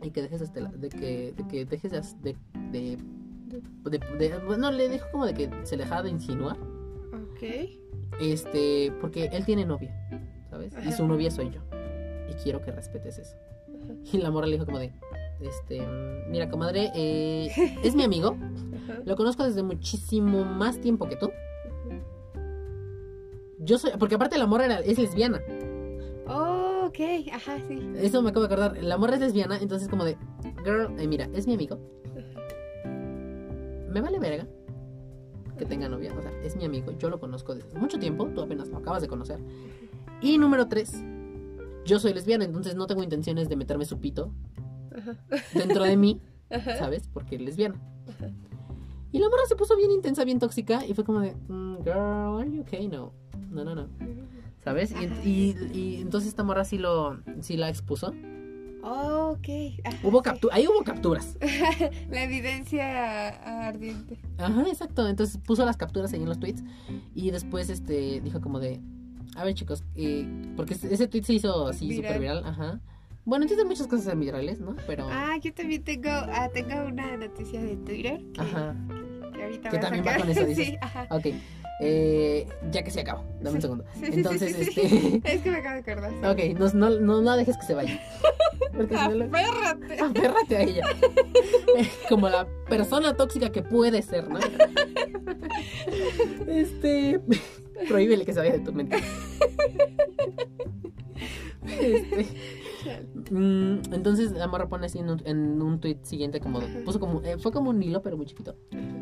[0.02, 2.36] y que dejes de, de que, de que dejes de,
[2.72, 2.98] de,
[3.84, 6.58] de, de- bueno, le dijo como de que se le dejaba de insinuar,
[7.14, 7.44] Ok.
[8.20, 9.94] este, porque él tiene novia,
[10.50, 10.74] ¿sabes?
[10.86, 11.62] Y su novia soy yo
[12.32, 13.36] y quiero que respetes eso.
[14.12, 14.92] Y la morra le dijo como de,
[15.42, 15.82] este,
[16.30, 17.50] mira, comadre, eh,
[17.84, 18.38] es mi amigo,
[18.84, 19.02] Ajá.
[19.06, 21.30] lo conozco desde muchísimo más tiempo que tú.
[23.60, 25.40] Yo soy, porque aparte la morra era- es lesbiana.
[26.28, 27.00] Oh, ok.
[27.34, 27.80] Ajá, sí.
[27.98, 28.84] Eso me acabo de acordar.
[28.84, 30.18] La morra es lesbiana, entonces como de,
[30.64, 31.78] girl, eh, mira, es mi amigo.
[33.90, 34.48] Me vale verga
[35.58, 36.14] que tenga novia.
[36.18, 39.02] O sea, es mi amigo, yo lo conozco desde mucho tiempo, tú apenas lo acabas
[39.02, 39.40] de conocer.
[40.22, 40.94] Y número tres,
[41.86, 44.34] yo soy lesbiana, entonces no tengo intenciones de meterme su pito
[44.96, 45.18] Ajá.
[45.54, 46.78] dentro de mí, Ajá.
[46.78, 47.08] ¿sabes?
[47.14, 47.76] Porque es lesbiana.
[49.12, 52.40] Y la morra se puso bien intensa, bien tóxica, y fue como de, "Mm, girl,
[52.40, 52.88] are you okay?
[52.88, 53.14] No,
[53.52, 53.88] no, no, no.
[54.64, 54.94] ¿Sabes?
[55.26, 58.14] Y, y- y entonces esta morra sí lo, sí la expuso.
[58.84, 59.80] Oh, ok.
[59.84, 60.48] Ajá, Hubo sí.
[60.52, 61.38] ahí hubo capturas.
[62.10, 64.20] La evidencia ardiente.
[64.38, 65.08] Ajá, exacto.
[65.08, 66.64] Entonces puso las capturas ahí en los tweets
[67.14, 68.82] y después este dijo como de,
[69.36, 72.80] a ver chicos, eh, porque ese tweet se hizo así súper viral, ajá.
[73.24, 74.76] Bueno, entiendo muchas cosas virales, ¿no?
[74.88, 78.76] Pero, Ah, yo también tengo, ah, tengo una noticia de Twitter que, ajá,
[79.34, 80.22] que ahorita Que voy a también va sacar.
[80.22, 80.66] con eso, dices.
[80.70, 81.08] sí, ajá.
[81.12, 81.26] ok.
[81.84, 83.84] Eh, ya que se acabó, dame un segundo.
[83.96, 86.14] Sí, Entonces, sí, este, Es que me acabo de acordar.
[86.32, 88.00] ok, no, no, no, no dejes que se vaya.
[88.76, 90.00] Porque lo- Aférrate.
[90.00, 90.84] Aférrate a ella.
[92.08, 94.40] Como la persona tóxica que puede ser, ¿no?
[96.48, 97.20] Este.
[97.88, 98.98] Prohíbele que se vaya de tu mente.
[101.64, 102.26] Este,
[103.32, 107.22] mm, entonces la morra pone así en un, en un tweet siguiente como puso como
[107.22, 108.56] eh, fue como un hilo pero muy chiquito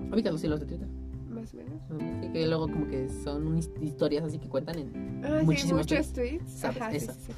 [0.10, 0.88] ahorita los hilos de Twitter
[1.30, 1.82] Más o menos.
[2.26, 5.82] y que luego como que son unas historias así que cuentan en Ah, sí, Muchísimos
[5.90, 6.52] muchos tweets.
[6.52, 6.78] ¿Sabes?
[6.82, 7.14] Ajá, sí, Eso.
[7.14, 7.34] sí, sí.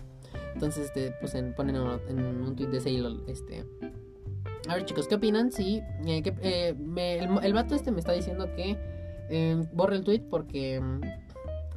[0.54, 3.64] Entonces, este, pues en- ponen en, en un tweet de ese hilo, este.
[4.68, 5.52] A ver, chicos, ¿qué opinan?
[5.52, 8.78] Sí, eh, que, eh, me- el, el vato este me está diciendo que
[9.30, 10.82] eh, borre el tweet porque.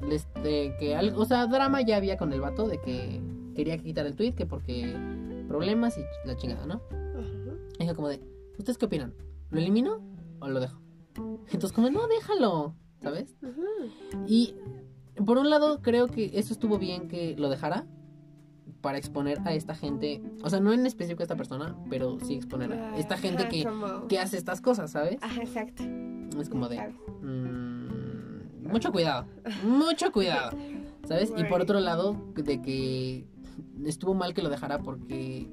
[0.01, 3.21] De que algo, o sea, drama ya había con el vato de que
[3.55, 4.95] quería quitar el tweet, que porque
[5.49, 6.81] problemas y la chingada, ¿no?
[7.79, 8.21] Y dijo como de,
[8.59, 9.15] ¿ustedes qué opinan?
[9.51, 10.01] ¿Lo elimino
[10.41, 10.81] o lo dejo?
[11.53, 13.37] Entonces, como, no, déjalo, ¿sabes?
[13.43, 14.23] Ajá.
[14.27, 14.55] Y
[15.25, 17.87] por un lado, creo que eso estuvo bien que lo dejara
[18.81, 22.35] para exponer a esta gente, o sea, no en específico a esta persona, pero sí
[22.35, 23.67] exponer a esta gente que,
[24.09, 25.19] que hace estas cosas, ¿sabes?
[25.23, 25.83] Ajá, exacto.
[26.39, 26.97] Es como de, ¿Sabes?
[28.65, 29.27] Mucho cuidado,
[29.65, 30.57] mucho cuidado,
[31.07, 31.33] ¿sabes?
[31.37, 33.27] Y por otro lado, de que
[33.85, 35.49] estuvo mal que lo dejara porque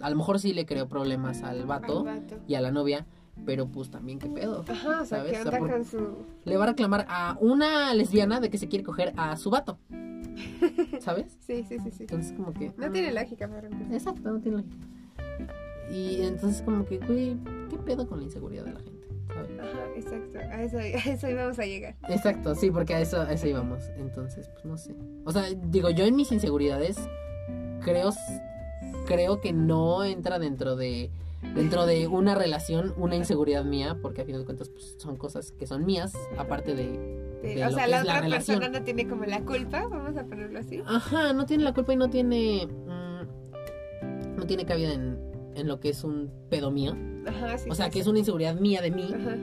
[0.00, 2.38] a lo mejor sí le creó problemas al vato Al vato.
[2.46, 3.06] y a la novia,
[3.44, 4.64] pero pues también qué pedo.
[4.68, 5.32] Ajá, o sea, ¿Sabes?
[5.32, 6.16] ¿qué O sea, onda por- con su...?
[6.44, 9.78] Le va a reclamar a una lesbiana de que se quiere coger a su vato.
[11.00, 11.36] ¿Sabes?
[11.40, 12.02] Sí, sí, sí, sí.
[12.04, 12.72] Entonces como que...
[12.76, 13.92] No mm, tiene lógica para empezar.
[13.94, 14.86] Exacto, no tiene lógica.
[15.92, 17.36] Y entonces como que, güey,
[17.68, 18.99] ¿qué pedo con la inseguridad de la gente?
[19.96, 20.38] Exacto.
[20.38, 21.96] A eso, a eso íbamos a llegar.
[22.08, 23.84] Exacto, sí, porque a eso, a eso íbamos.
[23.96, 24.94] Entonces, pues no sé.
[25.24, 26.98] O sea, digo, yo en mis inseguridades
[27.80, 28.10] creo,
[29.06, 31.10] creo que no entra dentro de
[31.54, 35.52] dentro de una relación una inseguridad mía, porque a fin de cuentas pues, son cosas
[35.52, 37.38] que son mías, aparte de...
[37.42, 39.86] Sí, De o lo sea, que la es otra persona no tiene como la culpa,
[39.88, 40.82] vamos a ponerlo así.
[40.86, 42.66] Ajá, no tiene la culpa y no tiene...
[42.66, 45.18] mm, no tiene cabida en,
[45.60, 46.96] en lo que es un pedo mío.
[47.26, 47.68] Ajá, sí.
[47.70, 49.36] O sea, sí, que es una inseguridad mía de mí Ajá.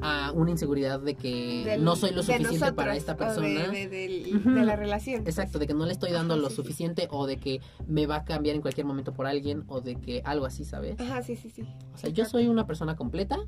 [0.00, 3.46] a una inseguridad de que Del- no soy lo suficiente para esta o persona.
[3.68, 4.50] De, de- del- Ujú.
[4.50, 5.22] de la relación.
[5.26, 8.16] Exacto, de que no le estoy dando Ajá, lo suficiente o de que me va
[8.16, 10.98] a cambiar en cualquier momento por alguien o de que algo así, ¿sabes?
[11.00, 11.62] Ajá, sí, sí, sí.
[11.94, 13.38] O sea, yo soy una persona completa,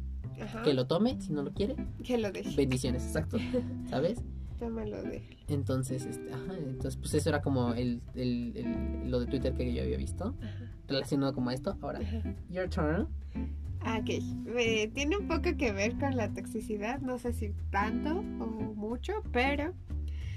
[0.40, 0.62] Ajá.
[0.62, 2.54] que lo tome, si no lo quiere, Que lo deje.
[2.56, 3.38] bendiciones, exacto,
[3.88, 4.18] ¿sabes?
[4.58, 5.22] Tómalo de.
[5.48, 9.72] Entonces, este, ajá, entonces pues eso era como el, el- el- lo de Twitter que
[9.72, 10.69] yo había visto, Ajá.
[10.90, 11.76] Relacionado como esto.
[11.80, 12.00] Ahora,
[12.50, 13.08] your turn.
[13.82, 14.10] Ah, ok.
[14.58, 19.14] Eh, tiene un poco que ver con la toxicidad, no sé si tanto o mucho,
[19.32, 19.72] pero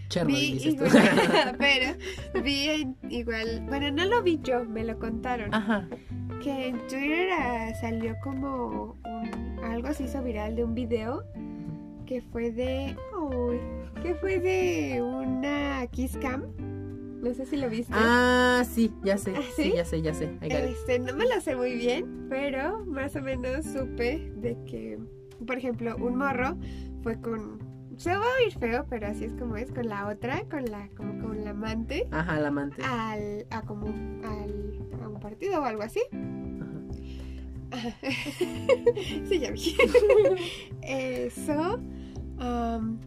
[0.07, 0.85] Chernobyl, vi dices tú.
[0.85, 5.87] igual, pero vi igual, bueno, no lo vi yo, me lo contaron, Ajá.
[6.41, 11.23] que en Twitter ah, salió como un- algo se hizo viral de un video
[12.05, 13.57] que fue de, uy,
[14.01, 16.43] que fue de una kiss cam,
[17.23, 17.93] no sé si lo viste.
[17.95, 19.63] Ah, sí, ya sé, ¿Ah, sí?
[19.63, 19.73] sí?
[19.75, 20.37] ya sé, ya sé.
[20.41, 24.99] Este, no me lo sé muy bien, pero más o menos supe de que,
[25.47, 26.57] por ejemplo, un morro
[27.01, 27.59] fue con,
[27.97, 30.89] se va a oír feo, pero así es como es, con la otra, con la,
[30.97, 32.83] como con la amante, Ajá, la amante.
[32.83, 36.01] al, a como al, a un partido o algo así.
[37.71, 37.93] Ajá.
[39.29, 39.75] sí, ya vi.
[40.83, 41.79] Eso,
[42.37, 42.99] am,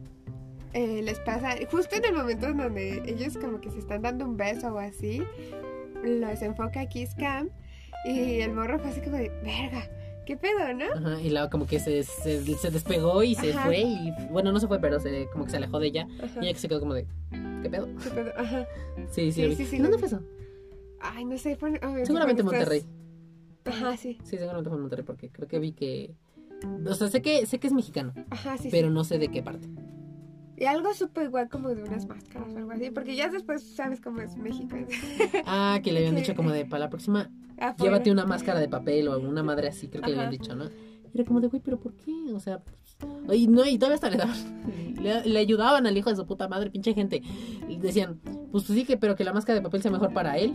[0.76, 4.26] eh, les pasa, justo en el momento en donde ellos como que se están dando
[4.26, 5.22] un beso o así,
[6.04, 7.48] los enfoca Kiss Cam
[8.04, 9.88] y el morro fue así como de, verga,
[10.26, 10.84] ¿qué pedo, no?
[10.84, 13.64] Ajá, y luego como que se, se, se despegó y se Ajá.
[13.64, 16.40] fue y bueno, no se fue, pero se, como que se alejó de ella Ajá.
[16.42, 17.06] y ella que se quedó como de
[17.62, 17.88] ¿qué pedo?
[18.02, 18.32] ¿Qué pedo?
[18.36, 18.66] Ajá.
[19.10, 20.20] Sí, sí, Sí, sí, sí, ¿Y ¿Dónde fue eso?
[21.00, 21.80] Ay, no sé, fue...
[22.04, 22.84] Seguramente en Monterrey.
[23.64, 24.18] Ajá, sí.
[24.24, 26.14] Sí, seguramente fue en Monterrey porque creo que vi que
[26.86, 28.68] o sea, sé que sé que es mexicano, Ajá, sí.
[28.70, 28.94] pero sí.
[28.94, 29.68] no sé de qué parte.
[30.56, 34.00] Y algo supo igual como de unas máscaras o algo así, porque ya después sabes
[34.00, 34.76] cómo es México.
[35.44, 36.20] Ah, que le habían Sí.
[36.22, 37.74] dicho como de para la próxima Afuera.
[37.78, 40.64] llévate una máscara de papel o alguna madre así, creo que le habían dicho, ¿no?
[40.66, 40.70] Y
[41.18, 42.12] era como de, güey, pero ¿por qué?
[42.34, 44.36] O sea, pues, y no, y todavía hasta le daban,
[45.02, 47.22] le, le ayudaban al hijo de su puta madre, pinche gente.
[47.68, 48.18] Y decían,
[48.52, 50.54] pues sí que, pero que la máscara de papel sea mejor para él,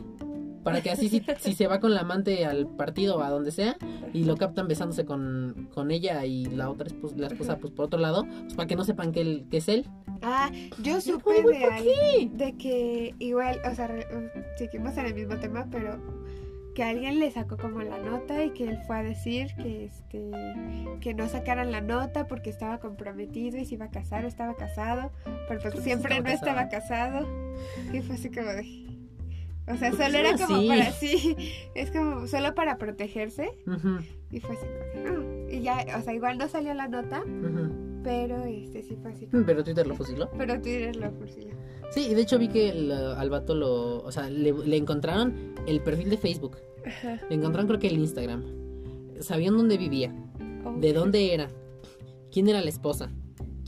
[0.64, 3.52] para que así si, si se va con la amante al partido o a donde
[3.52, 3.78] sea
[4.14, 7.86] y lo captan besándose con, con ella y la otra esposa, la esposa pues por
[7.86, 9.86] otro lado, pues para que no sepan que, él, que es él.
[10.22, 10.52] Ah,
[10.84, 14.08] yo supe de ¿por alguien de que igual, o sea, re-
[14.58, 16.00] seguimos en el mismo tema, pero
[16.76, 20.32] que alguien le sacó como la nota y que él fue a decir que este
[21.02, 24.56] que no sacaran la nota porque estaba comprometido y se iba a casar o estaba
[24.56, 25.12] casado,
[25.50, 27.28] pero pues siempre estaba no estaba casado.
[27.92, 28.64] Y fue así como de
[29.74, 30.68] o sea, ¿Por qué solo era como así?
[30.68, 31.36] para sí,
[31.76, 33.52] es como solo para protegerse
[34.32, 34.66] y fue así
[35.06, 35.52] "Ah".
[35.52, 37.24] y ya, o sea, igual no salió la nota,
[38.04, 39.28] pero este sí fue así.
[39.28, 40.30] como- Pero Twitter lo fusiló.
[40.38, 41.52] Pero Twitter lo fusiló.
[41.92, 45.54] Sí, y de hecho vi que el, al vato lo, o sea, le, le encontraron
[45.68, 46.58] el perfil de Facebook.
[46.86, 47.20] Ajá.
[47.30, 48.44] Le encontraron creo que el Instagram.
[49.20, 50.12] Sabían dónde vivía,
[50.78, 51.48] de dónde era,
[52.32, 53.12] quién era la esposa,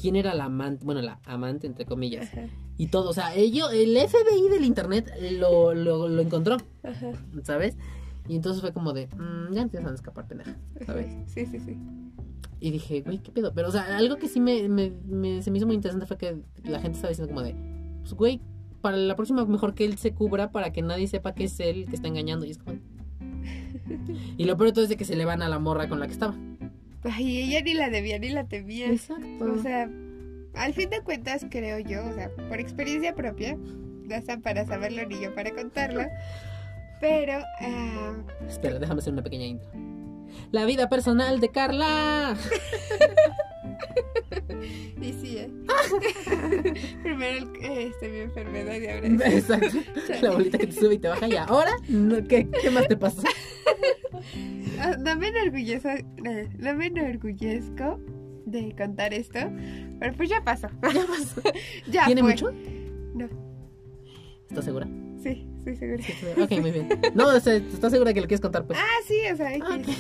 [0.02, 2.48] quién era la amante, bueno, la amante entre comillas, Ajá,
[2.78, 3.10] y todo.
[3.10, 7.12] O sea, ello, el FBI del internet lo, lo, lo encontró, ajá.
[7.44, 7.76] ¿sabes?
[8.28, 10.56] Y entonces fue como de, "Mm, ya empiezan a escapar, pendeja,
[10.86, 11.08] ¿sabes?
[11.28, 11.78] Sí, sí, sí.
[12.60, 13.52] Y dije, güey, ¿qué pedo?
[13.54, 16.18] Pero, o sea, algo que sí me, me- me- se me hizo muy interesante fue
[16.18, 17.56] que la gente estaba diciendo como de,
[18.02, 18.40] pues, güey,
[18.82, 21.86] para la próxima mejor que él se cubra para que nadie sepa que es él
[21.90, 22.46] que está engañando.
[22.46, 22.78] Y es como...
[24.38, 26.00] Y lo peor de todo es de que se le van a la morra con
[26.00, 26.36] la que estaba.
[27.04, 28.90] Ay, ella ni la debía ni la temía.
[28.90, 29.52] Exacto.
[29.54, 29.90] O sea,
[30.56, 35.06] al fin de cuentas, creo yo, o sea, por experiencia propia, no están para saberlo
[35.08, 36.04] ni yo para contarlo,
[37.02, 38.14] pero ah,
[38.48, 39.70] Espera, déjame hacer una pequeña intro.
[40.52, 42.36] La vida personal de Carla.
[45.02, 45.52] y sí, ¿eh?
[47.04, 47.50] Primero el-
[47.88, 49.08] este, mi enfermedad y ahora.
[49.30, 49.78] Exacto.
[50.22, 51.72] La bolita que te sube y te baja y ahora,
[52.28, 53.24] ¿qué, ¿qué más te pasa?
[54.80, 58.00] Ah, No me enorgullezco, eh, no me enorgullezco
[58.46, 59.40] de contar esto,
[60.00, 60.68] pero pues ya pasó.
[60.94, 61.42] Ya pasó.
[61.90, 62.32] Ya ¿Tiene fue.
[62.32, 62.52] mucho?
[63.16, 63.28] No,
[64.50, 64.88] ¿Estás segura?
[65.22, 66.04] sí, estoy segura.
[66.44, 66.90] Ok, muy bien.
[67.16, 68.66] No, o sea, ¿estás segura que lo quieres contar?
[68.66, 69.98] Pues Ah, sí, o sea, Ah, X.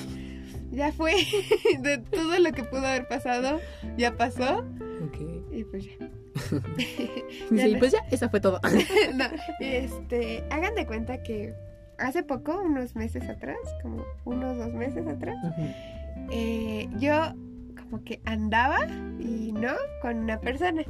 [0.71, 1.13] ya fue.
[1.79, 3.59] De todo lo que pudo haber pasado,
[3.97, 4.59] ya pasó.
[5.05, 5.17] ok.
[5.53, 6.09] Y pues ya.
[7.49, 8.59] Sí, pues ya, esa fue todo.
[9.15, 9.25] no,
[9.59, 11.53] este, hagan de cuenta que
[11.99, 15.37] hace poco, unos meses atrás, como unos dos meses atrás,
[16.31, 17.33] eh, yo
[17.93, 18.87] como que andaba
[19.19, 20.81] y no con una persona.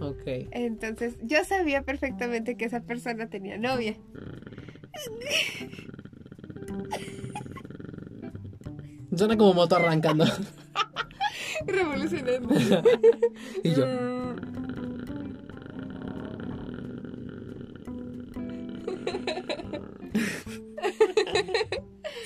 [0.00, 0.22] Ok.
[0.52, 3.96] Entonces yo sabía perfectamente que esa persona tenía novia.
[9.16, 10.26] Suena como moto arrancando.
[11.66, 12.54] Revolucionando.
[13.64, 13.84] y yo.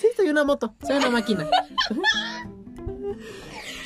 [0.01, 0.75] Sí, soy una moto.
[0.87, 1.49] Soy una máquina.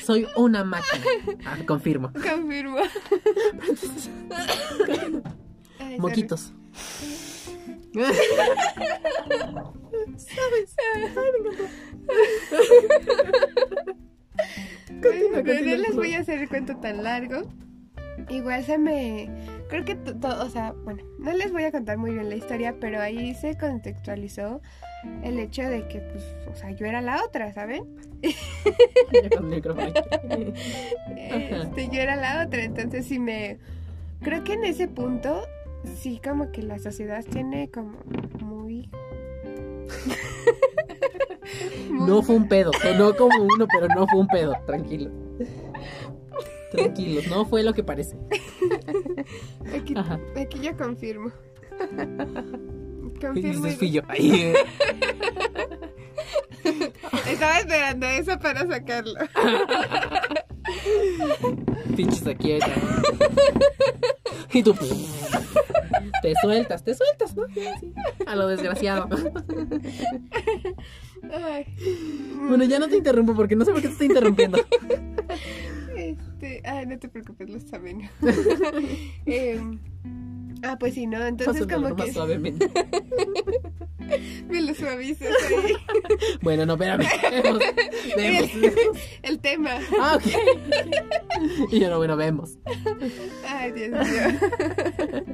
[0.04, 1.04] Soy una máquina.
[1.44, 2.12] Ah, confirmo.
[2.12, 2.78] Confirmo.
[5.78, 5.98] Ay.
[5.98, 6.52] Moquitos.
[10.16, 10.76] ¿Sabes?
[10.94, 11.10] Ay,
[11.42, 11.64] me encantó.
[14.88, 17.42] Continúa, Bueno, continúa, no les voy a hacer el cuento tan largo.
[18.28, 19.28] Igual se me...
[19.68, 22.76] Creo que todo, o sea, bueno, no les voy a contar muy bien la historia,
[22.80, 24.60] pero ahí se contextualizó
[25.22, 27.84] el hecho de que, pues, o sea, yo era la otra, ¿saben?
[31.16, 33.58] Este, yo era la otra, entonces sí me...
[34.20, 35.42] Creo que en ese punto,
[35.96, 37.98] sí como que la sociedad tiene como
[38.40, 38.88] muy...
[41.90, 42.70] muy- No fue un pedo.
[42.80, 44.54] Sonó como uno, pero no fue un pedo.
[44.66, 45.10] Tranquilo.
[46.72, 48.16] Tranquilos, no fue lo que parece.
[50.36, 51.30] Aquí, yo confirmo.
[53.20, 53.66] Confirmo.
[53.66, 54.02] dices, y- fui yo.
[54.08, 54.52] Ay,
[57.28, 59.14] Estaba esperando eso para sacarlo.
[61.96, 62.72] Pinches aquí ahorita.
[64.52, 64.74] Y tú.
[66.22, 67.44] Te sueltas, te sueltas, ¿no?
[67.54, 67.92] Sí,
[68.26, 69.08] A lo desgraciado.
[71.32, 71.66] Ay.
[72.48, 74.58] Bueno, ya no te interrumpo porque no sé por qué te estoy interrumpiendo.
[76.42, 78.10] Este, ah, no te preocupes, lo saben.
[79.26, 79.78] Em,
[80.64, 81.24] ah, pues sí, ¿no?
[81.24, 82.68] Entonces como que suavemente.
[84.48, 85.74] me lo suavizas ahí.
[86.42, 87.06] Bueno, no, espérame.
[87.30, 87.60] Vemos,
[88.16, 88.98] vemos, vemos.
[89.22, 89.70] El tema.
[90.00, 91.70] Ah, ok.
[91.70, 92.58] Y yo no, bueno, vemos.
[93.48, 95.28] Ay, Dios mío.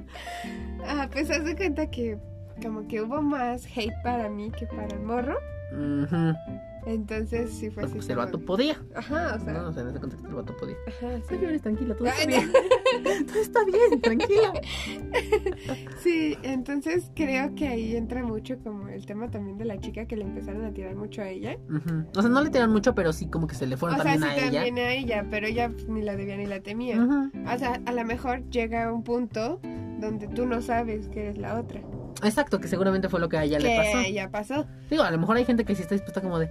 [0.86, 2.18] Ah, pues haz de cuenta que
[2.62, 5.38] como que hubo más hate para mí que para el morro.
[5.72, 6.34] Ujú.
[6.86, 7.94] Entonces sí fue Pues, así.
[7.98, 8.76] pues el vato podía.
[8.94, 9.52] Ajá, o sea.
[9.52, 10.76] No, o sea, en ese contexto el vato podía.
[10.86, 11.34] Ajá, sí.
[11.34, 12.52] No llores, tranquila, todo está bien.
[13.26, 14.52] Todo está bien, tranquila.
[16.02, 20.16] Sí, entonces creo que ahí entra mucho como el tema también de la chica que
[20.16, 21.56] le empezaron a tirar mucho a ella.
[21.68, 22.04] Ujú.
[22.16, 24.12] O sea, no le tiran mucho, pero sí como que se le fueron o sea,
[24.12, 24.64] también sí a ella.
[24.64, 27.02] también a ella, pero ella pues, ni la debía ni la temía.
[27.02, 27.30] Ujú.
[27.52, 29.60] O sea, a lo mejor llega un punto
[30.00, 31.82] donde tú no sabes que eres la otra.
[32.22, 34.08] Exacto, que seguramente fue lo que a ella que le pasó.
[34.10, 34.66] ya pasó.
[34.90, 36.48] Digo, a lo mejor hay gente que sí está dispuesta como de,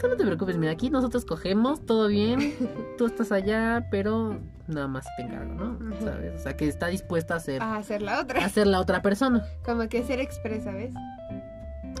[0.00, 2.54] tú no te preocupes, mira, aquí nosotros cogemos, todo bien,
[2.98, 4.38] tú estás allá, pero
[4.68, 5.78] nada más te encargo, ¿no?
[6.00, 6.34] ¿Sabes?
[6.40, 8.44] O sea, que está dispuesta a ser, A hacer la otra.
[8.44, 9.44] a ser la otra persona.
[9.64, 10.94] Como que ser expresa, ¿ves?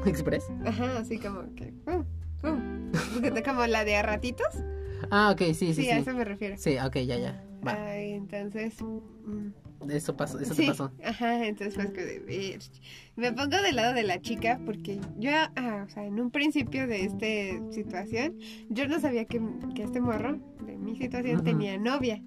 [0.06, 0.44] Express.
[0.64, 1.72] Ajá, así como que.
[1.84, 2.04] pum,
[2.40, 2.90] pum.
[3.44, 4.48] Como la de a ratitos.
[5.10, 5.90] Ah, ok, sí, sí, Sí, sí.
[5.90, 6.56] a eso me refiero.
[6.58, 7.42] Sí, ok, ya, ya.
[7.66, 7.72] Va.
[7.72, 8.80] Ay, entonces.
[8.82, 9.48] mm,
[9.90, 10.92] Eso pasó, eso sí, te pasó.
[11.04, 12.60] Ajá, entonces pues que de ver.
[13.16, 16.86] Me pongo del lado de la chica porque yo, ah, o sea, en un principio
[16.86, 18.36] de esta situación,
[18.68, 19.40] yo no sabía que,
[19.74, 22.22] que este morro de mi situación tenía novia.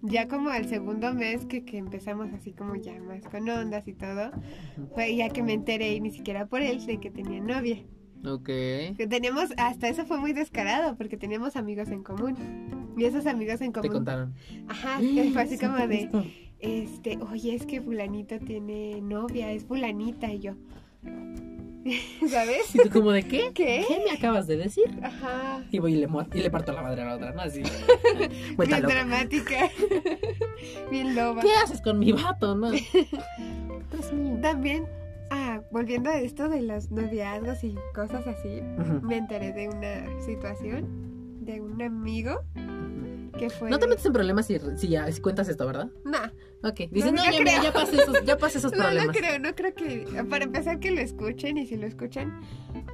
[0.00, 3.92] Ya como al segundo mes que, que empezamos así como ya más con ondas y
[3.92, 4.30] todo,
[4.94, 7.84] fue ya que me enteré y ni siquiera por él de que tenía novia.
[8.24, 8.46] Ok.
[8.46, 12.34] Que teníamos, hasta eso fue muy descarado porque teníamos amigos en común.
[12.96, 13.92] Y esos amigos en Te común.
[13.92, 14.34] contaron.
[14.68, 16.24] Ajá, que fue así Sí, como de, esto.
[16.60, 20.54] Este, oye, es que fulanito tiene novia, es fulanita y yo.
[22.28, 22.74] ¿Sabes?
[22.74, 23.50] ¿Y tú como de qué?
[23.54, 23.84] ¿Qué?
[23.86, 24.98] ¿Qué me acabas de decir?
[25.02, 25.64] Ajá.
[25.70, 27.42] Y voy y le, y le parto la madre a la otra, ¿no?
[27.42, 27.62] Así.
[28.58, 29.70] Bien dramática.
[30.90, 31.42] Bien loba.
[31.42, 32.70] ¿Qué haces con mi vato, no?
[34.42, 34.86] También,
[35.30, 39.06] ah, volviendo a esto de los noviazgos y cosas así, Ujú.
[39.06, 42.42] me enteré de una situación de un amigo
[43.38, 43.70] que fue...
[43.70, 45.88] No te metes en problemas si, si, ya, si cuentas esto, ¿verdad?
[46.04, 46.18] No,
[46.68, 46.90] Ok.
[46.90, 49.16] Dices, No, no, no ya, mira, ya pasé esos, ya pasé esos no, no problemas.
[49.16, 50.24] creo, no creo que...
[50.28, 52.40] Para empezar que lo escuchen y si lo escuchan,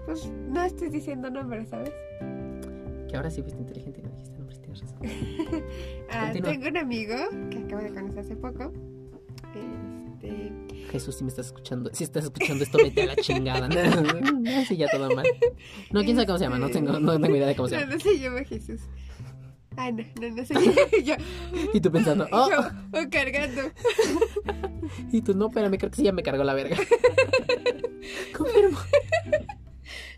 [0.07, 1.91] pues no estés diciendo nombres, ¿sabes?
[3.09, 4.99] Que ahora sí fuiste inteligente y no dijiste nombres, tienes razón.
[6.11, 7.17] Ah, tengo un amigo
[7.51, 8.73] que acabo de conocer hace poco.
[9.55, 10.53] Este...
[10.91, 13.69] Jesús, si me estás escuchando, si estás escuchando esto, vete a la chingada.
[13.69, 15.27] No, sí, ya todo mal.
[15.91, 17.81] No, quién sabe cómo se llama, no tengo, no tengo idea de cómo se No,
[17.83, 17.95] llama.
[17.95, 18.81] no se llama Jesús.
[19.77, 20.55] Ah, no, no, no sé.
[21.05, 21.15] yo,
[21.73, 22.59] Y tú pensando, oh, yo,
[22.93, 23.63] oh, cargando.
[25.13, 26.77] y tú no, espérame, creo que sí ya me cargó la verga.
[28.37, 28.79] Confirmo.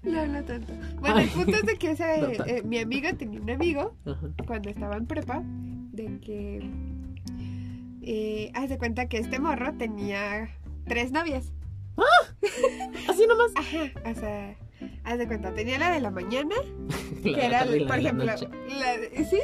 [0.03, 0.73] No, no tanto.
[1.01, 1.25] Bueno, Ay.
[1.25, 2.47] el punto es de que ese, No tanto.
[2.47, 4.29] eh, mi amigo tenía un amigo Ajá.
[4.47, 6.71] cuando estaba en prepa de que
[8.03, 10.49] eh, haz de cuenta que este morro tenía
[10.87, 11.53] tres novias.
[13.09, 13.51] Así nomás.
[13.57, 14.57] Ajá, o sea,
[15.07, 16.55] haz de cuenta, tenía la de la mañana,
[17.25, 18.49] La que era, por de la ejemplo, noche.
[18.79, 19.39] la de, sí,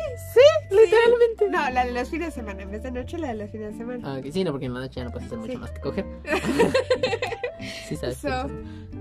[0.71, 1.49] Literalmente.
[1.51, 3.73] no, la de los fines de semana, en vez de noche, la de los fines
[3.73, 4.01] de semana.
[4.15, 5.59] Ah, ok, sí, no, porque en la noche ya no puedes hacer mucho Sí.
[5.59, 6.05] más que coger.
[7.89, 8.19] sí, sabes.
[8.19, 8.29] So,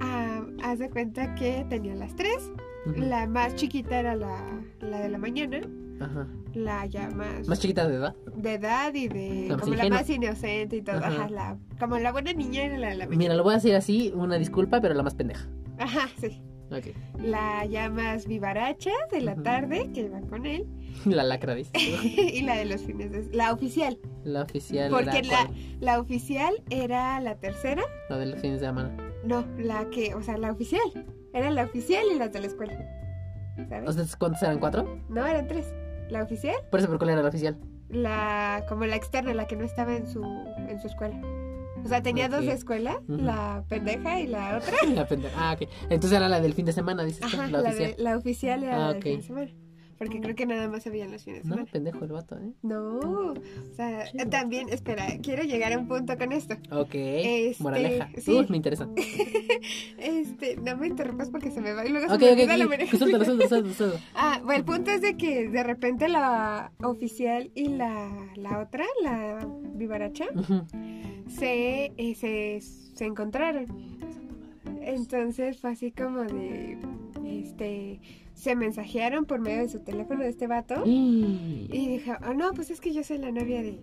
[0.02, 2.50] ah, haz de cuenta que tenía las tres.
[2.96, 4.44] La más chiquita era la,
[4.80, 5.62] la de la mañana,
[6.00, 6.28] Ajá.
[6.56, 8.16] la ya más, Más chiquita de edad.
[8.36, 10.98] de edad y de como la más inocente y todo.
[10.98, 11.08] Ajá.
[11.10, 13.18] Ajá, la, como la buena niña era la de la mañana.
[13.18, 15.48] Mira, lo voy a decir así, una disculpa, pero la más pendeja.
[15.82, 16.42] Ajá, sí.
[16.72, 16.88] Ok.
[17.20, 20.66] La ya más vivaracha de la tarde que iba con él
[21.06, 21.72] La lacra, dice.
[21.78, 23.98] y la de los fines de la oficial.
[24.24, 27.84] La oficial Porque era la, la oficial era la tercera.
[28.10, 28.96] La de los fines de semana.
[29.26, 30.82] No, la que, o sea, la oficial.
[31.34, 32.74] Era la oficial y las de la escuela.
[33.70, 33.90] ¿Sabes?
[33.90, 34.60] O sea, ¿cuántos eran?
[34.60, 35.00] ¿Cuatro?
[35.10, 35.74] no, eran tres.
[36.10, 37.58] La oficial, Por eso, ¿por cuál era la oficial?
[37.90, 41.20] la como la externa, la que no estaba en su en su escuela.
[41.84, 44.74] O sea, tenía dos de escuela, la pendeja y la otra.
[44.96, 45.36] La pendeja.
[45.38, 45.68] Ah, ok.
[45.90, 47.96] Entonces era la del fin de semana, dices Ajá, la la, oficial.
[47.98, 49.52] de- la oficial era Ah, la del fin de semana.
[50.02, 51.72] Porque creo que nada más había los fines de No, semana.
[51.72, 52.54] pendejo el vato, ¿eh?
[52.64, 53.36] No, o
[53.76, 56.56] sea, también, espera, quiero llegar a un punto con esto.
[56.72, 56.90] Ok.
[56.96, 58.10] Este, Moraleja.
[58.18, 58.32] sí.
[58.32, 58.90] Uy, me interesa.
[60.00, 62.58] Este, no me interrumpas porque se me va y luego Ok, se me ok, olvida
[62.58, 62.72] la ok.
[62.74, 62.98] oreja.
[62.98, 64.04] Suéltalo, suéltalo, suéltalo, suéltalo.
[64.16, 68.86] Ah, bueno, el punto es de que de repente la oficial y la, la otra,
[69.04, 70.26] la vivaracha,
[71.28, 73.66] se, eh, se, se encontraron.
[74.82, 76.80] Entonces fue así como de,
[77.24, 78.00] este,
[78.42, 81.68] se mensajearon por medio de su teléfono de este vato Y...
[81.72, 83.80] y dijo, ah, no, pues es que yo soy la novia de...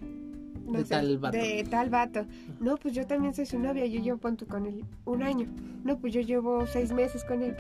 [0.67, 1.39] no De sé, tal vato.
[1.39, 2.27] De tal vato.
[2.59, 5.47] No, pues yo también soy su novia, yo llevo, pon tú, con él un año.
[5.85, 7.55] No, pues yo llevo seis meses con él.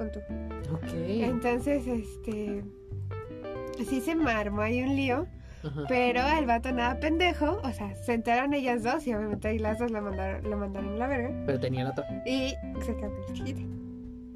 [0.72, 0.92] Ok.
[0.92, 2.64] Entonces, este,
[3.88, 5.28] sí se me armó ahí un lío
[5.62, 5.84] Ajá.
[5.88, 9.78] Pero el vato nada pendejo, o sea, se enteraron ellas dos y obviamente ahí las
[9.78, 11.42] dos lo mandaron, lo mandaron a la verga.
[11.46, 12.22] Pero tenía la otra.
[12.26, 13.60] Y se quedó la chiquita.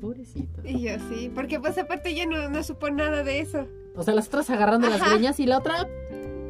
[0.03, 0.61] Pobrecita.
[0.69, 3.67] Y yo sí, porque pues aparte ella no, no supo nada de eso.
[3.95, 5.89] O sea, las otras agarrando las greñas y la otra.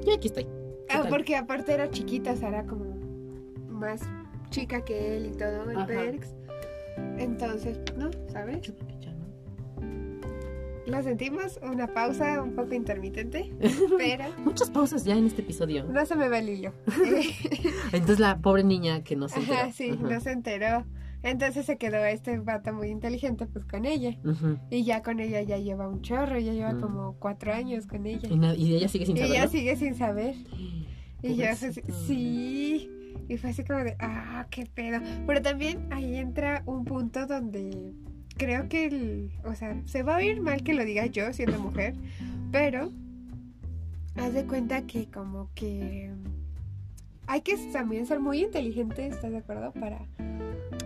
[0.05, 0.45] Ya aquí estoy.
[0.45, 2.87] ¿Qué Ah, porque aparte era chiquita, o sea, era como
[3.69, 4.01] más
[4.51, 5.87] chica que él y todo, el Ajá.
[5.87, 6.35] Perks.
[7.19, 8.11] Entonces, ¿no?
[8.33, 8.63] ¿Sabes?
[8.63, 9.27] Yo creo que ya no.
[10.87, 13.53] La sentimos, una pausa un poco intermitente,
[13.99, 15.85] pero Muchas pausas ya en este episodio.
[15.85, 16.73] no se me va el hilo.
[17.93, 19.59] Entonces la pobre niña que no se enteró.
[19.61, 20.09] Ajá, sí, Ajá.
[20.15, 20.85] no se enteró.
[21.23, 24.17] Entonces se quedó este vato muy inteligente pues con ella.
[24.71, 26.81] Y ya con ella ya lleva un chorro, ya lleva Mm.
[26.81, 28.29] como cuatro años con ella.
[28.57, 29.37] Y, y ella sigue sin Y saberlo.
[29.37, 30.35] ella sigue sin saber.
[31.23, 31.93] Y yo Pobrecita.
[32.07, 32.91] sí.
[33.29, 34.99] Y fue así como de, ah, qué pedo.
[35.27, 37.93] Pero también ahí entra un punto donde
[38.37, 41.59] creo que, el, o sea, se va a oír mal que lo diga yo siendo
[41.61, 41.95] mujer,
[42.51, 42.91] pero
[44.17, 46.11] haz de cuenta que como que
[47.29, 49.71] hay que también ser muy inteligente, ¿estás de acuerdo?
[49.73, 50.01] Para,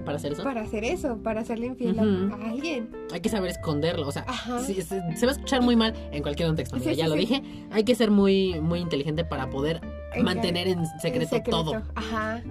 [0.06, 0.42] Para hacer eso.
[0.44, 2.88] para hacer eso, para hacerle infiel a- alguien.
[3.12, 4.06] Hay que saber esconderlo.
[4.08, 4.24] O sea,
[4.64, 6.76] se, se va a escuchar muy mal en cualquier contexto.
[6.76, 7.20] amiga, Sí, sí, ya lo sí.
[7.20, 7.42] dije.
[7.72, 9.80] Hay que ser muy, muy inteligente para poder
[10.14, 11.64] En mantener en secreto, En secreto.
[11.64, 11.82] todo.
[11.94, 12.42] Ajá.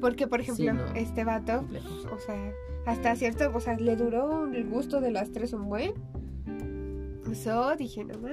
[0.00, 0.84] Porque, por ejemplo, no.
[0.94, 1.64] este vato,
[2.12, 2.52] o sea,
[2.86, 5.92] hasta cierto, o sea, le duró el gusto de las tres un buen.
[7.30, 8.32] Eso, dije, no más.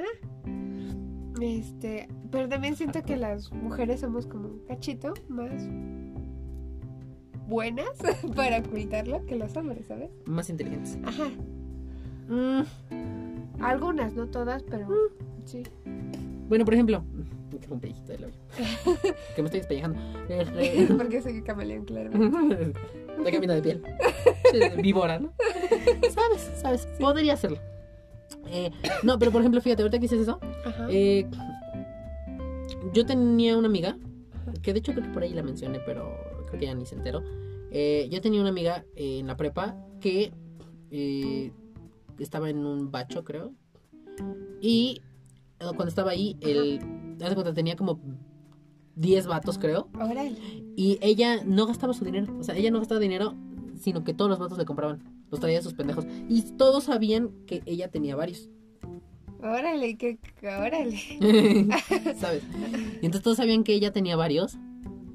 [1.41, 5.51] Este, pero también siento que las mujeres somos como un cachito más
[7.49, 7.89] buenas
[8.35, 10.09] para ocultarlo que los hombres, ¿sabes?
[10.25, 10.97] Más inteligentes.
[11.03, 11.29] Ajá.
[12.29, 12.61] Mm,
[13.61, 15.45] Algunas, no todas, pero Mm.
[15.45, 15.63] sí.
[16.47, 17.03] bueno, por ejemplo.
[17.59, 18.35] Quedó un pellizquito del labio.
[19.35, 19.99] que me estoy despellejando.
[20.29, 22.11] Este, Porque soy camaleón, claro.
[22.13, 23.83] Está cambiando de piel.
[24.81, 25.33] Víbora, ¿no?
[26.11, 26.51] ¿Sabes?
[26.61, 26.87] ¿Sabes?
[26.99, 27.57] Podría hacerlo.
[28.47, 28.71] Eh,
[29.03, 30.87] no, pero por ejemplo, fíjate, ahorita que dices eso, Ajá.
[30.89, 31.27] eh,
[32.93, 33.97] yo tenía una amiga,
[34.61, 36.15] que de hecho creo que por ahí la mencioné, pero
[36.47, 37.23] creo que ya ni se enteró.
[37.71, 40.33] Eh, yo tenía una amiga eh, en la prepa que
[40.91, 41.51] eh,
[42.17, 43.53] estaba en un bacho, creo.
[44.61, 45.01] Y
[45.59, 46.79] cuando estaba ahí, el,
[47.21, 47.99] haz de cuenta, tenía como
[48.95, 49.89] 10 vatos, creo.
[50.75, 52.35] Y ella no gastaba su dinero.
[52.39, 53.35] O sea, ella no gastaba dinero,
[53.79, 55.03] sino que todos los vatos le compraban.
[55.29, 56.05] Los traía a sus pendejos.
[56.27, 58.49] Y todos sabían que ella tenía varios.
[59.41, 60.97] Órale, que, órale.
[62.19, 62.43] ¿Sabes?
[63.01, 64.57] Y entonces todos sabían que ella tenía varios.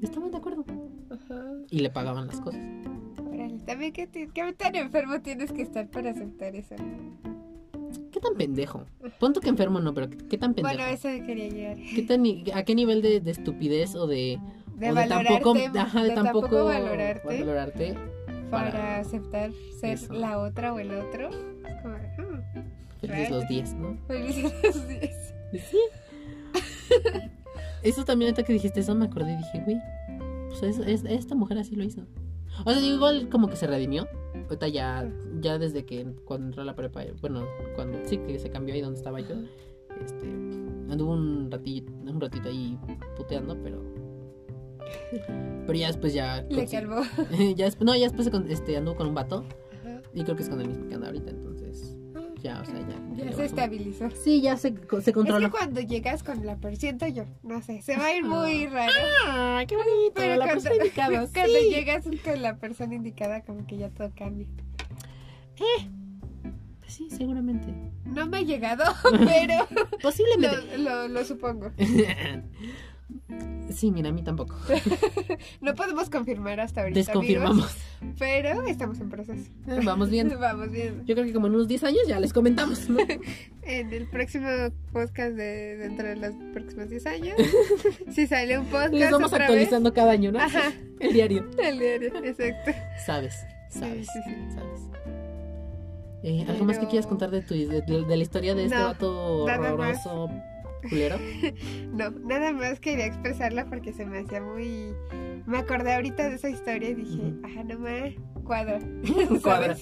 [0.01, 0.65] Estaban de acuerdo.
[1.09, 1.43] Ajá.
[1.69, 2.61] Y le pagaban las cosas.
[3.31, 6.75] Órale, también qué, qué tan enfermo tienes que estar para aceptar eso.
[8.11, 8.85] ¿Qué tan pendejo?
[9.19, 10.75] Punto que enfermo no, pero ¿qué, tan pendejo?
[10.75, 11.77] Bueno, eso quería llegar.
[11.77, 12.23] ¿Qué tan
[12.57, 14.39] ¿A qué nivel de, de estupidez o de...
[14.77, 17.93] De o de tampoco, ajá, de, de tampoco, tampoco valorarte valorarte.
[18.49, 20.13] para, para- aceptar ser Eso.
[20.13, 21.29] la otra o el otro.
[23.01, 23.97] Felices los 10, ¿no?
[24.07, 25.33] felices los días.
[25.53, 25.77] Sí.
[27.83, 29.77] Eso también ahorita que dijiste eso me acordé y dije, güey,
[30.49, 32.01] pues es- es- esta mujer así lo hizo.
[32.65, 34.07] O sea, igual como que se redimió.
[34.45, 35.09] Ahorita ya,
[35.41, 38.81] ya desde que cuando entró a la prepa, bueno, cuando sí que se cambió ahí
[38.81, 39.35] donde estaba yo,
[40.03, 40.27] este,
[40.89, 42.77] anduvo un ratito, un ratito ahí
[43.17, 43.83] puteando, pero
[45.65, 47.01] pero ya después ya Le calvó.
[47.55, 49.43] ya después, no, ya después este, anduvo con un vato
[49.81, 50.01] Ajá.
[50.13, 51.54] y creo que es con el mismo que anda ahorita, entonces
[52.45, 53.25] ya, o sea, ya.
[53.25, 54.09] Ya se estabilizó.
[54.11, 55.47] Sí, ya se, se controló.
[55.47, 58.23] Es que cuando llegas con la persona, siento yo, no sé, se va a ir
[58.23, 58.93] muy raro.
[59.27, 60.13] Ay, qué bonito.
[60.13, 64.45] Pero la cuando, indicada, cuando llegas con la persona indicada, como que ya todo cambia.
[65.57, 67.73] Pues sí, seguramente.
[68.05, 69.67] No me ha llegado, pero
[70.01, 70.77] Posiblemente.
[70.77, 71.71] lo, lo, lo supongo.
[73.69, 74.55] sí, mira, a mí tampoco.
[75.61, 76.99] No podemos confirmar hasta ahorita.
[76.99, 77.75] Desconfirmamos.
[78.01, 79.49] amigos, pero estamos en proceso.
[79.83, 80.37] Vamos viendo.
[80.39, 81.03] Vamos viendo.
[81.05, 82.97] Yo creo que como en unos 10 años ya les comentamos, ¿no?
[83.63, 84.47] En el próximo
[84.93, 87.35] podcast de dentro de los próximos 10 años,
[88.11, 90.39] si sale un podcast Les vamos otra actualizando cada año, ¿no?
[90.39, 90.71] Ajá.
[90.99, 91.49] El diario.
[91.57, 92.71] el diario, exacto.
[93.05, 93.33] Sabes,
[93.69, 94.35] sabes, sí, sí.
[94.53, 94.81] sabes.
[96.23, 98.75] Eh, ¿Algo más que quieras contar de, tu, de, de- de la historia de este
[98.75, 99.45] No, vato
[99.77, 99.97] más.
[100.89, 101.17] Culero?
[101.91, 104.93] No, nada más quería expresarla porque se me hacía muy...
[105.45, 108.79] Me acordé ahorita de esa historia y dije, ajá, no me cuadra.
[109.43, 109.75] Cuadra.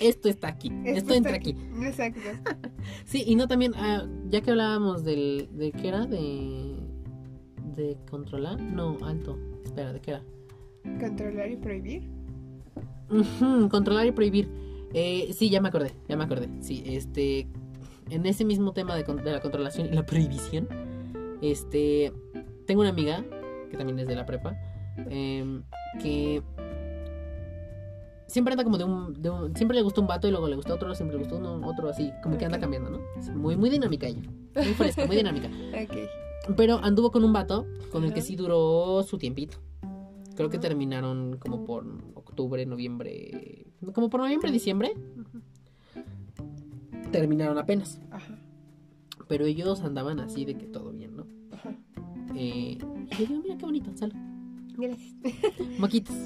[0.00, 1.56] Esto está aquí, esto, entra aquí.
[1.82, 2.20] Exacto.
[3.04, 6.76] Sí, y no también, ah, ya que hablábamos del, de qué era, de,
[7.76, 10.22] de controlar, no, alto, espera, ¿de qué era?
[11.00, 12.08] Controlar y prohibir.
[13.70, 14.48] Controlar y prohibir.
[14.92, 16.48] Eh, sí, ya me acordé, ya me acordé.
[16.60, 17.48] Sí, este,
[18.10, 20.68] en ese mismo tema de, de la controlación y la prohibición,
[21.42, 22.12] este,
[22.66, 23.24] tengo una amiga
[23.70, 24.56] que también es de la prepa,
[25.10, 25.62] em,
[26.00, 26.42] que
[28.26, 30.56] siempre anda como de un, de un- siempre le gustó un vato y luego le
[30.56, 33.00] gustó otro, siempre le gustó uno, otro así, como que anda cambiando, ¿no?
[33.18, 34.22] Es muy, muy dinámica ella,
[34.54, 35.48] muy fresca, muy dinámica.
[35.84, 36.54] Ok.
[36.56, 39.56] Pero anduvo con un vato con el que sí duró su tiempito.
[40.36, 43.66] Creo que terminaron como por octubre, noviembre.
[43.94, 44.94] Como por noviembre, diciembre.
[47.12, 48.00] Terminaron apenas.
[48.10, 48.38] Ajá.
[49.28, 51.26] Pero ellos andaban así de que todo bien, ¿no?
[51.52, 51.74] Ajá.
[52.36, 54.14] Eh, y yo digo, mira qué bonito, salud.
[54.76, 55.14] Gracias.
[55.78, 56.14] Moquitos.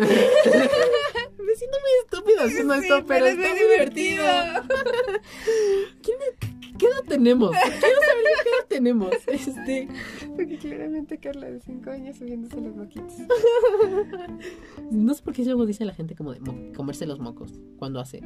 [0.00, 4.24] Me siento muy estúpida haciendo Sí, esto, pero, pero es está muy muy divertido.
[6.02, 6.49] ¿Quién es-
[6.80, 7.50] ¿Qué edad tenemos?
[7.50, 9.10] Quiero saber qué edad tenemos.
[9.28, 9.88] Este,
[10.34, 13.12] Porque claramente Carla de 5 años subiéndose los moquitos.
[14.90, 18.00] no sé por qué luego dice la gente como de mo- comerse los mocos cuando
[18.00, 18.20] hace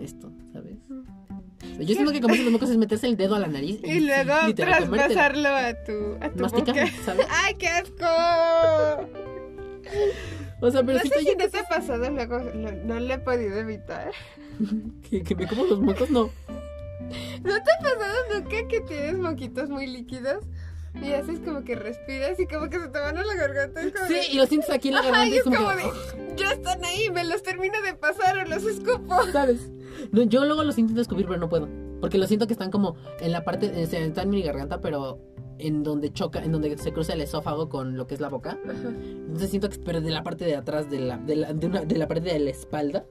[0.00, 0.76] esto, ¿sabes?
[1.78, 4.32] Yo siento que comerse los mocos es meterse el dedo a la nariz Y luego
[4.46, 5.14] literal, comértelo.
[5.14, 6.86] traspasarlo a tu, a tu boca.
[7.04, 7.26] ¿sabes?
[7.44, 9.08] ¡Ay, qué asco!
[10.60, 12.38] O sea, pero No si sé si no te ha pasado, luego
[12.84, 14.12] no lo he podido evitar.
[15.08, 16.30] que, que me como los mocos, no.
[17.42, 20.44] ¿No te ha pasado nunca que tienes moquitos muy líquidos?
[21.02, 23.80] Y haces como que respiras y como que se te van a la garganta.
[23.80, 25.70] Es como Sí, de- y lo sientes aquí en la garganta Ay, y es como,
[25.70, 25.84] de,
[26.36, 29.16] ya están ahí, me los termino de pasar o los escupo.
[29.32, 29.70] ¿sabes?
[30.10, 31.68] No, yo luego los intento escupir, pero no puedo.
[32.00, 34.80] Porque lo siento que están como en la parte, o sea, están en mi garganta,
[34.82, 35.18] pero
[35.58, 38.58] en donde choca, en donde se cruza el esófago con lo que es la boca.
[38.64, 41.82] Entonces siento que, pero de la parte de atrás, de la, de la, de una,
[41.82, 43.04] de la parte de la espalda.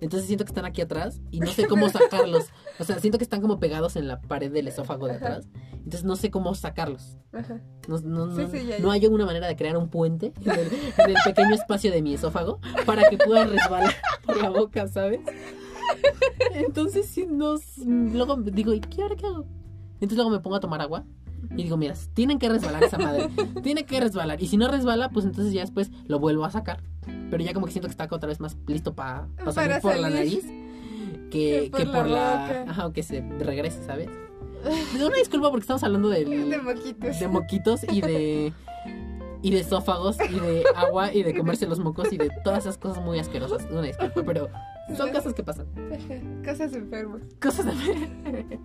[0.00, 2.46] Entonces siento que están aquí atrás y no sé cómo sacarlos.
[2.78, 5.48] O sea, siento que están como pegados en la pared del esófago de atrás.
[5.72, 7.16] Entonces no sé cómo sacarlos.
[7.32, 7.60] Ajá.
[7.88, 8.92] No, no, no, Sí, sí, ya, no ya.
[8.94, 10.66] hay alguna manera de crear un puente en el,
[10.98, 15.20] en el pequeño espacio de mi esófago para que pueda resbalar por la boca, ¿sabes?
[16.54, 17.78] Entonces, si nos.
[17.78, 19.46] Luego digo, ¿y qué ahora qué hago?
[19.94, 21.04] Entonces luego me pongo a tomar agua
[21.56, 23.28] y digo, mira, tienen que resbalar esa madre.
[23.62, 24.42] Tiene que resbalar.
[24.42, 26.82] Y si no resbala, pues entonces ya después lo vuelvo a sacar.
[27.30, 30.10] Pero ya como que siento que está otra vez más listo pa- Para por la
[30.10, 30.44] nariz
[31.30, 32.30] que, Que por que la por la.
[32.58, 32.70] boca.
[32.70, 34.08] Ajá, o que se regrese, ¿sabes?
[34.94, 37.20] Una disculpa porque estamos hablando del, De moquitos.
[37.20, 38.52] de moquitos y de
[39.42, 42.78] y de esófagos y de agua y de comerse los mocos y de todas esas
[42.78, 43.64] cosas muy asquerosas.
[43.70, 44.48] Una disculpa, pero
[44.94, 45.66] son cosas que pasan.
[46.44, 47.22] Cosas enfermas.
[47.40, 48.58] Cosas de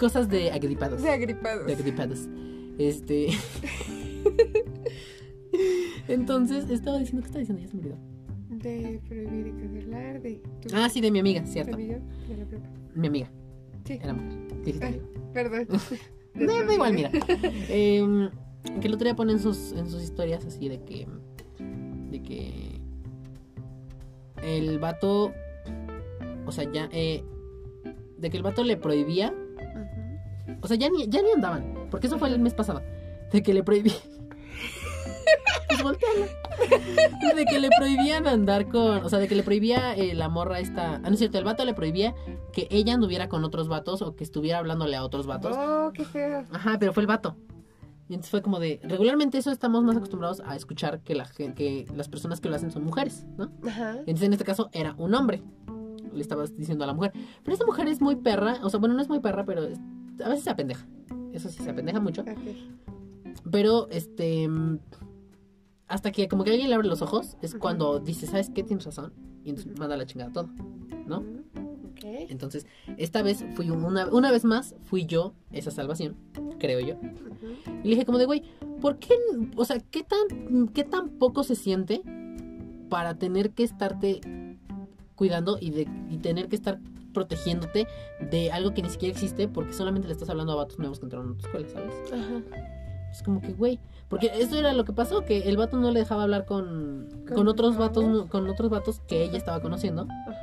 [0.00, 1.02] cosas de agripados.
[1.02, 1.66] De agripados.
[1.66, 2.28] De agripados.
[2.78, 3.28] Este
[6.08, 7.62] Entonces, estaba diciendo, ¿qué estaba diciendo?
[7.62, 7.98] Ya se me olvidó.
[8.48, 10.22] De prohibir y cancelar.
[10.22, 11.74] De tu, Ah, sí, de mi amiga, cierto.
[11.74, 12.66] amiga de la prepa.
[12.94, 13.30] Mi amiga.
[13.84, 13.98] Sí.
[14.02, 14.38] Era mujer.
[14.64, 14.92] Sí, sí, tu Ah.
[15.32, 15.66] Perdón.
[16.34, 17.10] No, da igual, mira.
[17.70, 18.28] Em,
[18.80, 21.06] que el otro día ponen sus, en sus historias así de que.
[22.10, 22.75] De que.
[24.42, 25.32] El vato.
[26.46, 26.88] O sea, ya.
[26.92, 27.24] eh,
[28.18, 29.32] de que el vato le prohibía.
[29.32, 30.58] Ujú.
[30.62, 31.88] O sea, ya ni, ya ni andaban.
[31.90, 32.82] Porque eso fue el mes pasado.
[33.32, 33.94] De que le prohibía.
[35.82, 35.98] pues.
[37.34, 39.04] De que le prohibían andar con.
[39.04, 40.94] O sea, de que le prohibía eh, la morra esta.
[40.94, 42.14] Ah, no es cierto, el vato le prohibía
[42.52, 45.56] que ella anduviera con otros vatos o que estuviera hablándole a otros vatos.
[45.58, 46.44] Oh, qué feo.
[46.52, 47.36] Ajá, pero fue el vato.
[48.08, 48.80] Y entonces fue como de.
[48.84, 52.70] Regularmente eso estamos más acostumbrados a escuchar que, la, que las personas que lo hacen
[52.70, 53.50] son mujeres, ¿no?
[53.66, 53.96] Ajá.
[53.98, 55.42] Entonces en este caso era un hombre.
[56.12, 57.12] Le estabas diciendo a la mujer.
[57.42, 58.58] Pero esta mujer es muy perra.
[58.62, 59.78] O sea, bueno, no es muy perra, pero es-
[60.24, 60.86] a veces se apendeja.
[61.32, 62.24] Eso sí, se apendeja mucho.
[63.50, 64.48] Pero este.
[65.88, 68.62] Hasta que como que alguien le abre los ojos, es cuando dice, ¿sabes qué?
[68.64, 69.12] Tienes razón.
[69.44, 70.48] Y entonces manda la chingada todo.
[71.06, 71.22] ¿No?
[72.28, 76.16] Entonces, esta vez fui una, una vez más, fui yo esa salvación,
[76.58, 76.96] creo yo.
[77.82, 78.42] Y le dije como de, güey,
[78.80, 79.14] ¿por qué?
[79.56, 82.02] O sea, ¿qué tan, ¿qué tan poco se siente
[82.88, 84.20] para tener que estarte
[85.14, 86.78] cuidando y, de, y tener que estar
[87.12, 87.86] protegiéndote
[88.30, 91.06] de algo que ni siquiera existe porque solamente le estás hablando a vatos nuevos que
[91.06, 91.94] entraron a tu escuela, ¿sabes?
[92.12, 92.42] Ajá.
[93.10, 96.00] Es como que, güey, porque eso era lo que pasó, que el vato no le
[96.00, 100.06] dejaba hablar con, con, ¿Con otros vatos, con otros vatos que ella estaba conociendo.
[100.28, 100.35] Ajá.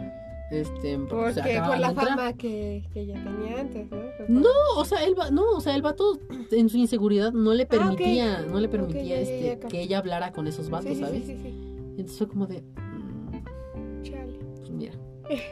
[0.51, 3.97] Este, porque por la fama que, que ella tenía antes, ¿no?
[4.17, 6.19] Por- No, o sea, el va- no, o sea, el vato
[6.51, 7.69] en su inseguridad no le Ah, ok.
[7.69, 9.67] permitía, no le permitía ya, ya, este ya, capté.
[9.69, 11.23] que ella hablara con esos vatos, Sí, ¿sabes?
[11.25, 11.49] Sí, sí, sí.
[11.97, 14.33] Entonces fue como de mm, Chale.
[14.57, 14.93] pues mira,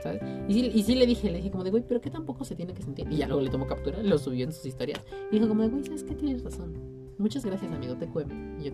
[0.03, 0.21] ¿sabes?
[0.47, 2.55] Y sí, y sí le dije, le dije como de, güey, pero qué tampoco se
[2.55, 3.07] tiene que sentir.
[3.11, 5.01] Y ya luego le tomó captura, lo subió en sus historias.
[5.31, 6.13] Y dijo como de, güey, ¿sabes qué?
[6.13, 6.73] Tienes razón.
[7.17, 8.33] Muchas gracias, amigo, te cuemo.
[8.59, 8.71] Y yo,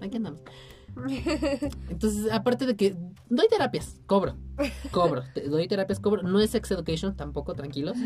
[0.00, 0.40] aquí andamos.
[1.90, 2.96] Entonces, aparte de que
[3.28, 4.36] doy terapias, cobro,
[4.90, 6.22] cobro, te- doy terapias, cobro.
[6.22, 7.96] No es sex education, tampoco, tranquilos.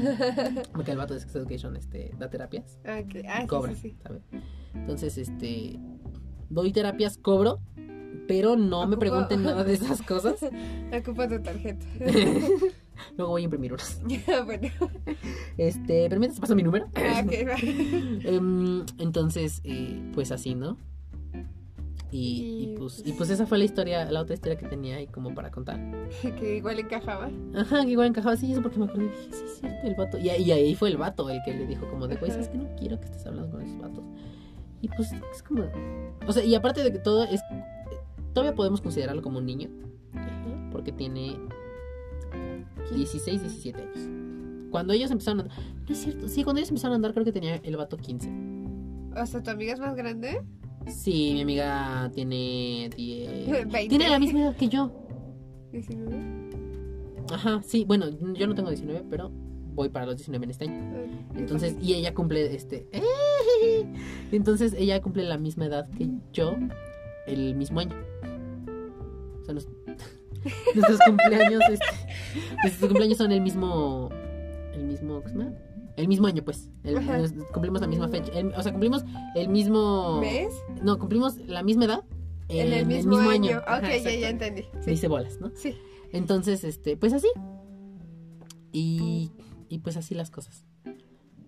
[0.73, 2.79] Porque el vato de sex education este, da terapias.
[2.85, 3.25] Ok.
[3.29, 3.97] Ah, cobra, sí, sí.
[4.03, 4.23] ¿sabes?
[4.75, 5.79] Entonces, este,
[6.49, 7.61] doy terapias, cobro,
[8.27, 10.37] pero no me pregunten nada de esas cosas.
[10.99, 11.87] Ocupa tu tarjeta.
[13.17, 14.01] Luego voy a imprimir unas.
[14.07, 14.69] Ya, bueno.
[15.57, 16.87] Este, permítame, paso mi número.
[16.97, 17.55] Ah, ok, va.
[18.31, 20.77] Em, entonces, eh, pues así, ¿no?
[22.13, 24.97] Y, Y, pues, y pues- pues esa fue la historia, la otra historia que tenía
[24.97, 25.79] ahí como para contar.
[26.39, 27.31] que igual encajaba.
[27.55, 29.95] Ajá, que igual encajaba así, eso porque me acordé y dije, sí, es cierto, el
[29.95, 30.19] vato.
[30.19, 32.49] Y, ahí- y ahí fue el vato el que le dijo como de, güey, sabes
[32.49, 34.05] que no quiero que estés hablando con esos vatos.
[34.83, 35.65] Y pues es como...
[36.27, 37.41] O sea, y aparte de que todo es...
[38.33, 39.69] Todavía podemos considerarlo como un niño,
[40.15, 40.71] Ajá.
[40.73, 41.37] porque tiene
[42.95, 44.69] 16, 17 años.
[44.71, 45.45] Cuando ellos empezaron a...
[45.45, 45.53] No
[45.89, 48.31] es cierto, sí, cuando ellos empezaron a andar creo que tenía el vato 15.
[49.21, 50.43] O sea, ¿tu amiga es más grande?
[50.89, 53.71] Sí, mi amiga tiene 10...
[53.71, 53.89] 20.
[53.89, 54.91] Tiene la misma edad que yo.
[55.73, 56.51] 19.
[57.33, 59.31] Ajá, sí, bueno, yo no tengo 19, pero
[59.75, 60.81] voy para los 19 en este año.
[61.37, 62.89] Entonces, y ella cumple este.
[64.33, 66.57] Entonces, ella cumple la misma edad que yo,
[67.27, 67.95] el mismo año.
[69.41, 69.55] O sea,
[70.75, 71.87] nuestros cumpleaños, este,
[72.63, 74.11] nuestros cumpleaños son el mismo.
[74.75, 75.23] El mismo.
[75.23, 75.55] ¿cómo?
[76.01, 76.71] El mismo año, pues.
[76.83, 76.95] El-
[77.53, 78.33] cumplimos la misma fecha.
[78.33, 80.19] el- o sea, cumplimos el mismo.
[80.21, 80.55] ¿Ves?
[80.83, 82.05] No, cumplimos la misma edad.
[82.49, 83.59] En el mismo, año.
[83.59, 84.19] Ok, Ajá, ya, exacto.
[84.21, 84.63] ya entendí.
[84.83, 84.91] Sí.
[84.91, 85.51] dice bolas, ¿no?
[85.55, 85.75] sí.
[86.13, 87.29] Entonces, este, pues así.
[88.73, 89.31] Y,
[89.69, 90.65] y pues así las cosas.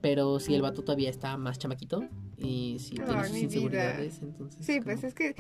[0.01, 2.03] Pero si el vato todavía está más chamaquito
[2.37, 4.65] y si tiene Ay, sus inseguridades, entonces.
[4.67, 5.35] Sí, pues es que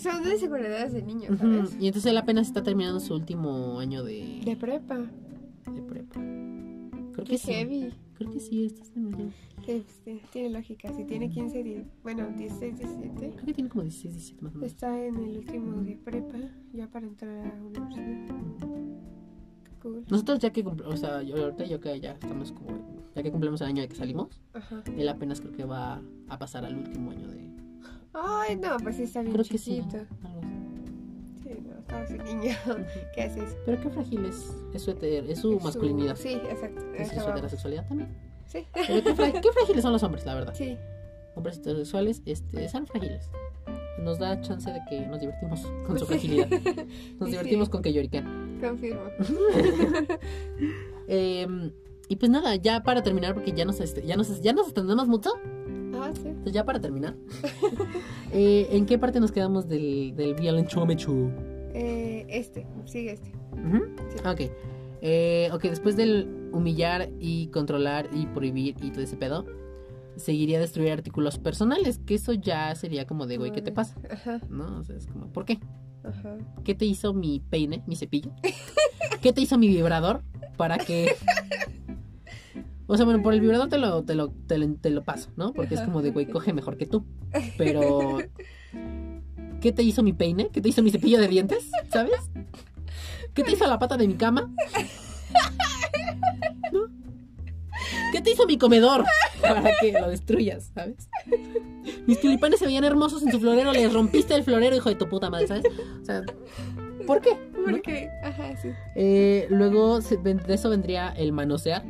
[0.00, 1.74] son de inseguridades de niño, ¿sabes?
[1.80, 4.98] Y entonces él apenas está terminando su último año de, De prepa.
[4.98, 6.20] de prepa.
[6.20, 7.90] Creo Qué que sí.
[8.24, 8.68] Creo que sí.
[8.70, 8.80] Sí,
[9.66, 10.92] pues, sí, tiene lógica.
[10.92, 14.58] Si tiene 15, 10, bueno, 16, 17, Creo que tiene como 16, 17 más o
[14.58, 14.72] menos.
[14.72, 16.38] está en el último de prepa,
[16.72, 18.34] ya para entrar a la universidad.
[19.82, 20.04] Cool.
[20.08, 22.68] Nosotros ya que cumplimos, o sea, yo ahorita yo que ya estamos como,
[23.14, 24.82] ya que cumplimos el año de que salimos, Ajá.
[24.96, 27.50] él apenas creo que va a pasar al último año de...
[28.14, 29.76] Ay, no, pues sí está bien Creo que sí.
[29.82, 29.98] chiquito.
[30.22, 30.53] algo así.
[32.06, 32.54] Su niño.
[33.14, 33.56] ¿Qué haces?
[33.64, 36.16] Pero qué frágil es, es su, heter- es su masculinidad.
[36.16, 36.80] Sí, exacto.
[36.96, 38.10] Es su heterosexualidad también.
[38.46, 38.66] Sí.
[38.72, 40.54] Pero qué, frá- qué frágiles son los hombres, la verdad.
[40.54, 40.76] Sí.
[41.34, 43.28] Hombres heterosexuales este, son frágiles.
[44.00, 46.10] Nos da chance de que nos divertimos con su Sí.
[46.12, 46.48] fragilidad.
[47.18, 47.70] Nos Sí, divertimos sí.
[47.72, 48.58] con que llorican.
[48.60, 49.00] Confirmo.
[51.08, 51.46] Eh,
[52.08, 55.06] y pues nada, ya para terminar, porque ya nos, este, ya nos, ya nos extendemos
[55.08, 55.30] mucho.
[55.94, 56.28] Ah, sí.
[56.28, 57.14] Entonces ya para terminar.
[58.32, 60.86] eh, ¿En qué parte nos quedamos del, del violent show?
[61.74, 63.32] Eh, este, sigue este.
[63.52, 63.84] Ujú.
[64.08, 64.26] Sí.
[64.26, 64.52] Ok.
[65.02, 69.44] Eh, ok, después del humillar y controlar y prohibir y todo ese pedo,
[70.16, 73.96] seguiría destruir artículos personales, que eso ya sería como de, güey, ¿qué te pasa?
[74.10, 74.78] Ajá, ¿No?
[74.78, 75.58] O sea, es como, ¿por qué?
[76.04, 76.36] ajá.
[76.64, 78.30] ¿Qué te hizo mi peine, mi cepillo?
[79.20, 80.22] ¿Qué te hizo mi vibrador?
[80.56, 81.14] Para que...
[82.86, 85.30] O sea, bueno, por el vibrador te lo, te lo, te lo, te lo paso,
[85.36, 85.54] ¿no?
[85.54, 87.06] Porque es como de, güey, coge mejor que tú.
[87.56, 88.18] Pero...
[89.64, 90.50] ¿Qué te hizo mi peine?
[90.52, 91.70] ¿Qué te hizo mi cepillo de dientes?
[91.90, 92.30] ¿Sabes?
[93.32, 94.52] ¿Qué te hizo la pata de mi cama?
[96.70, 96.80] ¿No?
[98.12, 99.06] ¿Qué te hizo mi comedor?
[99.40, 101.08] Para que lo destruyas, ¿sabes?
[102.06, 105.08] Mis tulipanes se veían hermosos en su florero, les rompiste el florero, hijo de tu
[105.08, 105.64] puta madre, ¿sabes?
[106.02, 106.20] O sea,
[107.06, 107.30] ¿por qué?
[107.54, 107.72] ¿No?
[107.72, 108.68] Porque, ajá, sí.
[108.96, 111.86] Eh, luego de eso vendría el manosear,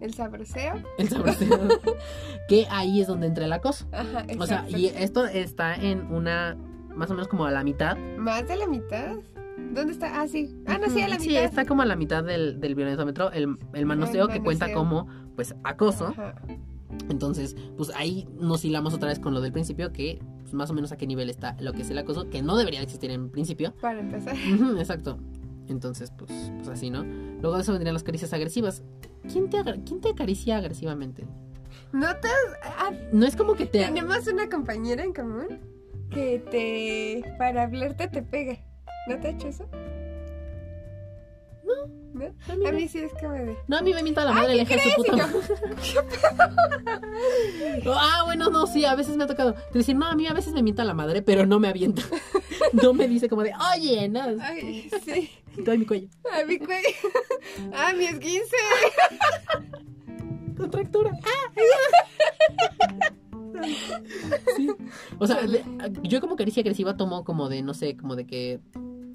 [0.00, 0.82] El sabroseo.
[0.96, 1.68] el sabroseo,
[2.48, 3.84] que ahí es donde entra el acoso.
[3.92, 4.78] Ajá, O sea, exacto.
[4.78, 6.56] y esto está en una,
[6.96, 7.96] más o menos como a la mitad.
[8.18, 9.16] ¿Más de la mitad?
[9.72, 10.20] ¿Dónde está?
[10.20, 10.54] Ah, sí.
[10.66, 11.44] Ah, no, sí, a la Sí, mitad.
[11.44, 15.06] está como a la mitad del, del violentómetro, el, el manoseo El que cuenta como,
[15.36, 16.06] pues, acoso.
[16.08, 16.34] Ajá.
[17.08, 20.74] Entonces, pues ahí nos hilamos otra vez con lo del principio, que pues, más o
[20.74, 23.30] menos a qué nivel está lo que es el acoso, que no debería existir en
[23.30, 23.74] principio.
[23.80, 24.36] Para empezar.
[24.78, 25.18] Exacto.
[25.68, 27.04] Entonces, pues, pues así, ¿no?
[27.40, 28.82] Luego de eso vendrían las caricias agresivas.
[29.30, 31.26] ¿Quién te, ¿Quién te acaricia agresivamente?
[31.92, 32.28] ¿No te
[32.62, 33.80] ah, No es como que te...
[33.84, 35.60] Tenemos una compañera en común
[36.14, 37.22] que te.
[37.38, 38.56] Para hablarte te pega.
[39.08, 39.68] ¿No te ha hecho eso?
[41.64, 41.74] No.
[42.14, 42.26] ¿No?
[42.48, 42.78] A mí A no.
[42.78, 43.56] mí sí es como de.
[43.66, 45.28] No, a mí me mienta la madre Ay, el ¿qué eje de su puta.
[47.92, 50.52] Ah, bueno, no, sí, a veces me ha tocado decir, no, a mí a veces
[50.52, 52.02] me mienta la madre, pero no me avienta.
[52.72, 55.30] No me dice como de, oye, no, Ay, sí.
[55.64, 56.08] todo mi cuello.
[56.32, 56.88] A mi cuello.
[57.72, 58.56] Ah, mi esguince.
[60.56, 61.12] Contractura.
[64.56, 64.68] Sí.
[65.18, 65.38] O sea,
[66.02, 68.60] yo como caricia agresiva tomo como de, no sé, como de que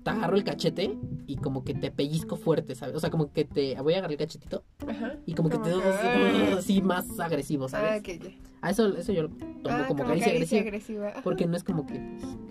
[0.04, 0.98] te agarro el cachete
[1.28, 2.96] y como que te pellizco fuerte, ¿sabes?
[2.96, 5.18] O sea, como que te voy a agarrar el cachetito Ajá.
[5.26, 6.56] y como que Como te doy así, ah.
[6.58, 8.02] así más agresivo, Ah, ¿sabes?
[8.04, 8.30] que ya.
[8.62, 10.62] A eso, eso yo lo tomo Ah, como, caricia, agresiva.
[10.62, 11.14] agresiva.
[11.24, 11.94] Porque no es como que.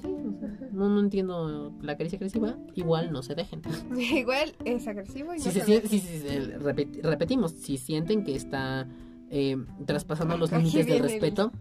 [0.00, 2.56] pues, no, no entiendo la caricia agresiva.
[2.74, 3.62] Igual no se dejen.
[3.98, 8.24] Igual es agresivo y Si, no se, se si- si- si- repet- repetimos, si sienten
[8.24, 8.86] que está
[9.30, 9.56] eh,
[9.86, 11.52] traspasando los límites del respeto.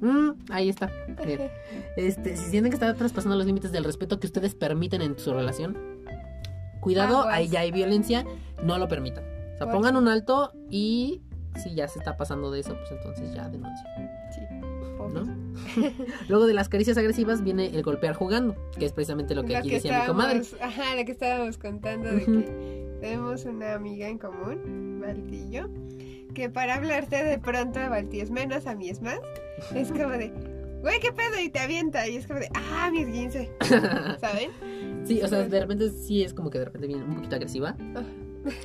[0.00, 0.90] Mm, ahí está.
[1.96, 5.32] Este, si sienten que está traspasando los límites del respeto que ustedes permiten en su
[5.32, 5.76] relación,
[6.80, 8.24] cuidado, ahí ya hay violencia,
[8.62, 9.24] no lo permitan.
[9.54, 11.22] O sea, pongan un alto y
[11.56, 13.86] si ya se está pasando de eso, pues entonces ya denuncia.
[14.34, 14.40] Sí.
[15.12, 15.22] ¿No?
[16.28, 19.70] Luego de las caricias agresivas viene el golpear jugando, que es precisamente lo que aquí
[19.70, 20.42] decía mi comadre.
[20.60, 25.68] Ajá, lo que estábamos contando de que tenemos una amiga en común, Baltillo,
[26.34, 29.18] que para hablarte de pronto a Balti es menos, a mí es más.
[29.74, 30.32] Es como de,
[30.82, 31.40] güey, ¿qué pedo?
[31.40, 32.06] Y te avienta.
[32.06, 33.50] Y es como de, ah, mi esguince.
[34.20, 34.50] ¿Saben?
[35.04, 37.76] Sí, o sea, de repente sí es como que de repente viene un poquito agresiva.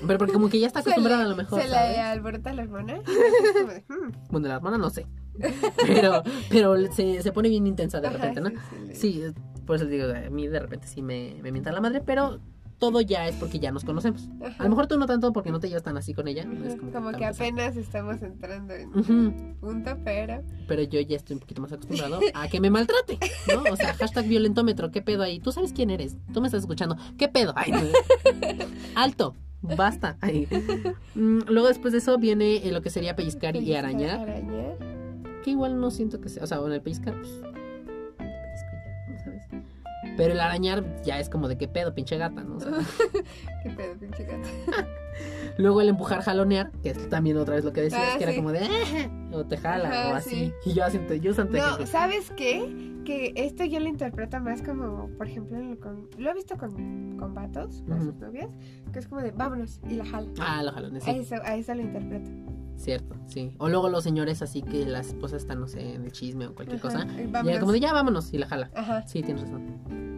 [0.05, 1.61] Pero porque como que ya está acostumbrada a lo mejor.
[1.61, 1.95] Se ¿sabes?
[1.95, 3.01] le alborota la hermana.
[3.05, 4.11] Como de, hmm.
[4.29, 5.05] Bueno, la hermana no sé.
[5.87, 8.49] Pero, pero se, se pone bien intensa de Ajá, repente, ¿no?
[8.49, 9.23] sí, sí, Sí,
[9.65, 12.41] por eso digo, a mí de repente sí me, me mienta la madre, pero
[12.79, 14.27] todo ya es porque ya nos conocemos.
[14.41, 14.55] Ajá.
[14.57, 16.47] A lo mejor tú no tanto porque no te llevas tan así con ella.
[16.65, 21.61] es como, que apenas estamos entrando en punto, pero Pero yo ya estoy un poquito
[21.61, 23.19] más acostumbrado a que me maltrate,
[23.53, 23.63] ¿no?
[23.71, 25.39] O sea, hashtag violentómetro, ¿qué pedo ahí?
[25.39, 27.53] Tú sabes quién eres, tú me estás escuchando, ¿qué pedo?
[27.55, 27.81] Ay, no.
[28.95, 30.17] Alto, basta.
[30.21, 30.47] Ay.
[31.15, 34.77] Mm, Luego después de eso viene eh, lo que sería pellizcar y arañar, arañar.
[35.43, 37.41] que igual no siento que sea, o sea, bueno, el pellizcar, pues,
[40.19, 42.57] Pero el arañar ya es como de qué pedo, pinche gata, ¿no?
[42.57, 42.71] O sea,
[43.63, 44.47] Qué pedo, pinche gato.
[45.57, 48.35] luego el empujar, jalonear, que es también otra vez lo que decías, Ah, que era
[48.35, 50.29] como de, "Ah", o te jala, Ajá, o así.
[50.29, 50.53] sí.
[50.65, 51.85] Y yo así, yo santo No.
[51.85, 52.99] ¿sabes qué?
[53.05, 57.17] Que esto yo lo interpreto más como, por ejemplo, lo, con- lo he visto con,
[57.17, 58.49] con vatos, con sus novias,
[58.91, 60.27] que es como de vámonos y la jala.
[60.39, 62.29] Ah, los jalones, A eso, a eso lo interpreto.
[62.79, 63.51] Cierto, sí.
[63.57, 66.55] O luego los señores así que las esposas están, no sé, en el chisme o
[66.55, 67.07] cualquier Ajá, cosa.
[67.53, 68.71] y como de ya vámonos y la jala.
[68.73, 69.05] Ajá.
[69.05, 70.09] Sí, tienes razón.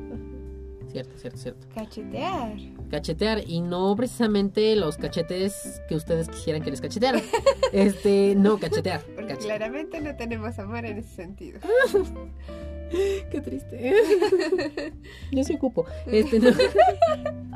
[0.91, 1.67] Cierto, cierto, cierto.
[1.73, 2.53] Cachetear.
[2.89, 7.21] Cachetear y no precisamente los cachetes que ustedes quisieran que les cachetearan.
[7.71, 8.99] Este, no, cachetear.
[9.01, 9.57] Porque cachetear.
[9.59, 11.59] claramente no tenemos amor en ese sentido.
[13.31, 13.93] Qué triste.
[15.31, 15.85] Yo sí ocupo.
[16.05, 16.51] Este, no.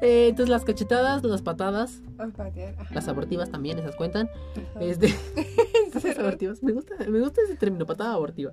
[0.00, 2.00] Eh, entonces las cachetadas, las patadas,
[2.34, 2.74] patear.
[2.92, 4.30] Las abortivas también, esas cuentan.
[4.56, 4.82] Ajá.
[4.82, 5.14] Este,
[5.92, 6.62] ¿Patadas abortivas?
[6.62, 8.52] Me gusta, me gusta ese término, patada abortiva.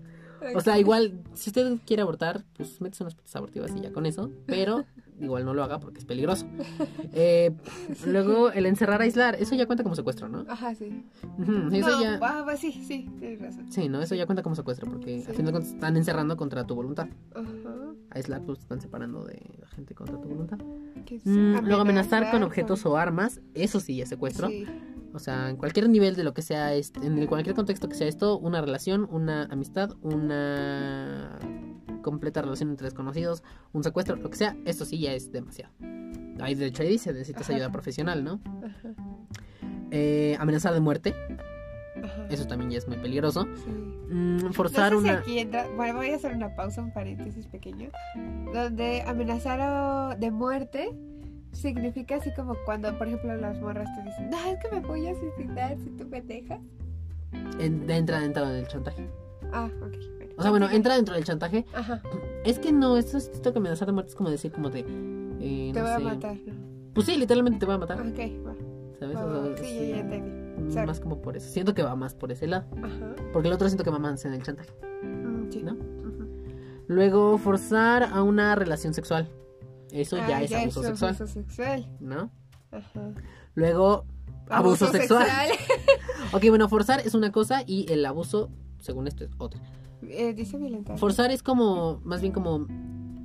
[0.53, 4.05] O sea, igual, si usted quiere abortar, pues metes unas patas abortivas y ya con
[4.05, 4.31] eso.
[4.47, 4.83] Pero
[5.19, 6.45] igual no lo haga porque es peligroso.
[7.13, 7.55] Eh,
[8.05, 10.45] luego, el encerrar, aislar, eso ya cuenta como secuestro, ¿no?
[10.47, 11.03] Ajá, sí.
[11.41, 12.19] Eso no, ya.
[12.19, 13.71] va, sí, sí, tienes razón.
[13.71, 14.01] Sí, ¿no?
[14.01, 15.31] Eso ya cuenta como secuestro porque Sí.
[15.31, 17.07] a fin de cuentas están encerrando contra tu voluntad.
[17.35, 17.45] Ajá.
[18.11, 20.57] Aislar, pues están separando de la gente contra tu voluntad.
[21.25, 24.47] Mm, luego, amenazar con objetos con- o armas, eso sí es secuestro.
[24.49, 24.65] Sí.
[25.13, 28.07] O sea, en cualquier nivel de lo que sea, este, en cualquier contexto que sea
[28.07, 31.39] esto, una relación, una amistad, una
[32.11, 33.43] completa relación entre desconocidos,
[33.73, 35.73] un secuestro, lo que sea, esto sí ya es demasiado.
[36.39, 37.53] Ahí de hecho ahí dice, necesitas Ajá.
[37.55, 38.39] ayuda profesional, ¿no?
[38.63, 38.93] Ajá.
[39.91, 41.13] Eh, amenazar de muerte,
[42.01, 42.27] Ajá.
[42.29, 43.45] eso también ya es muy peligroso.
[43.55, 43.69] Sí.
[44.13, 45.19] Mm, forzar no sé si una...
[45.19, 47.89] aquí entra, bueno, voy a hacer una pausa, un paréntesis pequeño,
[48.53, 50.89] donde amenazar de muerte
[51.51, 55.07] significa así como cuando, por ejemplo, las morras te dicen, no, es que me voy
[55.07, 56.61] a suicidar si tú me dejas.
[57.59, 59.09] en- entra dentro del chantaje.
[59.51, 59.95] Ah, ok.
[60.37, 61.65] O sea, bueno, entra dentro del chantaje.
[61.73, 62.01] Ajá,
[62.45, 64.81] Es que no, esto es esto que amenazar de muerte es como decir como de...
[65.39, 66.37] eh, te voy a matar.
[66.45, 66.53] ¿no?
[66.93, 67.99] Pues sí, literalmente te voy a matar.
[68.01, 68.55] Ok, va.
[68.99, 69.17] ¿Sabes?
[69.17, 70.71] O sea, sí, sí, ya, entendí.
[70.73, 70.87] sorry.
[70.87, 71.49] Más como por eso.
[71.51, 72.65] Siento que va más por ese lado.
[72.83, 73.15] Ajá.
[73.33, 74.69] Porque el otro siento que va más en el chantaje.
[75.03, 75.63] Mm, sí.
[75.63, 75.73] ¿No?
[75.73, 76.27] Ujú.
[76.87, 79.29] Luego, forzar a una relación sexual.
[79.91, 81.87] Eso ya Ah, es abuso sexual, abuso sexual.
[81.99, 82.31] ¿no?
[82.71, 83.11] Ajá.
[83.55, 84.05] Luego,
[84.49, 85.27] abuso, sexual.
[86.33, 89.61] ok, bueno, forzar es una cosa y el abuso, según esto, es otra.
[90.09, 90.97] Eh, dice violentar.
[90.97, 92.65] Forzar es como, más bien como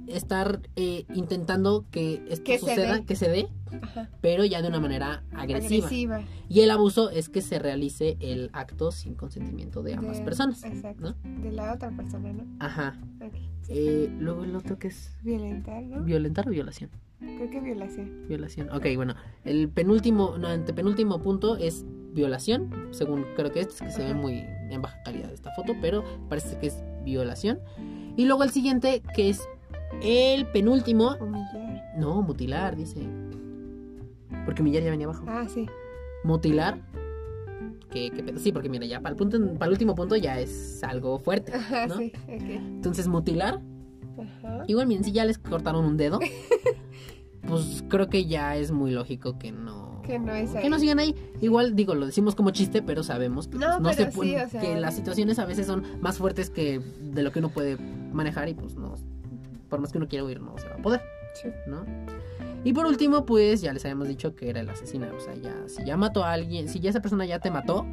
[0.08, 3.48] estar eh, intentando que esto Que suceda, que se dé,
[3.80, 4.10] Ajá.
[4.20, 5.86] pero ya de una manera agresiva.
[5.86, 6.22] Agresiva.
[6.48, 10.64] Y el abuso es que se realice el acto sin consentimiento de ambas De- personas.
[10.64, 11.14] Exacto.
[11.24, 11.40] ¿no?
[11.42, 12.44] De la otra persona, ¿no?
[12.58, 12.98] Ajá.
[13.68, 16.02] Eh, luego el otro que es Violentar, ¿no?
[16.02, 16.90] violentar o violación.
[17.22, 18.26] Creo que violación.
[18.28, 18.70] Violación.
[18.70, 19.14] Ok, bueno.
[19.44, 22.88] El penúltimo, no, antepenúltimo punto es violación.
[22.90, 26.04] Según creo que este es que se ve muy en baja calidad esta foto, pero
[26.28, 27.60] parece que es violación.
[28.16, 29.48] Y luego el siguiente, que es
[30.02, 31.16] el penúltimo.
[31.20, 31.94] Humillar.
[31.96, 33.00] No, mutilar, dice.
[34.44, 35.24] Porque millar ya venía abajo.
[35.28, 35.66] Ah, sí.
[36.24, 36.78] Mutilar.
[37.90, 38.38] Que, que.
[38.38, 41.52] Sí, porque mira, ya para el, punto, para el último punto ya es algo fuerte.
[41.56, 41.98] Ajá, ¿no?
[41.98, 42.12] sí.
[42.26, 42.42] Ok.
[42.42, 43.60] Entonces, mutilar.
[44.18, 44.64] Ajá.
[44.66, 46.18] Igual, miren, si ya les cortaron un dedo,
[47.46, 50.00] pues creo que ya es muy lógico que no.
[50.02, 50.62] Que no es ahí.
[50.62, 51.14] Que no sigan ahí.
[51.40, 54.30] Igual, digo, lo decimos como chiste, pero sabemos que, No, pues, no pero se puede-
[54.30, 57.38] sí, o sea- que las situaciones a veces son más fuertes que de lo que
[57.38, 57.76] uno puede
[58.12, 58.94] manejar y pues no.
[59.68, 61.00] Por más que uno quiera huir, no se va a poder,
[61.40, 61.48] Sí.
[61.66, 61.84] ¿no?
[62.64, 65.06] Y por último, pues ya les habíamos dicho que era el asesino.
[65.16, 67.86] O sea, ya, si ya mató a alguien, si ya esa persona ya te mató,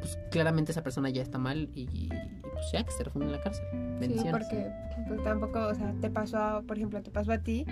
[0.00, 2.08] pues claramente esa persona ya está mal y, y,
[2.42, 3.64] pues ya que se refunde en la cárcel.
[4.00, 4.70] Sí, porque
[5.06, 7.64] pues, tampoco, o sea, te pasó, a- por ejemplo, te pasó a ti,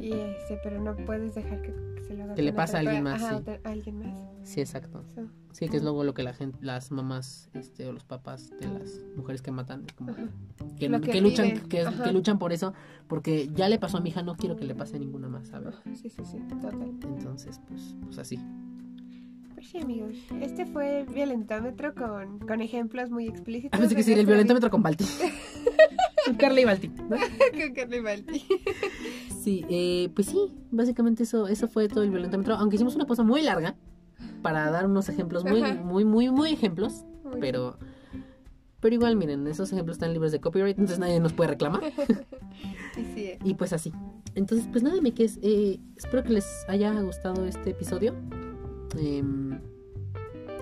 [0.00, 1.74] y este, pero no puedes dejar que,
[2.06, 3.50] se lo haga Que le pase a alguien más, ajá, sí.
[3.64, 4.18] a alguien más.
[4.42, 5.04] Sí, exacto.
[5.52, 8.66] Sí, que es luego lo que la gente, las mamás este, o los papás de
[8.66, 10.12] las mujeres que matan, como
[10.78, 12.74] que, Lo que que luchan, que luchan por eso,
[13.06, 15.46] porque ya le pasó a mi hija, no quiero que le pase a ninguna más,
[15.48, 15.76] ¿sabes?
[15.94, 16.74] Sí, sí, sí, total.
[16.82, 18.38] Entonces, pues, pues así.
[19.70, 23.70] Sí, amigos, este fue el violentómetro con, con ejemplos muy explícitos.
[23.72, 25.04] Ah, pensé que sí, el nuestra violentómetro con Balti.
[26.26, 26.88] Con Carla y Balti.
[26.88, 28.46] con Carly Balti.
[29.42, 33.22] Sí, eh, pues sí, básicamente eso, eso fue todo el violentómetro, aunque hicimos una pausa
[33.22, 33.76] muy larga
[34.40, 35.74] para dar unos ejemplos muy, Ajá.
[35.74, 37.78] muy, muy, muy ejemplos, Muy pero,
[38.80, 41.82] pero igual, miren, esos ejemplos están libres de copyright, entonces nadie nos puede reclamar.
[42.96, 43.38] Y sí, eh.
[43.44, 43.92] Y pues así.
[44.34, 48.14] Entonces, pues nada, me eh, espero que les haya gustado este episodio.
[48.98, 49.60] Em,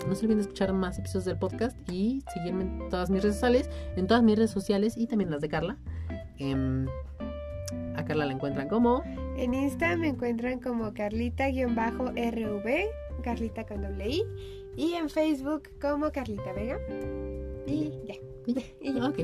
[0.08, 3.36] no se olviden de escuchar más episodios del podcast y seguirme en todas mis redes
[3.36, 5.78] sociales, en todas mis redes sociales y también las de Carla.
[6.38, 6.86] Em,
[7.94, 9.02] a Carla la encuentran como
[9.36, 12.84] En Insta me encuentran como Carlita-RV,
[13.22, 14.22] Carlita con doble I,
[14.76, 16.78] y en Facebook como Carlita Vega.
[17.66, 18.14] Y ya.
[18.46, 18.62] Y ya.
[18.80, 19.08] Y ya.
[19.08, 19.18] Ok.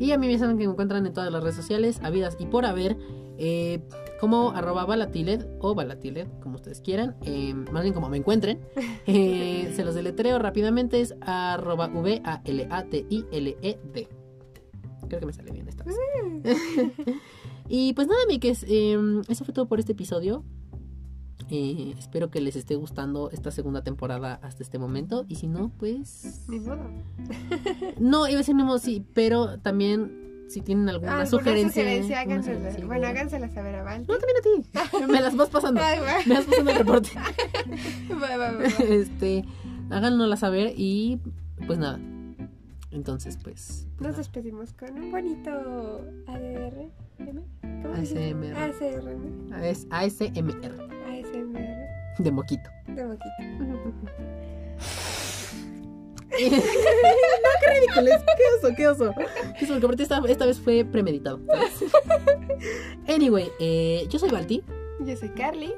[0.00, 2.46] Y a mí me saben que me encuentran en todas las redes sociales, habidas y
[2.46, 2.96] por haber,
[3.38, 3.80] eh,
[4.20, 8.60] como arroba balatiled o balatiled, como ustedes quieran, eh, más bien como me encuentren.
[9.10, 12.48] Eh, se los deletreo rápidamente, es arroba V-A-L-A-T-I-L-E-D.
[15.08, 15.96] Creo que me sale bien esta vez.
[17.68, 18.98] y pues nada, amigues, eh,
[19.28, 20.44] eso fue todo por este episodio.
[21.50, 25.24] Eh, espero que les esté gustando esta segunda temporada hasta este momento.
[25.26, 26.44] Y si no, pues...
[26.48, 26.84] Ni modo.
[27.98, 31.82] No, iba a decir no, sí, pero también si tienen alguna ¿Alguna sugerencia.
[31.82, 32.20] sugerencia?
[32.20, 32.58] alguna Hágansela.
[32.58, 33.10] sugerencia, Bueno, sí.
[33.10, 34.04] hágansela saber a Val.
[34.08, 35.06] No, también a ti.
[35.12, 35.80] Me las vas pasando.
[35.82, 36.18] Ay, va.
[36.26, 37.10] Me vas pasando el reporte.
[38.12, 38.52] Va, va.
[38.88, 39.44] Este,
[39.90, 41.20] háganosla saber y
[41.66, 41.98] pues nada.
[42.90, 43.86] Entonces, pues.
[43.96, 44.16] pues Nos nada.
[44.18, 45.50] despedimos con un bonito
[46.26, 46.88] ADR.
[47.18, 47.44] ¿Cómo?
[47.94, 48.56] ASMR.
[48.56, 49.64] ASMR.
[49.92, 50.72] ASMR
[51.04, 51.88] ASMR.
[52.18, 52.70] de moquito.
[52.86, 53.28] De boquita.
[56.50, 58.10] no, qué ridículo.
[58.36, 59.14] Qué oso, qué oso.
[59.58, 61.40] Qué oso, porque aparte esta, esta vez fue premeditado.
[63.08, 64.62] Anyway, eh, yo soy Balti.
[65.00, 65.72] Yo soy Carly.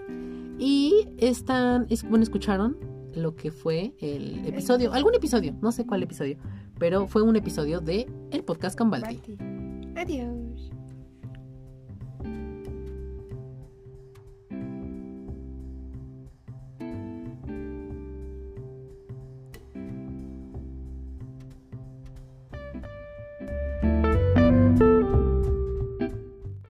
[0.58, 2.76] Y están, es, bueno, escucharon
[3.14, 6.36] lo que fue el episodio, algún episodio, no sé cuál episodio,
[6.78, 9.16] pero fue un episodio de El Podcast con Balti.
[9.16, 9.38] Balti.
[9.96, 10.70] Adiós.